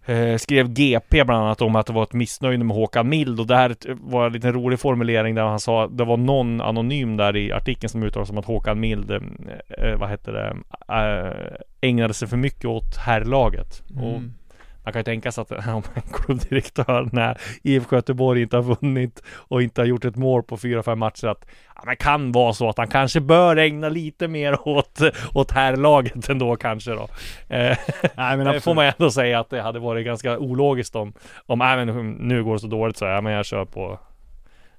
eh, 0.07 0.37
skrev 0.37 0.69
GP 0.69 1.25
bland 1.25 1.45
annat 1.45 1.62
om 1.62 1.77
att 1.77 1.87
det 1.87 1.92
var 1.92 2.03
ett 2.03 2.12
missnöje 2.12 2.59
med 2.59 2.77
Håkan 2.77 3.09
Mild 3.09 3.40
och 3.40 3.47
det 3.47 3.57
här 3.57 3.77
var 3.88 4.27
en 4.27 4.33
liten 4.33 4.53
rolig 4.53 4.81
formulering 4.81 5.35
där 5.35 5.42
han 5.42 5.61
sa 5.61 5.87
det 5.87 6.05
var 6.05 6.16
någon 6.16 6.61
anonym 6.61 7.16
där 7.16 7.37
i 7.37 7.53
artikeln 7.53 7.88
som 7.88 8.03
uttalade 8.03 8.27
som 8.27 8.38
att 8.38 8.45
Håkan 8.45 8.81
Mild, 8.81 9.11
eh, 9.11 9.21
eh, 9.79 9.99
vad 9.99 10.09
hette 10.09 10.31
det, 10.31 10.57
eh, 10.88 11.57
ägnade 11.81 12.14
sig 12.14 12.29
för 12.29 12.37
mycket 12.37 12.64
åt 12.64 12.97
herrlaget. 12.97 13.83
Och 13.97 14.16
Mm. 14.16 14.33
Man 14.87 14.92
kan 14.92 15.01
ju 15.01 15.05
tänka 15.05 15.33
sig 15.33 15.42
att 15.42 15.51
om 15.68 15.83
en 15.94 16.03
klubbdirektör 16.12 17.09
när 17.12 17.38
IFK 17.62 17.96
Göteborg 17.96 18.42
inte 18.42 18.57
har 18.57 18.62
vunnit 18.62 19.22
och 19.29 19.62
inte 19.62 19.81
har 19.81 19.87
gjort 19.87 20.05
ett 20.05 20.16
mål 20.16 20.42
på 20.42 20.57
fyra, 20.57 20.83
fem 20.83 20.99
matcher 20.99 21.27
att 21.27 21.46
ja, 21.75 21.83
men 21.87 21.96
kan 21.96 22.33
vara 22.33 22.53
så 22.53 22.68
att 22.68 22.79
han 22.79 22.88
kanske 22.88 23.20
bör 23.20 23.57
ägna 23.57 23.88
lite 23.88 24.29
mer 24.29 24.68
åt, 24.68 25.01
åt 25.35 25.51
herrlaget 25.51 26.29
ändå 26.29 26.57
kanske 26.57 26.90
då. 26.90 27.09
Eh, 27.49 27.77
Nej 28.16 28.37
men 28.37 28.44
det 28.44 28.61
får 28.61 28.75
man 28.75 28.85
ändå 28.85 29.11
säga 29.11 29.40
att 29.40 29.51
det 29.51 29.62
hade 29.62 29.79
varit 29.79 30.07
ganska 30.07 30.38
ologiskt 30.38 30.96
om, 30.96 31.12
om 31.46 31.61
även 31.61 32.12
nu 32.12 32.44
går 32.44 32.53
det 32.53 32.61
så 32.61 32.66
dåligt 32.66 32.96
så 32.96 33.05
ja, 33.05 33.20
men 33.20 33.33
jag 33.33 33.46
kör 33.46 33.64
på 33.64 33.99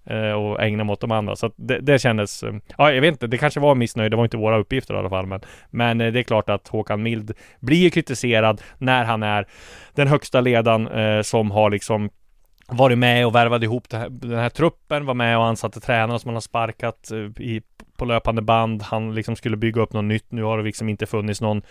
Eh, 0.10 0.32
och 0.32 0.64
ägna 0.64 0.84
mig 0.84 0.94
åt 0.94 1.02
de 1.02 1.12
andra. 1.12 1.36
Så 1.36 1.46
att 1.46 1.54
det, 1.56 1.80
det 1.80 2.00
kändes, 2.00 2.44
eh, 2.44 2.54
ja 2.78 2.92
jag 2.92 3.02
vet 3.02 3.12
inte, 3.12 3.28
det 3.28 3.38
kanske 3.38 3.60
var 3.60 3.76
missnöjd, 3.76 4.12
det 4.12 4.18
var 4.18 4.24
inte 4.24 4.38
våra 4.38 4.58
uppgifter 4.58 4.94
i 4.94 4.98
alla 4.98 5.10
fall. 5.10 5.26
Men, 5.26 5.42
men 5.70 6.02
eh, 6.02 6.12
det 6.12 6.20
är 6.20 6.24
klart 6.24 6.50
att 6.50 6.68
Håkan 6.68 7.04
Mild 7.04 7.34
blir 7.60 7.90
kritiserad 7.90 8.62
när 8.78 9.06
han 9.06 9.24
är 9.24 9.48
den 9.96 10.08
högsta 10.08 10.42
ledaren 10.42 10.88
eh, 10.88 11.22
som 11.22 11.52
har 11.52 11.70
liksom 11.70 12.10
varit 12.68 12.98
med 12.98 13.26
och 13.26 13.36
värvade 13.36 13.66
ihop 13.66 13.90
det 13.90 13.98
här, 13.98 14.10
den 14.10 14.40
här 14.40 14.50
truppen, 14.50 15.06
var 15.06 15.14
med 15.14 15.38
och 15.38 15.46
ansatte 15.46 15.80
tränare 15.80 16.20
som 16.20 16.30
han 16.30 16.36
har 16.36 16.42
sparkat 16.42 17.12
eh, 17.12 17.44
i, 17.44 17.62
på 17.98 18.06
löpande 18.06 18.42
band. 18.42 18.82
Han 18.82 19.16
liksom 19.16 19.36
skulle 19.36 19.58
bygga 19.58 19.82
upp 19.82 19.94
något 19.94 20.06
nytt. 20.06 20.32
Nu 20.32 20.44
har 20.44 20.58
det 20.58 20.64
liksom 20.64 20.90
inte 20.90 21.06
funnits 21.06 21.42
någon 21.42 21.62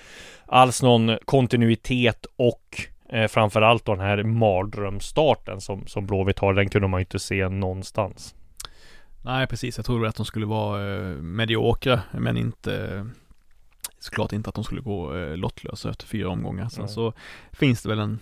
alls 0.46 0.82
någon 0.82 1.18
kontinuitet 1.24 2.26
och 2.36 2.80
eh, 3.08 3.28
framförallt 3.28 3.84
då 3.84 3.94
den 3.94 4.04
här 4.06 4.22
mardrömsstarten 4.22 5.60
som, 5.60 5.86
som 5.86 6.06
Blåvitt 6.06 6.38
har. 6.38 6.54
Den 6.54 6.68
kunde 6.68 6.88
man 6.88 7.00
ju 7.00 7.02
inte 7.02 7.18
se 7.18 7.48
någonstans. 7.48 8.34
Nej 9.24 9.46
precis, 9.46 9.76
jag 9.76 9.86
trodde 9.86 10.08
att 10.08 10.16
de 10.16 10.26
skulle 10.26 10.46
vara 10.46 10.94
eh, 10.96 11.16
mediokra 11.16 12.00
men 12.12 12.36
inte 12.36 13.06
såklart 13.98 14.32
inte 14.32 14.48
att 14.48 14.54
de 14.54 14.64
skulle 14.64 14.80
gå 14.80 15.16
eh, 15.16 15.36
lottlösa 15.36 15.90
efter 15.90 16.06
fyra 16.06 16.28
omgångar. 16.28 16.68
Sen 16.68 16.84
Nej. 16.84 16.94
så 16.94 17.12
finns 17.52 17.82
det 17.82 17.88
väl 17.88 17.98
en 17.98 18.18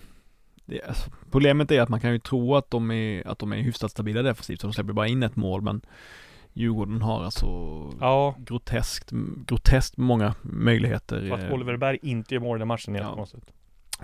det, 0.65 0.81
alltså, 0.83 1.11
Problemet 1.31 1.71
är 1.71 1.81
att 1.81 1.89
man 1.89 1.99
kan 1.99 2.11
ju 2.11 2.19
tro 2.19 2.55
att 2.55 2.71
de 2.71 2.91
är, 2.91 3.27
att 3.27 3.39
de 3.39 3.53
är 3.53 3.57
hyfsat 3.57 3.91
stabila 3.91 4.21
defensivt 4.21 4.61
så 4.61 4.67
de 4.67 4.73
släpper 4.73 4.93
bara 4.93 5.07
in 5.07 5.23
ett 5.23 5.35
mål 5.35 5.61
men 5.61 5.81
Djurgården 6.53 7.01
har 7.01 7.23
alltså 7.23 7.45
Ja, 7.99 8.35
groteskt, 8.37 9.11
groteskt 9.45 9.97
många 9.97 10.35
möjligheter. 10.41 11.31
att 11.31 11.43
eh, 11.43 11.51
Oliver 11.53 11.77
Berg 11.77 11.99
inte 12.01 12.33
gör 12.35 12.41
mål 12.41 12.57
i 12.57 12.59
den 12.59 12.67
matchen 12.67 12.95
är 12.95 12.99
Ja. 12.99 13.15
konstigt. 13.15 13.51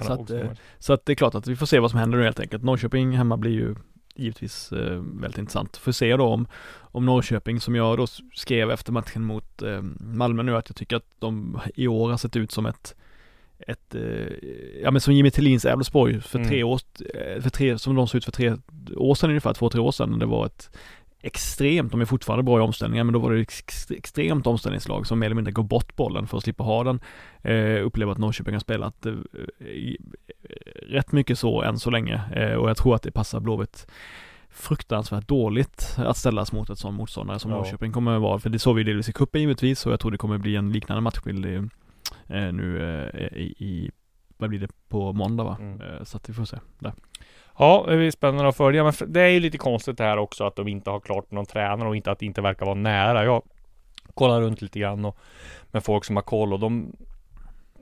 Så 0.02 0.14
att, 0.14 0.30
eh. 0.30 0.52
Så 0.80 0.94
att 0.94 1.06
det 1.06 1.14
är 1.14 1.16
klart 1.16 1.36
att 1.36 1.48
vi 1.48 1.56
får 1.56 1.66
se 1.66 1.80
vad 1.80 1.92
som 1.92 2.00
händer 2.00 2.18
nu 2.18 2.24
helt 2.24 2.40
enkelt. 2.40 2.64
Norrköping 2.64 3.12
hemma 3.18 3.38
blir 3.38 3.52
ju 3.52 3.76
givetvis 4.16 4.72
eh, 4.72 5.02
väldigt 5.22 5.38
intressant. 5.38 5.78
Får 5.78 5.92
se 5.92 6.16
då 6.18 6.26
om, 6.26 6.48
om 6.80 7.06
Norrköping, 7.06 7.60
som 7.60 7.76
jag 7.76 7.98
då 7.98 8.08
skrev 8.36 8.72
efter 8.72 8.92
matchen 8.92 9.24
mot 9.24 9.62
eh, 9.62 9.82
Malmö 10.00 10.44
nu, 10.44 10.58
att 10.58 10.70
jag 10.70 10.76
tycker 10.76 10.96
att 10.96 11.12
de 11.20 11.60
i 11.76 11.88
år 11.88 12.10
har 12.10 12.18
sett 12.18 12.36
ut 12.36 12.52
som 12.52 12.66
ett 12.66 12.96
ett, 13.68 13.96
eh, 13.96 14.02
ja 14.84 14.92
men 14.92 15.02
som 15.02 15.14
Jimmy 15.14 15.32
Tillins 15.32 15.66
Elfsborg 15.66 16.22
för 16.22 16.40
Mm. 16.40 16.50
tre 16.50 16.64
år, 16.64 16.80
eh, 17.16 17.42
för 17.42 17.50
tre, 17.50 17.80
som 17.80 17.96
de 17.96 18.08
såg 18.08 18.18
ut 18.18 18.26
för 18.26 18.32
tre 18.32 18.56
år 18.96 19.16
sedan 19.16 19.30
ungefär, 19.30 19.54
två, 19.54 19.70
tre 19.70 19.82
år 19.82 19.92
sedan. 19.92 20.20
Det 20.20 20.26
var 20.26 20.46
ett 20.46 20.78
extremt, 21.22 21.92
de 21.92 22.02
är 22.02 22.06
fortfarande 22.06 22.44
bra 22.44 22.58
i 22.58 22.62
omställningar, 22.62 23.04
men 23.04 23.14
då 23.14 23.20
var 23.20 23.32
det 23.34 23.42
ex- 23.42 23.92
extremt 23.92 24.48
omställningslag 24.48 25.08
som 25.08 25.20
mer 25.20 25.26
eller 25.26 25.36
mindre 25.36 25.52
går 25.52 25.64
bort 25.64 25.96
bollen 25.96 26.28
för 26.28 26.38
att 26.38 26.44
slippa 26.44 26.64
ha 26.64 26.84
den. 26.84 27.00
Eh, 27.42 27.86
upplever 27.86 28.12
att 28.12 28.18
Norrköping 28.18 28.54
har 28.56 28.60
spelat 28.60 29.06
eh, 29.06 29.14
i- 29.66 29.98
rätt 30.88 31.12
mycket 31.12 31.40
så 31.40 31.62
än 31.62 31.80
så 31.80 31.90
länge 31.90 32.22
eh, 32.36 32.54
och 32.54 32.70
jag 32.70 32.78
tror 32.78 32.96
att 32.96 33.02
det 33.04 33.12
passar 33.12 33.40
Blåvitt 33.40 33.88
fruktansvärt 34.50 35.28
dåligt 35.28 35.96
att 35.98 36.18
ställas 36.18 36.52
mot 36.52 36.70
ett 36.70 36.80
sån 36.80 36.94
motståndare 36.94 37.40
som 37.40 37.52
Ja. 37.52 37.58
Norrköping 37.58 37.92
kommer 37.92 38.16
att 38.16 38.22
vara. 38.22 38.40
För 38.40 38.50
det 38.50 38.60
såg 38.60 38.76
vi 38.76 38.84
delvis 38.84 39.10
i 39.10 39.14
cupen 39.14 39.42
givetvis 39.42 39.86
och 39.86 39.92
jag 39.92 40.00
tror 40.00 40.12
det 40.12 40.18
kommer 40.18 40.38
bli 40.38 40.56
en 40.56 40.72
liknande 40.72 41.02
matchbild 41.02 41.46
i, 41.46 41.56
eh, 42.28 42.52
nu 42.54 42.84
eh, 43.14 43.38
i, 43.38 43.56
i, 43.58 43.92
vad 44.38 44.50
blir 44.50 44.60
det, 44.60 44.70
på 44.90 45.14
måndag 45.14 45.44
va? 45.44 45.58
Mm. 45.60 45.82
Eh, 45.82 46.04
så 46.04 46.18
att 46.18 46.30
vi 46.30 46.34
får 46.34 46.46
se 46.46 46.58
där. 46.80 46.94
Ja, 47.62 47.86
det 47.88 47.98
blir 47.98 48.12
spännande 48.12 48.50
att 48.50 48.58
följa. 48.58 48.84
Men 48.84 48.94
det 49.08 49.22
är 49.22 49.28
ju 49.28 49.40
lite 49.40 49.58
konstigt 49.58 49.98
det 49.98 50.04
här 50.04 50.18
också 50.18 50.44
att 50.44 50.56
de 50.56 50.68
inte 50.68 50.90
har 50.90 51.00
klart 51.00 51.32
med 51.32 51.36
någon 51.36 51.46
tränare 51.46 51.90
och 51.90 51.96
inte 51.96 52.12
att 52.12 52.20
det 52.20 52.26
inte 52.26 52.42
verkar 52.42 52.66
vara 52.66 52.76
nära. 52.76 53.24
Jag 53.24 53.44
kollar 54.14 54.42
runt 54.42 54.62
lite 54.62 54.80
grann 54.80 55.06
och 55.06 55.18
med 55.72 55.84
folk 55.84 56.06
som 56.06 56.16
har 56.16 56.24
koll 56.24 56.54
och 56.54 56.60
de 56.60 56.96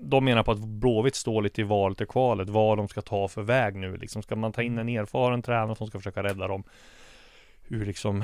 de 0.02 0.26
menar 0.26 0.44
på 0.44 0.52
att 0.52 0.60
Blåvitt 0.60 1.15
står 1.15 1.42
lite 1.42 1.62
i 1.62 1.63
valet 1.63 2.02
och 2.02 2.08
kvalet, 2.08 2.50
vad 2.50 2.78
de 2.78 2.88
ska 2.88 3.02
ta 3.02 3.28
för 3.28 3.42
väg 3.42 3.76
nu 3.76 3.98
liksom. 3.98 4.22
Ska 4.22 4.36
man 4.36 4.52
ta 4.52 4.62
in 4.62 4.78
en 4.78 4.89
erfaren 4.89 5.42
tränare 5.42 5.76
som 5.76 5.88
ska 5.88 6.00
försöka 6.00 6.24
rädda 6.24 6.48
dem 6.48 6.63
ur 7.68 7.86
liksom 7.86 8.24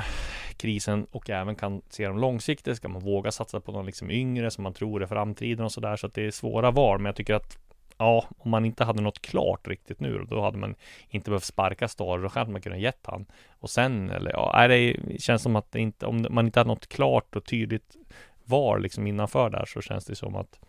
krisen 0.58 1.08
och 1.12 1.30
även 1.30 1.56
kan 1.56 1.82
se 1.90 2.08
dem 2.08 2.18
långsiktigt? 2.18 2.78
Ska 2.78 2.88
man 2.88 3.02
våga 3.02 3.32
satsa 3.32 3.60
på 3.60 3.72
någon 3.72 3.86
liksom 3.86 4.12
yngre 4.12 4.52
som 4.52 4.64
man 4.64 4.74
tror 4.74 5.04
är 5.04 5.08
framtiden 5.08 5.66
och 5.66 5.72
sådär? 5.72 5.96
Så 5.96 6.08
att 6.08 6.14
det 6.14 6.26
är 6.26 6.32
svåra 6.32 6.72
val, 6.72 7.00
men 7.00 7.06
jag 7.06 7.16
tycker 7.16 7.34
att 7.34 7.58
ja, 7.98 8.26
om 8.38 8.52
man 8.52 8.66
inte 8.66 8.84
hade 8.84 9.02
något 9.02 9.22
klart 9.22 9.68
riktigt 9.68 10.00
nu 10.00 10.26
då 10.30 10.42
hade 10.42 10.58
man 10.58 10.76
inte 11.10 11.30
behövt 11.30 11.44
sparka 11.44 11.88
Stare, 11.88 12.22
då 12.22 12.28
hade 12.28 12.52
man 12.52 12.62
kunnat 12.62 12.80
gett 12.80 13.06
han. 13.06 13.26
Och 13.60 13.70
sen, 13.70 14.10
eller 14.10 14.32
ja, 14.32 14.68
det 14.68 14.98
känns 15.20 15.42
som 15.42 15.56
att 15.56 15.72
det 15.72 15.80
inte, 15.80 16.06
om 16.06 16.28
man 16.30 16.46
inte 16.46 16.60
hade 16.60 16.68
något 16.68 16.88
klart 16.88 17.36
och 17.36 17.46
tydligt 17.46 17.96
var 18.44 18.80
liksom 18.80 19.08
innanför 19.08 19.50
där 19.50 19.66
så 19.66 19.82
känns 19.82 20.06
det 20.06 20.16
som 20.16 20.36
att 20.36 20.60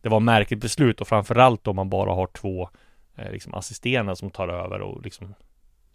det 0.00 0.08
var 0.08 0.20
märkligt 0.20 0.60
beslut 0.60 1.00
och 1.00 1.08
framförallt 1.08 1.66
om 1.66 1.76
man 1.76 1.90
bara 1.90 2.14
har 2.14 2.26
två 2.26 2.68
eh, 3.16 3.32
liksom 3.32 3.54
assisterande 3.54 4.16
som 4.16 4.30
tar 4.30 4.48
över 4.48 4.80
och 4.80 5.02
liksom 5.02 5.34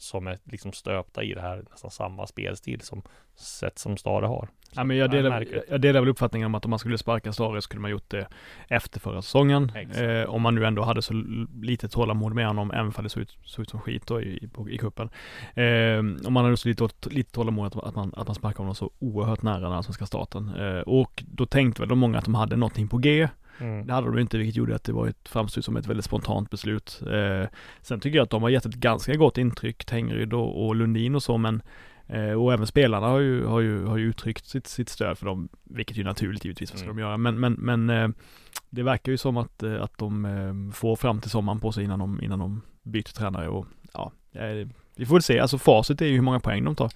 som 0.02 0.28
är 0.28 0.38
liksom 0.44 0.74
stöpta 0.74 1.24
i 1.24 1.34
det 1.34 1.42
här 1.42 1.66
nästan 1.72 1.92
samma 1.92 2.28
spelstil 2.28 2.82
som 2.82 3.02
sätt 3.36 3.80
som 3.80 3.98
Stare 3.98 4.26
har. 4.26 4.48
Ja, 4.72 4.84
men 4.84 4.98
jag, 4.98 5.14
Ja, 5.14 5.22
delar, 5.22 5.46
jag 5.70 5.82
delar 5.82 6.00
väl 6.00 6.10
uppfattningen 6.10 6.46
om 6.46 6.56
att 6.56 6.66
om 6.66 6.70
man 6.70 6.80
skulle 6.80 6.98
sparka 6.98 7.34
Stare 7.34 7.62
skulle 7.62 7.82
man 7.82 7.92
gjort 7.92 8.10
det 8.10 8.28
efter 8.68 9.00
förra 9.00 9.22
säsongen. 9.22 9.72
Eh, 9.96 10.30
om 10.30 10.42
man 10.42 10.56
nu 10.56 10.66
ändå 10.66 10.84
hade 10.84 11.02
så 11.02 11.14
lite 11.62 11.90
tålamod 11.90 12.36
med 12.36 12.48
honom, 12.48 12.72
även 12.72 12.94
om 12.98 13.04
det 13.04 13.10
såg 13.10 13.22
ut, 13.22 13.38
såg 13.44 13.64
ut 13.64 13.70
som 13.70 13.80
skit 13.80 14.08
då 14.08 14.22
i, 14.22 14.50
på, 14.54 14.70
i 14.70 14.78
cupen. 14.78 15.10
Eh, 15.54 16.00
om 16.28 16.34
man 16.34 16.44
hade 16.44 16.58
så 16.58 16.68
lite, 16.68 16.90
lite 17.10 17.32
tålamod 17.32 17.68
att, 17.68 17.84
att, 17.84 17.96
man, 17.96 18.14
att 18.18 18.28
man 18.28 18.36
sparkar 18.36 18.58
honom 18.58 18.76
så 18.76 18.92
oerhört 19.00 19.42
nära 19.42 19.70
den 19.70 19.84
svenska 19.84 20.06
staten. 20.06 20.56
Eh, 20.56 20.82
och 20.82 21.24
då 21.28 21.46
tänkte 21.46 21.82
väl 21.82 21.90
de 21.90 22.00
många 22.00 22.18
att 22.18 22.26
de 22.26 22.36
hade 22.36 22.56
någonting 22.56 22.88
på 22.88 22.98
G. 22.98 23.30
Mm. 23.62 23.88
Det 23.88 23.94
hade 23.94 24.08
de 24.08 24.20
inte, 24.20 24.38
vilket 24.38 24.56
gjorde 24.56 24.76
att 24.76 24.84
det 24.84 24.94
var 24.94 25.08
ett, 25.08 25.30
framstod 25.30 25.64
som 25.64 25.78
ett 25.78 25.88
väldigt 25.88 26.06
spontant 26.06 26.50
beslut. 26.50 27.02
Eh, 27.12 27.48
sen 27.82 28.00
tycker 28.00 28.18
jag 28.18 28.24
att 28.24 28.30
de 28.30 28.42
har 28.44 28.50
gett 28.50 28.66
ett 28.66 28.76
ganska 28.76 29.16
gott 29.16 29.38
intryck, 29.38 29.86
Tengryd 29.86 30.34
och, 30.34 30.66
och 30.68 30.76
Lundin 30.76 31.16
och 31.16 31.24
så, 31.24 31.38
men 31.38 31.62
eh, 32.08 32.32
och 32.32 32.54
även 32.54 32.68
spelarna 32.68 33.08
har 33.08 33.20
ju, 33.20 33.46
har 33.46 33.60
ju, 33.60 33.86
har 33.86 33.98
ju 33.98 34.10
uttryckt 34.10 34.46
sitt, 34.46 34.68
sitt 34.68 34.90
stöd 34.90 35.18
för 35.18 35.26
dem, 35.26 35.50
vilket 35.64 35.98
ju 35.98 36.04
naturligt 36.04 36.46
givetvis, 36.46 36.72
vad 36.72 36.80
ska 36.80 36.86
Mm. 36.90 36.98
de 36.98 37.02
göra? 37.02 37.18
Men, 37.18 37.40
men, 37.40 37.54
men 37.54 37.90
eh, 37.90 38.10
det 38.70 38.84
verkar 38.84 39.12
ju 39.12 39.18
som 39.18 39.38
att, 39.38 39.64
eh, 39.64 39.82
att 39.84 39.98
de 39.98 40.26
eh, 40.26 40.74
får 40.74 40.96
fram 40.96 41.22
till 41.22 41.32
sommaren 41.32 41.60
på 41.60 41.72
sig 41.72 41.84
innan 41.84 42.00
de, 42.00 42.22
innan 42.24 42.40
de 42.40 42.62
byter 42.84 43.14
tränare 43.14 43.48
och 43.50 43.66
ja, 43.94 44.12
vi 44.96 45.06
får 45.06 45.16
väl 45.16 45.22
se, 45.22 45.40
alltså 45.40 45.58
facit 45.58 46.02
är 46.02 46.06
ju 46.06 46.16
hur 46.16 46.22
många 46.22 46.40
poäng 46.40 46.64
de 46.66 46.76
tar. 46.76 46.90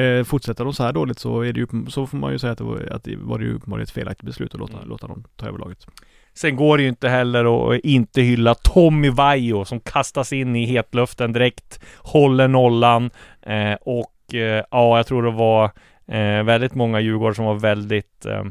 Eh, 0.00 0.24
fortsätter 0.24 0.64
de 0.64 0.72
så 0.74 0.82
här 0.82 0.92
dåligt 0.92 1.18
så 1.18 1.40
är 1.40 1.52
det 1.52 1.60
ju, 1.60 1.66
så 1.88 2.06
får 2.06 2.18
man 2.18 2.32
ju 2.32 2.38
säga 2.38 2.52
att 2.52 2.58
det 2.58 2.64
var, 2.64 2.88
att 2.92 3.04
det 3.04 3.16
var 3.16 3.38
ju 3.38 3.54
uppenbarligen 3.54 3.82
ett 3.84 3.90
felaktigt 3.90 4.26
beslut 4.26 4.54
att 4.54 4.60
låta, 4.60 4.76
Mm. 4.76 4.88
låta 4.88 5.06
dem 5.06 5.24
ta 5.36 5.46
över 5.46 5.58
laget. 5.58 5.86
Sen 6.34 6.56
går 6.56 6.76
det 6.76 6.82
ju 6.82 6.88
inte 6.88 7.08
heller 7.08 7.72
att 7.74 7.80
inte 7.84 8.22
hylla 8.22 8.54
Tommy 8.54 9.10
Vaiho 9.10 9.64
som 9.64 9.80
kastas 9.80 10.32
in 10.32 10.56
i 10.56 10.64
hetluften 10.64 11.32
direkt, 11.32 11.80
håller 11.98 12.48
nollan 12.48 13.10
eh, 13.42 13.74
och 13.80 14.34
eh, 14.34 14.64
ja, 14.70 14.96
jag 14.96 15.06
tror 15.06 15.22
det 15.22 15.30
var 15.30 15.64
eh, 16.06 16.42
väldigt 16.44 16.74
många 16.74 17.00
Djurgårdare 17.00 17.34
som 17.34 17.44
var 17.44 17.54
väldigt 17.54 18.26
eh, 18.26 18.44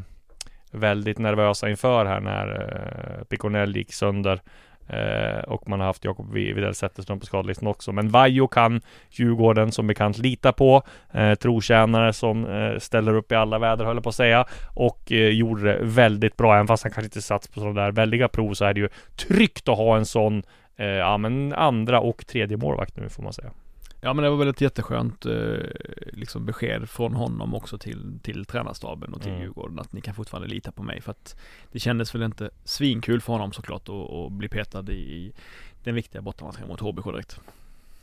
väldigt 0.72 1.18
nervösa 1.18 1.70
inför 1.70 2.04
här 2.06 2.20
när 2.20 2.46
eh, 3.18 3.24
Piconell 3.24 3.76
gick 3.76 3.92
sönder. 3.92 4.40
Eh, 4.92 5.38
och 5.38 5.68
man 5.68 5.80
har 5.80 5.86
haft 5.86 6.04
Jakob 6.04 6.32
Widell 6.32 6.74
Zetterström 6.74 7.20
på 7.20 7.26
skadelistan 7.26 7.68
också. 7.68 7.92
Men 7.92 8.08
Vaiho 8.08 8.48
kan 8.48 8.80
Djurgården 9.10 9.72
som 9.72 9.86
bekant 9.86 10.18
lita 10.18 10.52
på. 10.52 10.82
Eh, 11.12 11.34
trotjänare 11.34 12.12
som 12.12 12.46
eh, 12.46 12.78
ställer 12.78 13.14
upp 13.14 13.32
i 13.32 13.34
alla 13.34 13.58
väder 13.58 13.84
höll 13.84 13.96
jag 13.96 14.02
på 14.02 14.08
att 14.08 14.14
säga. 14.14 14.46
Och 14.74 15.12
eh, 15.12 15.28
gjorde 15.28 15.62
det 15.62 15.78
väldigt 15.82 16.36
bra. 16.36 16.54
Även 16.54 16.66
fast 16.66 16.82
han 16.82 16.92
kanske 16.92 17.06
inte 17.06 17.22
sats 17.22 17.48
på 17.48 17.60
sådana 17.60 17.80
där 17.80 17.92
väldiga 17.92 18.28
prov 18.28 18.54
så 18.54 18.64
är 18.64 18.74
det 18.74 18.80
ju 18.80 18.88
tryggt 19.16 19.68
att 19.68 19.76
ha 19.76 19.96
en 19.96 20.06
sån 20.06 20.42
eh, 20.76 20.86
ja 20.86 21.18
men 21.18 21.52
andra 21.52 22.00
och 22.00 22.26
tredje 22.26 22.56
målvakt 22.56 22.96
nu 22.96 23.08
får 23.08 23.22
man 23.22 23.32
säga. 23.32 23.50
Ja 24.00 24.14
men 24.14 24.24
det 24.24 24.30
var 24.30 24.36
väl 24.36 24.48
ett 24.48 24.60
jätteskönt 24.60 25.26
eh, 25.26 25.58
liksom 26.12 26.46
besked 26.46 26.88
från 26.88 27.14
honom 27.14 27.54
också 27.54 27.78
till, 27.78 28.18
till 28.22 28.44
tränarstaben 28.44 29.14
och 29.14 29.22
till 29.22 29.30
Mm. 29.30 29.42
Djurgården 29.42 29.78
att 29.78 29.92
ni 29.92 30.00
kan 30.00 30.14
fortfarande 30.14 30.48
lita 30.48 30.72
på 30.72 30.82
mig 30.82 31.00
för 31.00 31.10
att 31.10 31.36
det 31.72 31.78
kändes 31.78 32.14
väl 32.14 32.22
inte 32.22 32.50
svinkul 32.64 33.20
för 33.20 33.32
honom 33.32 33.52
såklart 33.52 33.88
att, 33.88 34.32
bli 34.32 34.48
petad 34.48 34.84
i, 34.88 34.94
i 34.94 35.32
den 35.84 35.94
viktiga 35.94 36.22
bottenmatchen 36.22 36.68
mot 36.68 36.80
HBK 36.80 37.04
direkt. 37.04 37.40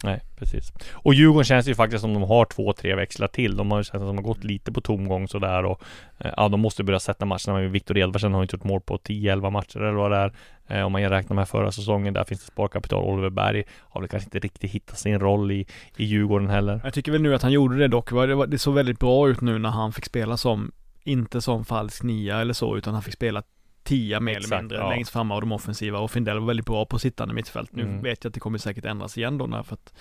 Nej, 0.03 0.21
precis. 0.35 0.73
Och 0.91 1.13
Djurgården 1.13 1.45
känns 1.45 1.67
ju 1.67 1.75
faktiskt 1.75 2.01
som 2.01 2.13
de 2.13 2.23
har 2.23 2.45
två, 2.45 2.73
tre 2.73 2.95
växlar 2.95 3.27
till. 3.27 3.57
De 3.57 3.71
har 3.71 3.77
ju 3.77 3.83
känts 3.83 3.91
som 3.91 4.07
de 4.07 4.17
har 4.17 4.23
gått 4.23 4.43
lite 4.43 4.71
på 4.71 4.81
tomgång 4.81 5.27
sådär 5.27 5.65
och 5.65 5.81
eh, 6.17 6.31
ja, 6.37 6.49
de 6.49 6.59
måste 6.59 6.83
börja 6.83 6.99
sätta 6.99 7.25
matcherna. 7.25 7.59
Viktor 7.59 7.97
Edvardsen 7.97 8.33
har 8.33 8.41
ju 8.41 8.43
inte 8.43 8.55
gjort 8.55 8.63
mål 8.63 8.81
på 8.81 8.97
10-11 8.97 9.49
matcher 9.49 9.79
eller 9.79 9.97
vad 9.97 10.11
det 10.11 10.17
är. 10.17 10.33
Eh, 10.67 10.85
om 10.85 10.91
man 10.91 11.09
räknar 11.09 11.35
med 11.35 11.49
förra 11.49 11.71
säsongen, 11.71 12.13
där 12.13 12.23
finns 12.23 12.45
det 12.45 12.51
sparkapital. 12.51 13.03
Oliver 13.03 13.29
Berg 13.29 13.63
har 13.69 14.01
väl 14.01 14.09
kanske 14.09 14.27
inte 14.27 14.39
riktigt 14.39 14.71
hittat 14.71 14.99
sin 14.99 15.19
roll 15.19 15.51
i, 15.51 15.65
i 15.97 16.05
Djurgården 16.05 16.49
heller. 16.49 16.81
Jag 16.83 16.93
tycker 16.93 17.11
väl 17.11 17.21
nu 17.21 17.35
att 17.35 17.41
han 17.41 17.51
gjorde 17.51 17.77
det 17.77 17.87
dock. 17.87 18.09
Det 18.47 18.59
såg 18.59 18.75
väldigt 18.75 18.99
bra 18.99 19.29
ut 19.29 19.41
nu 19.41 19.59
när 19.59 19.69
han 19.69 19.93
fick 19.93 20.05
spela 20.05 20.37
som, 20.37 20.71
inte 21.03 21.41
som 21.41 21.65
falsk 21.65 22.03
nia 22.03 22.41
eller 22.41 22.53
så, 22.53 22.77
utan 22.77 22.93
han 22.93 23.03
fick 23.03 23.13
spela 23.13 23.43
tia 23.87 24.19
mer 24.19 24.37
eller 24.37 24.57
mindre 24.57 24.77
ja. 24.77 24.89
längst 24.89 25.11
fram 25.11 25.31
av 25.31 25.41
de 25.41 25.51
offensiva 25.51 25.99
och 25.99 26.11
Findell 26.11 26.39
var 26.39 26.47
väldigt 26.47 26.65
bra 26.65 26.85
på 26.85 26.99
sittande 26.99 27.33
mittfält. 27.33 27.75
Nu 27.75 27.83
Mm. 27.83 28.01
vet 28.01 28.23
jag 28.23 28.29
att 28.29 28.33
det 28.33 28.39
kommer 28.39 28.57
säkert 28.57 28.85
ändras 28.85 29.17
igen 29.17 29.37
då 29.37 29.47
när 29.47 29.63
för 29.63 29.73
att 29.73 29.93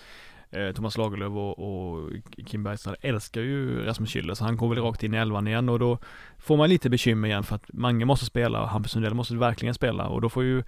eh, 0.50 0.72
Thomas 0.72 0.98
Lagerlöf 0.98 1.32
och, 1.32 1.58
och 1.58 2.10
Kim 2.46 2.62
Bergstrand 2.64 2.96
älskar 3.00 3.40
ju 3.40 3.84
Rasmus 3.84 4.10
Schüller 4.14 4.34
så 4.34 4.44
han 4.44 4.56
går 4.56 4.68
väl 4.68 4.78
rakt 4.78 5.02
in 5.02 5.14
i 5.14 5.16
elvan 5.16 5.46
igen 5.48 5.68
och 5.68 5.78
då 5.78 5.98
får 6.38 6.56
man 6.56 6.68
lite 6.68 6.90
bekymmer 6.90 7.28
igen 7.28 7.44
för 7.44 7.56
att 7.56 7.72
Mange 7.72 8.04
måste 8.04 8.26
spela 8.26 8.60
och 8.62 8.68
Hampus 8.68 8.92
Sundell 8.92 9.14
måste 9.14 9.34
verkligen 9.36 9.74
spela 9.74 10.06
och 10.08 10.20
då 10.20 10.28
får 10.28 10.44
ju 10.44 10.62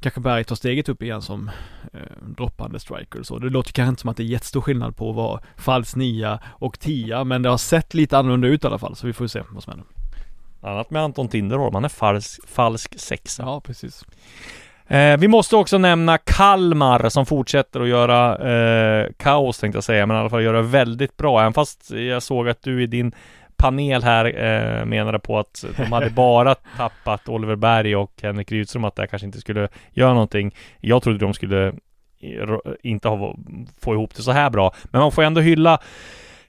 kanske 0.00 0.20
Berg 0.20 0.44
ta 0.44 0.56
steget 0.56 0.88
upp 0.88 1.02
igen 1.02 1.22
som 1.22 1.50
eh, 1.92 2.00
droppande 2.36 2.80
striker 2.80 3.22
så. 3.22 3.38
Det 3.38 3.50
låter 3.50 3.72
kanske 3.72 3.88
inte 3.90 4.00
som 4.00 4.10
att 4.10 4.16
det 4.16 4.22
är 4.22 4.24
jättestor 4.24 4.60
skillnad 4.60 4.96
på 4.96 5.10
att 5.10 5.16
vara 5.16 5.40
falsk 5.56 5.96
nia 5.96 6.40
och 6.46 6.78
tia 6.80 7.24
men 7.24 7.42
det 7.42 7.48
har 7.48 7.58
sett 7.58 7.94
lite 7.94 8.18
annorlunda 8.18 8.48
ut 8.48 8.64
i 8.64 8.66
alla 8.66 8.78
fall 8.78 8.96
så 8.96 9.06
vi 9.06 9.12
får 9.12 9.26
se 9.26 9.42
vad 9.50 9.62
som 9.62 9.70
händer. 9.70 9.86
Annat 10.60 10.90
med 10.90 11.02
Anton 11.02 11.28
Tinderholm, 11.28 11.74
han 11.74 11.84
är 11.84 11.88
falsk, 11.88 12.48
falsk 12.48 13.00
sexa. 13.00 13.42
Ja, 13.42 13.60
precis. 13.60 14.04
Eh, 14.88 15.16
vi 15.16 15.28
måste 15.28 15.56
också 15.56 15.78
nämna 15.78 16.18
Kalmar 16.18 17.08
som 17.08 17.26
fortsätter 17.26 17.80
att 17.80 17.88
göra 17.88 18.50
eh, 18.50 19.06
kaos 19.16 19.58
tänkte 19.58 19.76
jag 19.76 19.84
säga, 19.84 20.06
men 20.06 20.16
i 20.16 20.20
alla 20.20 20.30
fall 20.30 20.42
göra 20.42 20.62
väldigt 20.62 21.16
bra. 21.16 21.40
Även 21.40 21.52
fast 21.52 21.90
jag 21.90 22.22
såg 22.22 22.48
att 22.48 22.62
du 22.62 22.82
i 22.82 22.86
din 22.86 23.12
panel 23.56 24.02
här 24.02 24.24
eh, 24.24 24.84
menade 24.84 25.18
på 25.18 25.38
att 25.38 25.64
de 25.76 25.92
hade 25.92 26.10
bara 26.16 26.54
tappat 26.54 27.28
Oliver 27.28 27.56
Berg 27.56 27.96
och 27.96 28.12
Henrik 28.22 28.52
Rydström, 28.52 28.84
att 28.84 28.96
det 28.96 29.06
kanske 29.06 29.26
inte 29.26 29.40
skulle 29.40 29.68
göra 29.92 30.12
någonting. 30.12 30.54
Jag 30.80 31.02
trodde 31.02 31.18
de 31.18 31.34
skulle 31.34 31.66
eh, 31.66 31.74
inte 32.82 33.08
ha, 33.08 33.36
få 33.80 33.94
ihop 33.94 34.14
det 34.14 34.22
så 34.22 34.32
här 34.32 34.50
bra, 34.50 34.74
men 34.84 35.00
man 35.00 35.12
får 35.12 35.22
ändå 35.22 35.40
hylla 35.40 35.80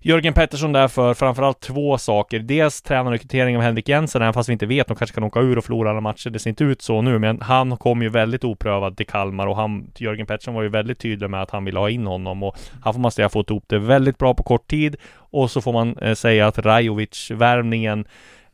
Jörgen 0.02 0.34
Pettersson 0.34 0.72
där 0.72 0.88
för 0.88 1.14
framförallt 1.14 1.60
två 1.60 1.98
saker. 1.98 2.40
Dels 2.40 2.82
tränarrekrytering 2.82 3.58
av 3.58 3.64
Henrik 3.64 3.90
Jensen, 3.90 4.22
även 4.22 4.34
fast 4.34 4.50
vi 4.50 4.54
inte 4.54 4.66
vet, 4.66 4.88
de 4.88 4.96
kanske 4.96 5.14
kan 5.14 5.24
åka 5.24 5.40
ur 5.40 5.58
och 5.58 5.64
förlora 5.66 5.90
alla 5.90 6.02
matcher. 6.02 6.30
Det 6.30 6.40
ser 6.40 6.50
inte 6.50 6.64
ut 6.64 6.82
så 6.82 7.02
nu, 7.02 7.20
men 7.20 7.42
han 7.42 7.78
kom 7.78 8.02
ju 8.02 8.10
väldigt 8.10 8.44
oprövad 8.44 8.98
till 8.98 9.08
Kalmar 9.08 9.48
och 9.48 9.56
han, 9.56 9.92
Jörgen 9.98 10.28
Pettersson 10.28 10.54
var 10.54 10.62
ju 10.62 10.70
väldigt 10.70 11.00
tydlig 11.00 11.30
med 11.30 11.42
att 11.42 11.52
han 11.52 11.66
ville 11.66 11.80
ha 11.80 11.90
in 11.90 12.08
honom 12.08 12.44
och 12.44 12.58
han 12.82 12.94
får 12.94 13.02
man 13.02 13.12
säga 13.12 13.30
fått 13.30 13.50
ihop 13.50 13.64
det 13.68 13.80
väldigt 13.80 14.18
bra 14.18 14.34
på 14.34 14.44
kort 14.44 14.68
tid. 14.68 14.96
Och 15.32 15.52
så 15.52 15.62
får 15.62 15.74
man 15.74 15.98
eh, 15.98 16.14
säga 16.14 16.48
att 16.48 16.58
Rajovic-värvningen 16.58 18.06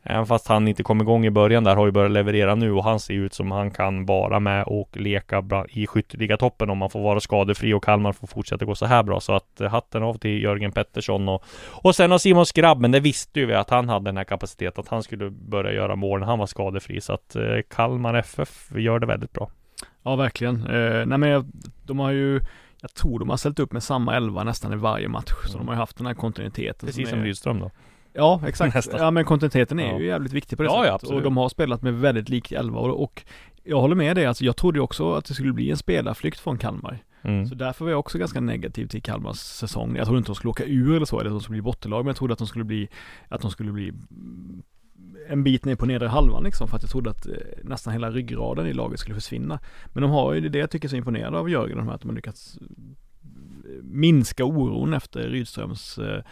Även 0.06 0.26
fast 0.26 0.48
han 0.48 0.68
inte 0.68 0.82
kom 0.82 1.00
igång 1.00 1.26
i 1.26 1.30
början 1.30 1.64
där 1.64 1.76
har 1.76 1.86
ju 1.86 1.92
börjat 1.92 2.10
leverera 2.12 2.54
nu 2.54 2.72
och 2.72 2.84
han 2.84 3.00
ser 3.00 3.14
ut 3.14 3.34
som 3.34 3.50
han 3.50 3.70
kan 3.70 4.06
vara 4.06 4.40
med 4.40 4.64
och 4.64 4.96
leka 4.96 5.42
bra 5.42 5.66
i 5.68 5.86
skytteligatoppen 5.86 6.70
om 6.70 6.78
man 6.78 6.90
får 6.90 7.00
vara 7.02 7.20
skadefri 7.20 7.72
och 7.74 7.84
Kalmar 7.84 8.12
får 8.12 8.26
fortsätta 8.26 8.64
gå 8.64 8.74
så 8.74 8.86
här 8.86 9.02
bra. 9.02 9.20
Så 9.20 9.32
att 9.32 9.60
eh, 9.60 9.68
hatten 9.70 10.02
av 10.02 10.14
till 10.18 10.42
Jörgen 10.42 10.72
Pettersson 10.72 11.28
och, 11.28 11.44
och 11.68 11.94
sen 11.94 12.10
har 12.10 12.18
Simon 12.18 12.46
Skrabb, 12.46 12.80
men 12.80 12.90
det 12.90 13.00
visste 13.00 13.40
ju 13.40 13.46
vi 13.46 13.54
att 13.54 13.70
han 13.70 13.88
hade 13.88 14.04
den 14.04 14.16
här 14.16 14.24
kapaciteten, 14.24 14.80
att 14.80 14.88
han 14.88 15.02
skulle 15.02 15.30
börja 15.30 15.72
göra 15.72 15.96
mål 15.96 16.20
när 16.20 16.26
han 16.26 16.38
var 16.38 16.46
skadefri. 16.46 17.00
Så 17.00 17.12
att 17.12 17.36
eh, 17.36 17.42
Kalmar 17.70 18.14
FF 18.14 18.70
gör 18.76 18.98
det 18.98 19.06
väldigt 19.06 19.32
bra. 19.32 19.50
Ja, 20.02 20.16
verkligen. 20.16 20.66
Eh, 20.66 21.06
nej 21.06 21.18
men 21.18 21.28
jag, 21.28 21.46
de 21.86 21.98
har 21.98 22.10
ju 22.10 22.40
jag 22.80 22.94
tror 22.94 23.18
de 23.18 23.30
har 23.30 23.36
ställt 23.36 23.58
upp 23.58 23.72
med 23.72 23.82
samma 23.82 24.16
elva 24.16 24.44
nästan 24.44 24.72
i 24.72 24.76
varje 24.76 25.08
match, 25.08 25.32
så 25.46 25.54
Mm. 25.54 25.58
de 25.58 25.68
har 25.68 25.74
ju 25.74 25.78
haft 25.78 25.96
den 25.96 26.06
här 26.06 26.14
kontinuiteten. 26.14 26.86
Precis 26.86 27.06
är, 27.06 27.10
som 27.10 27.22
Rydström 27.22 27.60
då. 27.60 27.70
Ja, 28.16 28.40
exakt. 28.46 28.74
Nästan. 28.74 29.00
Ja, 29.00 29.10
men 29.10 29.24
kontinuiteten 29.24 29.80
är 29.80 29.92
Ja. 29.92 29.98
ju 29.98 30.06
jävligt 30.06 30.32
viktig 30.32 30.58
på 30.58 30.62
det 30.62 30.68
Ja, 30.68 30.76
ja, 30.76 30.82
sättet. 30.82 30.94
absolut. 30.94 31.16
och 31.16 31.22
de 31.22 31.36
har 31.36 31.48
spelat 31.48 31.82
med 31.82 31.94
väldigt 31.94 32.28
lik 32.28 32.52
elva 32.52 32.78
och, 32.80 33.02
och 33.02 33.22
jag 33.64 33.80
håller 33.80 33.94
med 33.96 34.16
dig, 34.16 34.26
alltså 34.26 34.44
jag 34.44 34.56
trodde 34.56 34.80
också 34.80 35.12
att 35.12 35.24
det 35.24 35.34
skulle 35.34 35.52
bli 35.52 35.70
en 35.70 35.76
spelarflykt 35.76 36.40
från 36.40 36.58
Kalmar. 36.58 36.98
Mm. 37.22 37.46
Så 37.46 37.54
därför 37.54 37.84
var 37.84 37.90
jag 37.92 37.98
också 38.00 38.18
ganska 38.18 38.40
negativ 38.40 38.86
till 38.86 39.02
Kalmars 39.02 39.36
säsong. 39.36 39.96
Jag 39.96 40.04
trodde 40.06 40.18
inte 40.18 40.28
de 40.28 40.34
skulle 40.34 40.50
åka 40.50 40.64
ur 40.64 40.96
eller 40.96 41.06
så, 41.06 41.20
eller 41.20 41.30
att 41.30 41.34
de 41.34 41.40
skulle 41.40 41.54
bli 41.54 41.62
bottenlag, 41.62 41.98
men 42.04 42.06
jag 42.06 42.16
trodde 42.16 42.32
att 42.32 42.38
de 42.38 42.46
skulle 42.48 42.64
bli, 42.64 42.88
att 43.28 43.40
de 43.40 43.50
skulle 43.50 43.72
bli 43.72 43.92
en 45.28 45.44
bit 45.44 45.64
ner 45.64 45.76
på 45.76 45.86
nedre 45.86 46.08
halvan 46.08 46.44
liksom, 46.44 46.68
för 46.68 46.76
att 46.76 46.82
jag 46.82 46.90
trodde 46.90 47.10
att 47.10 47.26
eh, 47.26 47.32
nästan 47.62 47.92
hela 47.92 48.10
ryggraden 48.10 48.66
i 48.66 48.72
laget 48.72 49.00
skulle 49.00 49.14
försvinna. 49.14 49.58
Men 49.92 50.02
de 50.02 50.10
har 50.10 50.34
ju, 50.34 50.40
det 50.40 50.46
är 50.46 50.50
det 50.50 50.58
jag 50.58 50.70
tycker 50.70 50.88
är 50.88 50.90
så 50.90 50.96
imponerande 50.96 51.38
av 51.38 51.50
Jörgen, 51.50 51.76
de 51.78 51.86
här, 51.88 51.94
att 51.94 52.00
de 52.00 52.08
har 52.08 52.14
lyckats 52.16 52.58
eh, 52.62 53.82
minska 53.82 54.44
oron 54.44 54.94
efter 54.94 55.20
Rydströms 55.28 55.98
eh, 55.98 56.22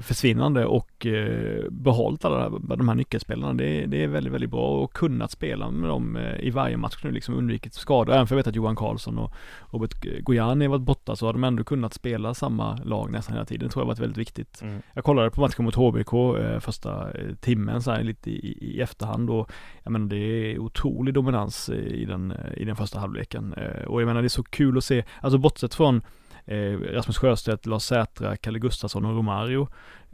försvinnande 0.00 0.66
och 0.66 1.06
eh, 1.06 1.64
behållit 1.70 2.24
alla 2.24 2.48
de 2.48 2.88
här 2.88 2.94
nyckelspelarna. 2.94 3.54
Det, 3.54 3.86
det 3.86 4.04
är 4.04 4.08
väldigt, 4.08 4.32
väldigt 4.32 4.50
bra 4.50 4.82
och 4.82 4.92
kunnat 4.92 5.30
spela 5.30 5.70
med 5.70 5.90
dem 5.90 6.16
eh, 6.16 6.40
i 6.40 6.50
varje 6.50 6.76
match 6.76 7.04
nu, 7.04 7.10
liksom 7.10 7.34
undvikit 7.34 7.74
skador. 7.74 8.14
Även 8.14 8.26
för 8.26 8.34
jag 8.34 8.36
vet 8.36 8.46
att 8.46 8.54
Johan 8.54 8.76
Karlsson 8.76 9.18
och 9.18 9.34
Robert 9.70 10.04
Gojani 10.20 10.66
varit 10.66 10.82
borta 10.82 11.16
så 11.16 11.26
har 11.26 11.32
de 11.32 11.44
ändå 11.44 11.64
kunnat 11.64 11.94
spela 11.94 12.34
samma 12.34 12.76
lag 12.84 13.10
nästan 13.10 13.34
hela 13.34 13.46
tiden. 13.46 13.66
Det 13.68 13.72
tror 13.72 13.82
jag 13.82 13.86
varit 13.86 13.98
väldigt 13.98 14.18
viktigt. 14.18 14.62
Mm. 14.62 14.82
Jag 14.94 15.04
kollade 15.04 15.30
på 15.30 15.40
matchen 15.40 15.64
mot 15.64 15.74
HBK 15.74 16.12
eh, 16.12 16.58
första 16.60 17.10
eh, 17.12 17.34
timmen 17.40 17.82
så 17.82 17.90
här 17.90 18.02
lite 18.02 18.30
i, 18.30 18.58
i 18.60 18.80
efterhand 18.80 19.30
och 19.30 19.52
jag 19.82 19.90
menar 19.90 20.06
det 20.06 20.16
är 20.16 20.58
otrolig 20.58 21.14
dominans 21.14 21.68
eh, 21.68 21.76
i 21.76 22.04
den, 22.04 22.30
eh, 22.30 22.52
i 22.56 22.64
den 22.64 22.76
första 22.76 22.98
halvleken. 22.98 23.54
Eh, 23.56 23.84
och 23.84 24.00
jag 24.00 24.06
menar 24.06 24.22
det 24.22 24.26
är 24.26 24.28
så 24.28 24.42
kul 24.42 24.78
att 24.78 24.84
se, 24.84 25.04
alltså 25.20 25.38
bortsett 25.38 25.74
från 25.74 25.96
eh, 25.96 26.02
Eh, 26.46 26.78
Rasmus 26.78 27.18
Sjöstedt, 27.18 27.66
Lars 27.66 27.82
Sätra, 27.82 28.36
Kalle 28.36 28.58
Gustafsson 28.58 29.04
och 29.04 29.16
Romario 29.16 29.68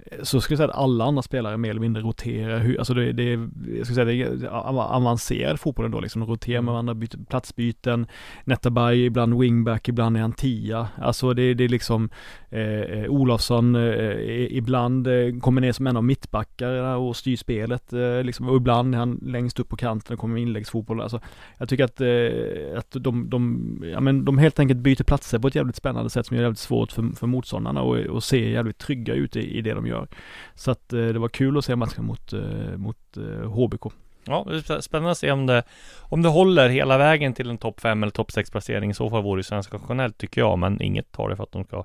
eh, 0.06 0.18
Så 0.22 0.40
skulle 0.40 0.52
jag 0.54 0.58
säga 0.58 0.68
att 0.68 0.84
alla 0.84 1.04
andra 1.04 1.22
spelare 1.22 1.56
mer 1.56 1.70
eller 1.70 1.80
mindre 1.80 2.02
roterar, 2.02 2.58
hur, 2.58 2.78
alltså 2.78 2.94
det, 2.94 3.12
det 3.12 3.32
är, 3.32 3.48
jag 3.76 3.86
skulle 3.86 3.94
säga 3.94 4.04
det 4.04 4.46
är 4.46 4.48
av- 4.48 4.78
avancerad 4.78 5.60
fotboll 5.60 5.84
ändå 5.84 6.00
liksom, 6.00 6.24
roterar 6.26 6.62
med 6.62 6.72
varandra, 6.72 6.94
byter 6.94 7.24
platsbyten, 7.28 8.06
Netabay 8.44 9.04
ibland 9.04 9.40
wingback, 9.40 9.88
ibland 9.88 10.16
är 10.16 10.20
han 10.20 10.32
tia. 10.32 10.88
Alltså 11.02 11.34
det, 11.34 11.54
det 11.54 11.64
är 11.64 11.68
liksom 11.68 12.10
eh, 12.50 12.60
eh, 12.62 13.10
Olofsson 13.10 13.74
eh, 13.76 14.56
ibland 14.56 15.06
eh, 15.06 15.38
kommer 15.40 15.60
ner 15.60 15.72
som 15.72 15.86
en 15.86 15.96
av 15.96 16.04
mittbackarna 16.04 16.96
och 16.96 17.16
styr 17.16 17.36
spelet 17.36 17.92
eh, 17.92 18.22
liksom, 18.22 18.48
och 18.48 18.56
ibland 18.56 18.94
är 18.94 18.98
han 18.98 19.20
längst 19.22 19.60
upp 19.60 19.68
på 19.68 19.76
kanten 19.76 20.14
och 20.14 20.20
kommer 20.20 20.34
med 20.34 20.42
inläggsfotboll. 20.42 21.00
Alltså, 21.00 21.20
jag 21.58 21.68
tycker 21.68 21.84
att, 21.84 22.00
eh, 22.00 22.78
att 22.78 22.90
de, 23.04 23.30
de, 23.30 23.82
ja, 23.92 24.00
men 24.00 24.24
de 24.24 24.38
helt 24.38 24.58
enkelt 24.58 24.80
byter 24.80 25.04
platser 25.04 25.38
på 25.38 25.48
ett 25.48 25.54
jävligt 25.54 25.76
spännande 25.76 26.10
sätt 26.10 26.26
som 26.26 26.36
gör 26.36 26.42
det 26.42 26.46
jävligt 26.46 26.58
svårt 26.58 26.92
för, 26.92 27.16
för 27.16 27.26
motståndarna 27.26 27.82
och, 27.82 27.96
och 27.96 28.22
ser 28.22 28.48
jävligt 28.48 28.78
trygga 28.78 29.14
ut 29.14 29.36
i, 29.36 29.58
i 29.58 29.60
det 29.60 29.74
de 29.74 29.86
gör. 29.88 30.08
Så 30.54 30.70
att 30.70 30.92
eh, 30.92 31.06
det 31.06 31.18
var 31.18 31.28
kul 31.28 31.58
att 31.58 31.64
se 31.64 31.76
matchen 31.76 32.04
mot, 32.04 32.32
eh, 32.32 32.76
mot 32.76 33.16
eh, 33.16 33.50
HBK. 33.50 33.92
Ja, 34.24 34.46
det 34.48 34.70
är 34.70 34.80
spännande 34.80 35.10
att 35.10 35.18
se 35.18 35.30
om 35.30 35.46
det, 35.46 35.62
om 36.00 36.22
det 36.22 36.28
håller 36.28 36.68
hela 36.68 36.98
vägen 36.98 37.34
till 37.34 37.50
en 37.50 37.58
topp 37.58 37.80
5 37.80 38.02
eller 38.02 38.10
topp 38.10 38.32
6 38.32 38.50
placering. 38.50 38.90
I 38.90 38.94
så 38.94 39.10
fall 39.10 39.22
vore 39.22 39.38
det 39.40 39.44
sensationellt 39.44 40.18
tycker 40.18 40.40
jag, 40.40 40.58
men 40.58 40.82
inget 40.82 41.12
tar 41.12 41.28
det 41.28 41.36
för 41.36 41.42
att 41.42 41.52
de 41.52 41.64
ska 41.64 41.84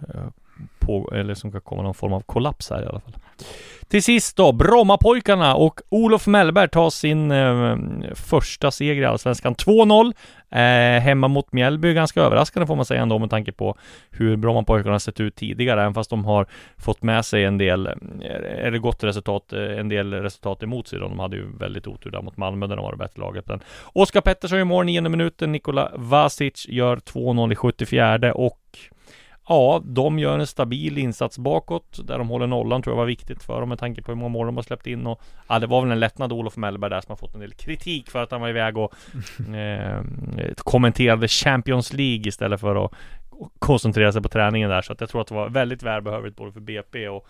eh, 0.00 0.28
på, 0.78 1.10
eller 1.14 1.34
som 1.34 1.52
kan 1.52 1.60
komma 1.60 1.82
någon 1.82 1.94
form 1.94 2.12
av 2.12 2.20
kollaps 2.20 2.70
här 2.70 2.82
i 2.82 2.86
alla 2.86 3.00
fall. 3.00 3.14
Till 3.88 4.02
sist 4.02 4.36
då, 4.36 4.52
Brommapojkarna 4.52 5.54
och 5.54 5.80
Olof 5.88 6.26
Mellberg 6.26 6.68
tar 6.68 6.90
sin 6.90 7.30
eh, 7.30 7.76
första 8.14 8.70
seger 8.70 9.02
i 9.02 9.04
Allsvenskan. 9.04 9.54
2-0 9.54 10.12
eh, 10.50 11.02
hemma 11.02 11.28
mot 11.28 11.52
Mjällby. 11.52 11.94
Ganska 11.94 12.20
överraskande 12.20 12.66
får 12.66 12.76
man 12.76 12.84
säga 12.84 13.02
ändå 13.02 13.18
med 13.18 13.30
tanke 13.30 13.52
på 13.52 13.76
hur 14.10 14.36
Brommapojkarna 14.36 15.00
sett 15.00 15.20
ut 15.20 15.36
tidigare, 15.36 15.80
även 15.80 15.94
fast 15.94 16.10
de 16.10 16.24
har 16.24 16.46
fått 16.76 17.02
med 17.02 17.24
sig 17.24 17.44
en 17.44 17.58
del, 17.58 17.86
eh, 17.86 17.94
eller 18.66 18.78
gott 18.78 19.04
resultat, 19.04 19.52
eh, 19.52 19.78
en 19.78 19.88
del 19.88 20.12
resultat 20.12 20.62
emot 20.62 20.88
sig. 20.88 20.98
då. 20.98 21.08
De 21.08 21.18
hade 21.18 21.36
ju 21.36 21.56
väldigt 21.58 21.86
otur 21.86 22.10
där 22.10 22.22
mot 22.22 22.36
Malmö 22.36 22.66
där 22.66 22.76
de 22.76 22.82
var 22.82 22.92
det 22.92 22.98
bättre 22.98 23.20
laget. 23.20 23.48
Men 23.48 23.60
Oskar 23.92 24.20
Pettersson 24.20 24.58
gör 24.58 24.64
mål 24.64 24.86
nionde 24.86 25.10
minuten, 25.10 25.52
Nikola 25.52 25.92
Vasic 25.94 26.66
gör 26.68 26.96
2-0 26.96 27.52
i 27.52 27.56
74 27.56 28.32
och 28.34 28.67
Ja, 29.48 29.82
de 29.84 30.18
gör 30.18 30.38
en 30.38 30.46
stabil 30.46 30.98
insats 30.98 31.38
bakåt 31.38 32.06
där 32.06 32.18
de 32.18 32.28
håller 32.28 32.46
nollan 32.46 32.82
tror 32.82 32.92
jag 32.92 32.98
var 32.98 33.06
viktigt 33.06 33.42
för 33.42 33.60
dem 33.60 33.68
med 33.68 33.78
tanke 33.78 34.02
på 34.02 34.10
hur 34.12 34.16
många 34.16 34.28
mål 34.28 34.46
de 34.46 34.56
har 34.56 34.62
släppt 34.62 34.86
in 34.86 35.06
och 35.06 35.20
ja, 35.48 35.58
det 35.58 35.66
var 35.66 35.82
väl 35.82 35.90
en 35.90 36.00
lättnad 36.00 36.32
Olof 36.32 36.56
Mellberg 36.56 36.90
där 36.90 37.00
som 37.00 37.12
har 37.12 37.16
fått 37.16 37.34
en 37.34 37.40
del 37.40 37.52
kritik 37.52 38.10
för 38.10 38.22
att 38.22 38.30
han 38.30 38.40
var 38.40 38.48
iväg 38.48 38.76
och 38.76 38.94
eh, 39.54 40.02
kommenterade 40.56 41.28
Champions 41.28 41.92
League 41.92 42.28
istället 42.28 42.60
för 42.60 42.84
att 42.84 42.92
koncentrera 43.58 44.12
sig 44.12 44.22
på 44.22 44.28
träningen 44.28 44.70
där 44.70 44.82
så 44.82 44.92
att 44.92 45.00
jag 45.00 45.10
tror 45.10 45.20
att 45.20 45.28
det 45.28 45.34
var 45.34 45.48
väldigt 45.48 45.82
välbehövligt 45.82 46.36
både 46.36 46.52
för 46.52 46.60
BP 46.60 47.08
och 47.08 47.28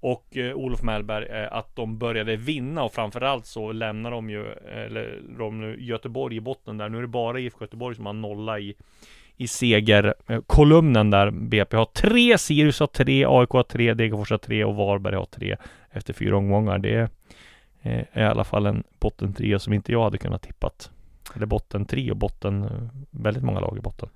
och 0.00 0.36
eh, 0.36 0.54
Olof 0.54 0.82
Mellberg 0.82 1.26
eh, 1.26 1.52
att 1.52 1.76
de 1.76 1.98
började 1.98 2.36
vinna 2.36 2.82
och 2.82 2.92
framförallt 2.92 3.46
så 3.46 3.72
lämnar 3.72 4.10
de 4.10 4.30
ju 4.30 4.52
eller 4.52 5.22
de 5.38 5.60
nu 5.60 5.76
Göteborg 5.80 6.36
i 6.36 6.40
botten 6.40 6.78
där. 6.78 6.88
Nu 6.88 6.98
är 6.98 7.02
det 7.02 7.08
bara 7.08 7.40
IFK 7.40 7.64
Göteborg 7.64 7.96
som 7.96 8.06
har 8.06 8.12
nolla 8.12 8.58
i 8.58 8.74
i 9.36 9.48
segerkolumnen 9.48 11.12
eh, 11.12 11.18
där 11.18 11.30
BP 11.30 11.76
har 11.76 11.84
tre, 11.84 12.38
Sirius 12.38 12.80
har 12.80 12.86
tre, 12.86 13.24
AIK 13.28 13.50
har 13.50 13.62
tre, 13.62 13.94
Degerfors 13.94 14.30
har 14.30 14.38
tre 14.38 14.64
och 14.64 14.74
Varberg 14.74 15.16
har 15.16 15.24
tre 15.24 15.56
efter 15.90 16.12
fyra 16.12 16.36
omgångar. 16.36 16.78
Det 16.78 17.10
eh, 17.82 18.04
är 18.12 18.22
i 18.22 18.26
alla 18.26 18.44
fall 18.44 18.66
en 18.66 18.84
bottentrio 18.98 19.58
som 19.58 19.72
inte 19.72 19.92
jag 19.92 20.04
hade 20.04 20.18
kunnat 20.18 20.42
tippat. 20.42 20.90
Eller 21.34 21.46
bottentrio, 21.46 22.14
botten, 22.14 22.64
eh, 22.64 22.70
väldigt 23.10 23.42
många 23.42 23.60
lag 23.60 23.78
i 23.78 23.80
botten. 23.80 24.08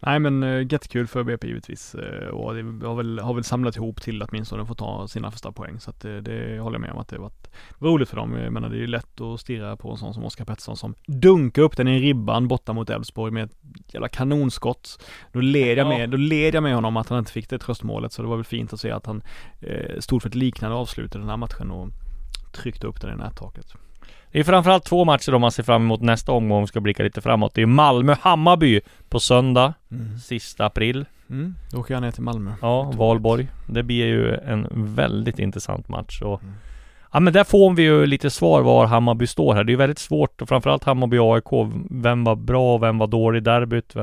Nej 0.00 0.18
men 0.18 0.42
uh, 0.42 0.72
jättekul 0.72 1.06
för 1.06 1.22
BP 1.22 1.46
givetvis 1.46 1.94
eh, 1.94 2.28
och 2.28 2.54
det 2.54 2.86
har 2.86 2.94
väl, 2.94 3.18
har 3.18 3.34
väl 3.34 3.44
samlat 3.44 3.76
ihop 3.76 4.02
till 4.02 4.22
att 4.22 4.28
åtminstone 4.30 4.66
få 4.66 4.74
ta 4.74 5.08
sina 5.08 5.30
första 5.30 5.52
poäng 5.52 5.80
så 5.80 5.90
att 5.90 6.00
det, 6.00 6.20
det 6.20 6.58
håller 6.58 6.74
jag 6.74 6.80
med 6.80 6.90
om 6.90 6.98
att 6.98 7.08
det 7.08 7.18
varit 7.18 7.50
roligt 7.78 8.08
för 8.08 8.16
dem. 8.16 8.34
Jag 8.34 8.52
menar 8.52 8.68
det 8.68 8.76
är 8.76 8.80
ju 8.80 8.86
lätt 8.86 9.20
att 9.20 9.40
stirra 9.40 9.76
på 9.76 9.90
en 9.90 9.96
sån 9.96 10.14
som 10.14 10.24
Oskar 10.24 10.44
Pettersson 10.44 10.76
som 10.76 10.94
dunkar 11.06 11.62
upp 11.62 11.76
den 11.76 11.88
i 11.88 12.00
ribban 12.00 12.48
borta 12.48 12.72
mot 12.72 12.90
Elfsborg 12.90 13.32
med 13.32 13.44
ett 13.44 13.94
jävla 13.94 14.08
kanonskott. 14.08 15.04
Då 15.32 15.40
led 15.40 15.78
jag 15.78 15.86
Ja. 15.86 15.98
med, 15.98 16.10
då 16.10 16.16
led 16.16 16.54
jag 16.54 16.62
med 16.62 16.74
honom 16.74 16.96
att 16.96 17.08
han 17.08 17.18
inte 17.18 17.32
fick 17.32 17.50
det 17.50 17.58
tröstmålet 17.58 18.12
så 18.12 18.22
det 18.22 18.28
var 18.28 18.36
väl 18.36 18.44
fint 18.44 18.72
att 18.72 18.80
se 18.80 18.90
att 18.90 19.06
han 19.06 19.22
eh, 19.60 19.98
stod 19.98 20.22
för 20.22 20.28
ett 20.28 20.34
liknande 20.34 20.76
avslut 20.76 21.14
i 21.14 21.18
den 21.18 21.28
här 21.28 21.36
matchen 21.36 21.70
och 21.70 21.88
tryckte 22.52 22.86
upp 22.86 23.00
den 23.00 23.12
i 23.12 23.16
nättaket. 23.16 23.74
Det 24.32 24.38
är 24.38 24.44
framförallt 24.44 24.84
två 24.84 25.04
matcher 25.04 25.32
då 25.32 25.38
man 25.38 25.50
ser 25.50 25.62
fram 25.62 25.82
emot 25.82 26.00
nästa 26.00 26.32
omgång 26.32 26.58
om 26.58 26.66
ska 26.66 26.80
blicka 26.80 27.02
lite 27.02 27.20
framåt. 27.20 27.54
Det 27.54 27.62
är 27.62 27.66
Malmö-Hammarby 27.66 28.80
på 29.08 29.20
söndag, 29.20 29.74
sista 30.24 30.66
april. 30.66 31.04
Mm, 31.30 31.54
då 31.72 31.78
åker 31.78 31.94
jag 31.94 32.00
ner 32.00 32.10
till 32.10 32.22
Malmö. 32.22 32.52
Ja. 32.62 32.92
Valborg. 32.96 33.48
Det 33.66 33.82
blir 33.82 34.06
ju 34.06 34.34
en 34.34 34.66
väldigt 34.72 35.38
intressant 35.38 35.88
match 35.88 36.22
och 36.22 36.40
Ja 37.12 37.20
men 37.20 37.32
där 37.32 37.44
får 37.44 37.74
vi 37.74 37.82
ju 37.82 38.06
lite 38.06 38.30
svar 38.30 38.62
var 38.62 38.86
Hammarby 38.86 39.26
står 39.26 39.54
här. 39.54 39.64
Det 39.64 39.70
är 39.70 39.72
ju 39.72 39.76
väldigt 39.78 39.98
svårt 39.98 40.42
och 40.42 40.48
framförallt 40.48 40.84
Hammarby 40.84 41.18
och 41.18 41.34
AIK. 41.34 41.72
Vem 41.90 42.24
var 42.24 42.36
bra 42.36 42.74
och 42.74 42.82
vem 42.82 42.98
var 42.98 43.06
dålig 43.06 43.38
i 43.38 43.40
derbyt? 43.40 43.96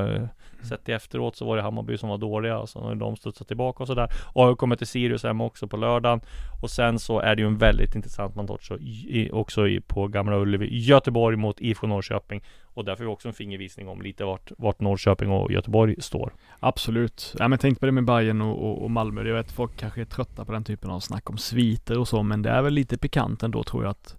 Sett 0.64 0.88
i 0.88 0.92
efteråt 0.92 1.36
så 1.36 1.46
var 1.46 1.56
det 1.56 1.62
Hammarby 1.62 1.98
som 1.98 2.08
var 2.08 2.18
dåliga 2.18 2.58
och 2.58 2.68
så 2.68 2.80
har 2.80 2.94
de 2.94 3.16
studsat 3.16 3.48
tillbaka 3.48 3.82
och 3.82 3.86
sådär. 3.86 4.08
AIK 4.34 4.58
kommer 4.58 4.76
till 4.76 4.86
Sirius 4.86 5.22
hemma 5.24 5.44
också 5.44 5.68
på 5.68 5.76
lördagen. 5.76 6.20
Och 6.62 6.70
sen 6.70 6.98
så 6.98 7.20
är 7.20 7.36
det 7.36 7.42
ju 7.42 7.48
en 7.48 7.58
väldigt 7.58 7.94
intressant 7.94 8.34
match 8.34 8.50
också, 8.50 8.78
i, 8.78 9.30
också 9.32 9.68
i, 9.68 9.80
på 9.80 10.08
Gamla 10.08 10.36
Ullevi. 10.36 10.68
Göteborg 10.70 11.36
mot 11.36 11.60
IFK 11.60 11.86
Norrköping. 11.86 12.42
Och 12.74 12.84
där 12.84 12.96
får 12.96 13.04
vi 13.04 13.10
också 13.10 13.28
en 13.28 13.34
fingervisning 13.34 13.88
om 13.88 14.02
lite 14.02 14.24
vart, 14.24 14.52
vart 14.58 14.80
Norrköping 14.80 15.30
och 15.30 15.52
Göteborg 15.52 15.94
står. 15.98 16.34
Absolut. 16.60 17.34
Ja 17.38 17.48
men 17.48 17.58
tänk 17.58 17.80
på 17.80 17.86
det 17.86 17.92
med 17.92 18.04
Bayern 18.04 18.40
och, 18.40 18.70
och, 18.70 18.82
och 18.82 18.90
Malmö. 18.90 19.22
Jag 19.22 19.36
vet 19.36 19.52
folk 19.52 19.76
kanske 19.76 20.00
är 20.00 20.04
trötta 20.04 20.44
på 20.44 20.52
den 20.52 20.64
typen 20.64 20.90
av 20.90 21.00
snack 21.00 21.30
om 21.30 21.38
sviter 21.38 21.98
och 21.98 22.08
så, 22.08 22.22
men 22.22 22.42
det 22.42 22.50
är 22.50 22.62
väl 22.62 22.72
lite 22.72 22.98
pikant 22.98 23.42
ändå 23.42 23.64
tror 23.64 23.84
jag 23.84 23.90
att 23.90 24.16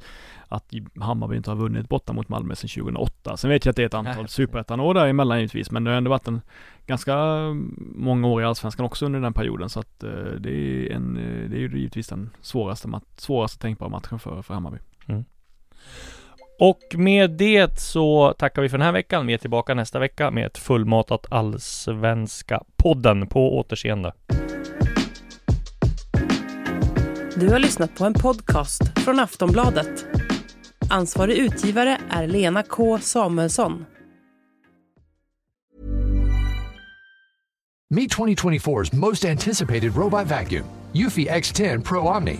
att 0.48 0.74
Hammarby 1.00 1.36
inte 1.38 1.52
har 1.52 1.56
vunnit 1.56 1.90
borta 1.90 2.14
mot 2.14 2.30
Malmö 2.30 2.56
sedan 2.56 2.84
2008. 2.84 3.38
Sen 3.38 3.50
vet 3.50 3.66
jag 3.66 3.70
att 3.70 3.76
det 3.76 3.82
är 3.82 3.86
ett 3.86 3.94
antal 3.94 4.28
superettan-år 4.28 4.94
däremellan 4.94 5.38
givetvis, 5.38 5.72
men 5.72 5.84
det 5.84 5.92
har 5.92 5.98
ändå 5.98 6.10
varit 6.10 6.28
en 6.28 6.42
ganska 6.86 7.16
många 7.96 8.28
år 8.28 8.42
i 8.42 8.46
Allsvenskan 8.46 8.86
också 8.86 9.06
under 9.06 9.20
den 9.20 9.34
perioden, 9.34 9.70
så 9.70 9.80
att 9.80 10.04
eh, 10.04 10.10
det 10.40 10.52
är 10.52 10.92
en, 10.92 11.18
eh, 11.18 11.50
det 11.50 11.56
är 11.56 11.60
ju 11.60 11.78
givetvis 11.78 12.08
den 12.08 12.30
svåraste, 12.42 13.02
svåraste 13.18 13.60
tänkbara 13.60 13.90
matchen 13.90 14.20
för, 14.20 14.42
för 14.42 14.54
Hammarby. 14.54 14.78
Och 16.60 16.82
med 16.94 17.32
det 17.32 17.80
så 17.80 18.34
tackar 18.38 18.62
vi 18.62 18.70
för 18.70 18.78
den 18.78 18.86
här 18.86 18.92
veckan. 18.94 19.28
Vi 19.28 19.34
är 19.34 19.38
tillbaka 19.38 19.74
nästa 19.74 20.00
vecka 20.00 20.32
med 20.32 20.46
ett 20.46 20.58
fullmatat 20.58 21.26
allsvenska 21.30 22.64
podden. 22.78 23.28
På 23.28 23.58
återseende. 23.58 24.14
Du 27.36 27.50
har 27.50 27.60
lyssnat 27.60 27.96
på 27.96 28.06
en 28.06 28.14
podcast 28.14 29.00
från 29.00 29.20
Aftonbladet. 29.20 30.06
Ansvarig 30.90 31.38
utgivare 31.38 31.98
är 32.10 32.28
Lena 32.28 32.64
K 32.64 33.00
Samuelsson. 33.00 33.86
Meet 37.90 38.12
2024's 38.12 38.96
most 38.96 39.26
anticipated 39.26 39.96
robot 39.96 40.28
vacuum, 40.28 40.66
Eufy 40.94 41.28
X10 41.28 41.82
Pro 41.82 42.00
Omni. 42.00 42.40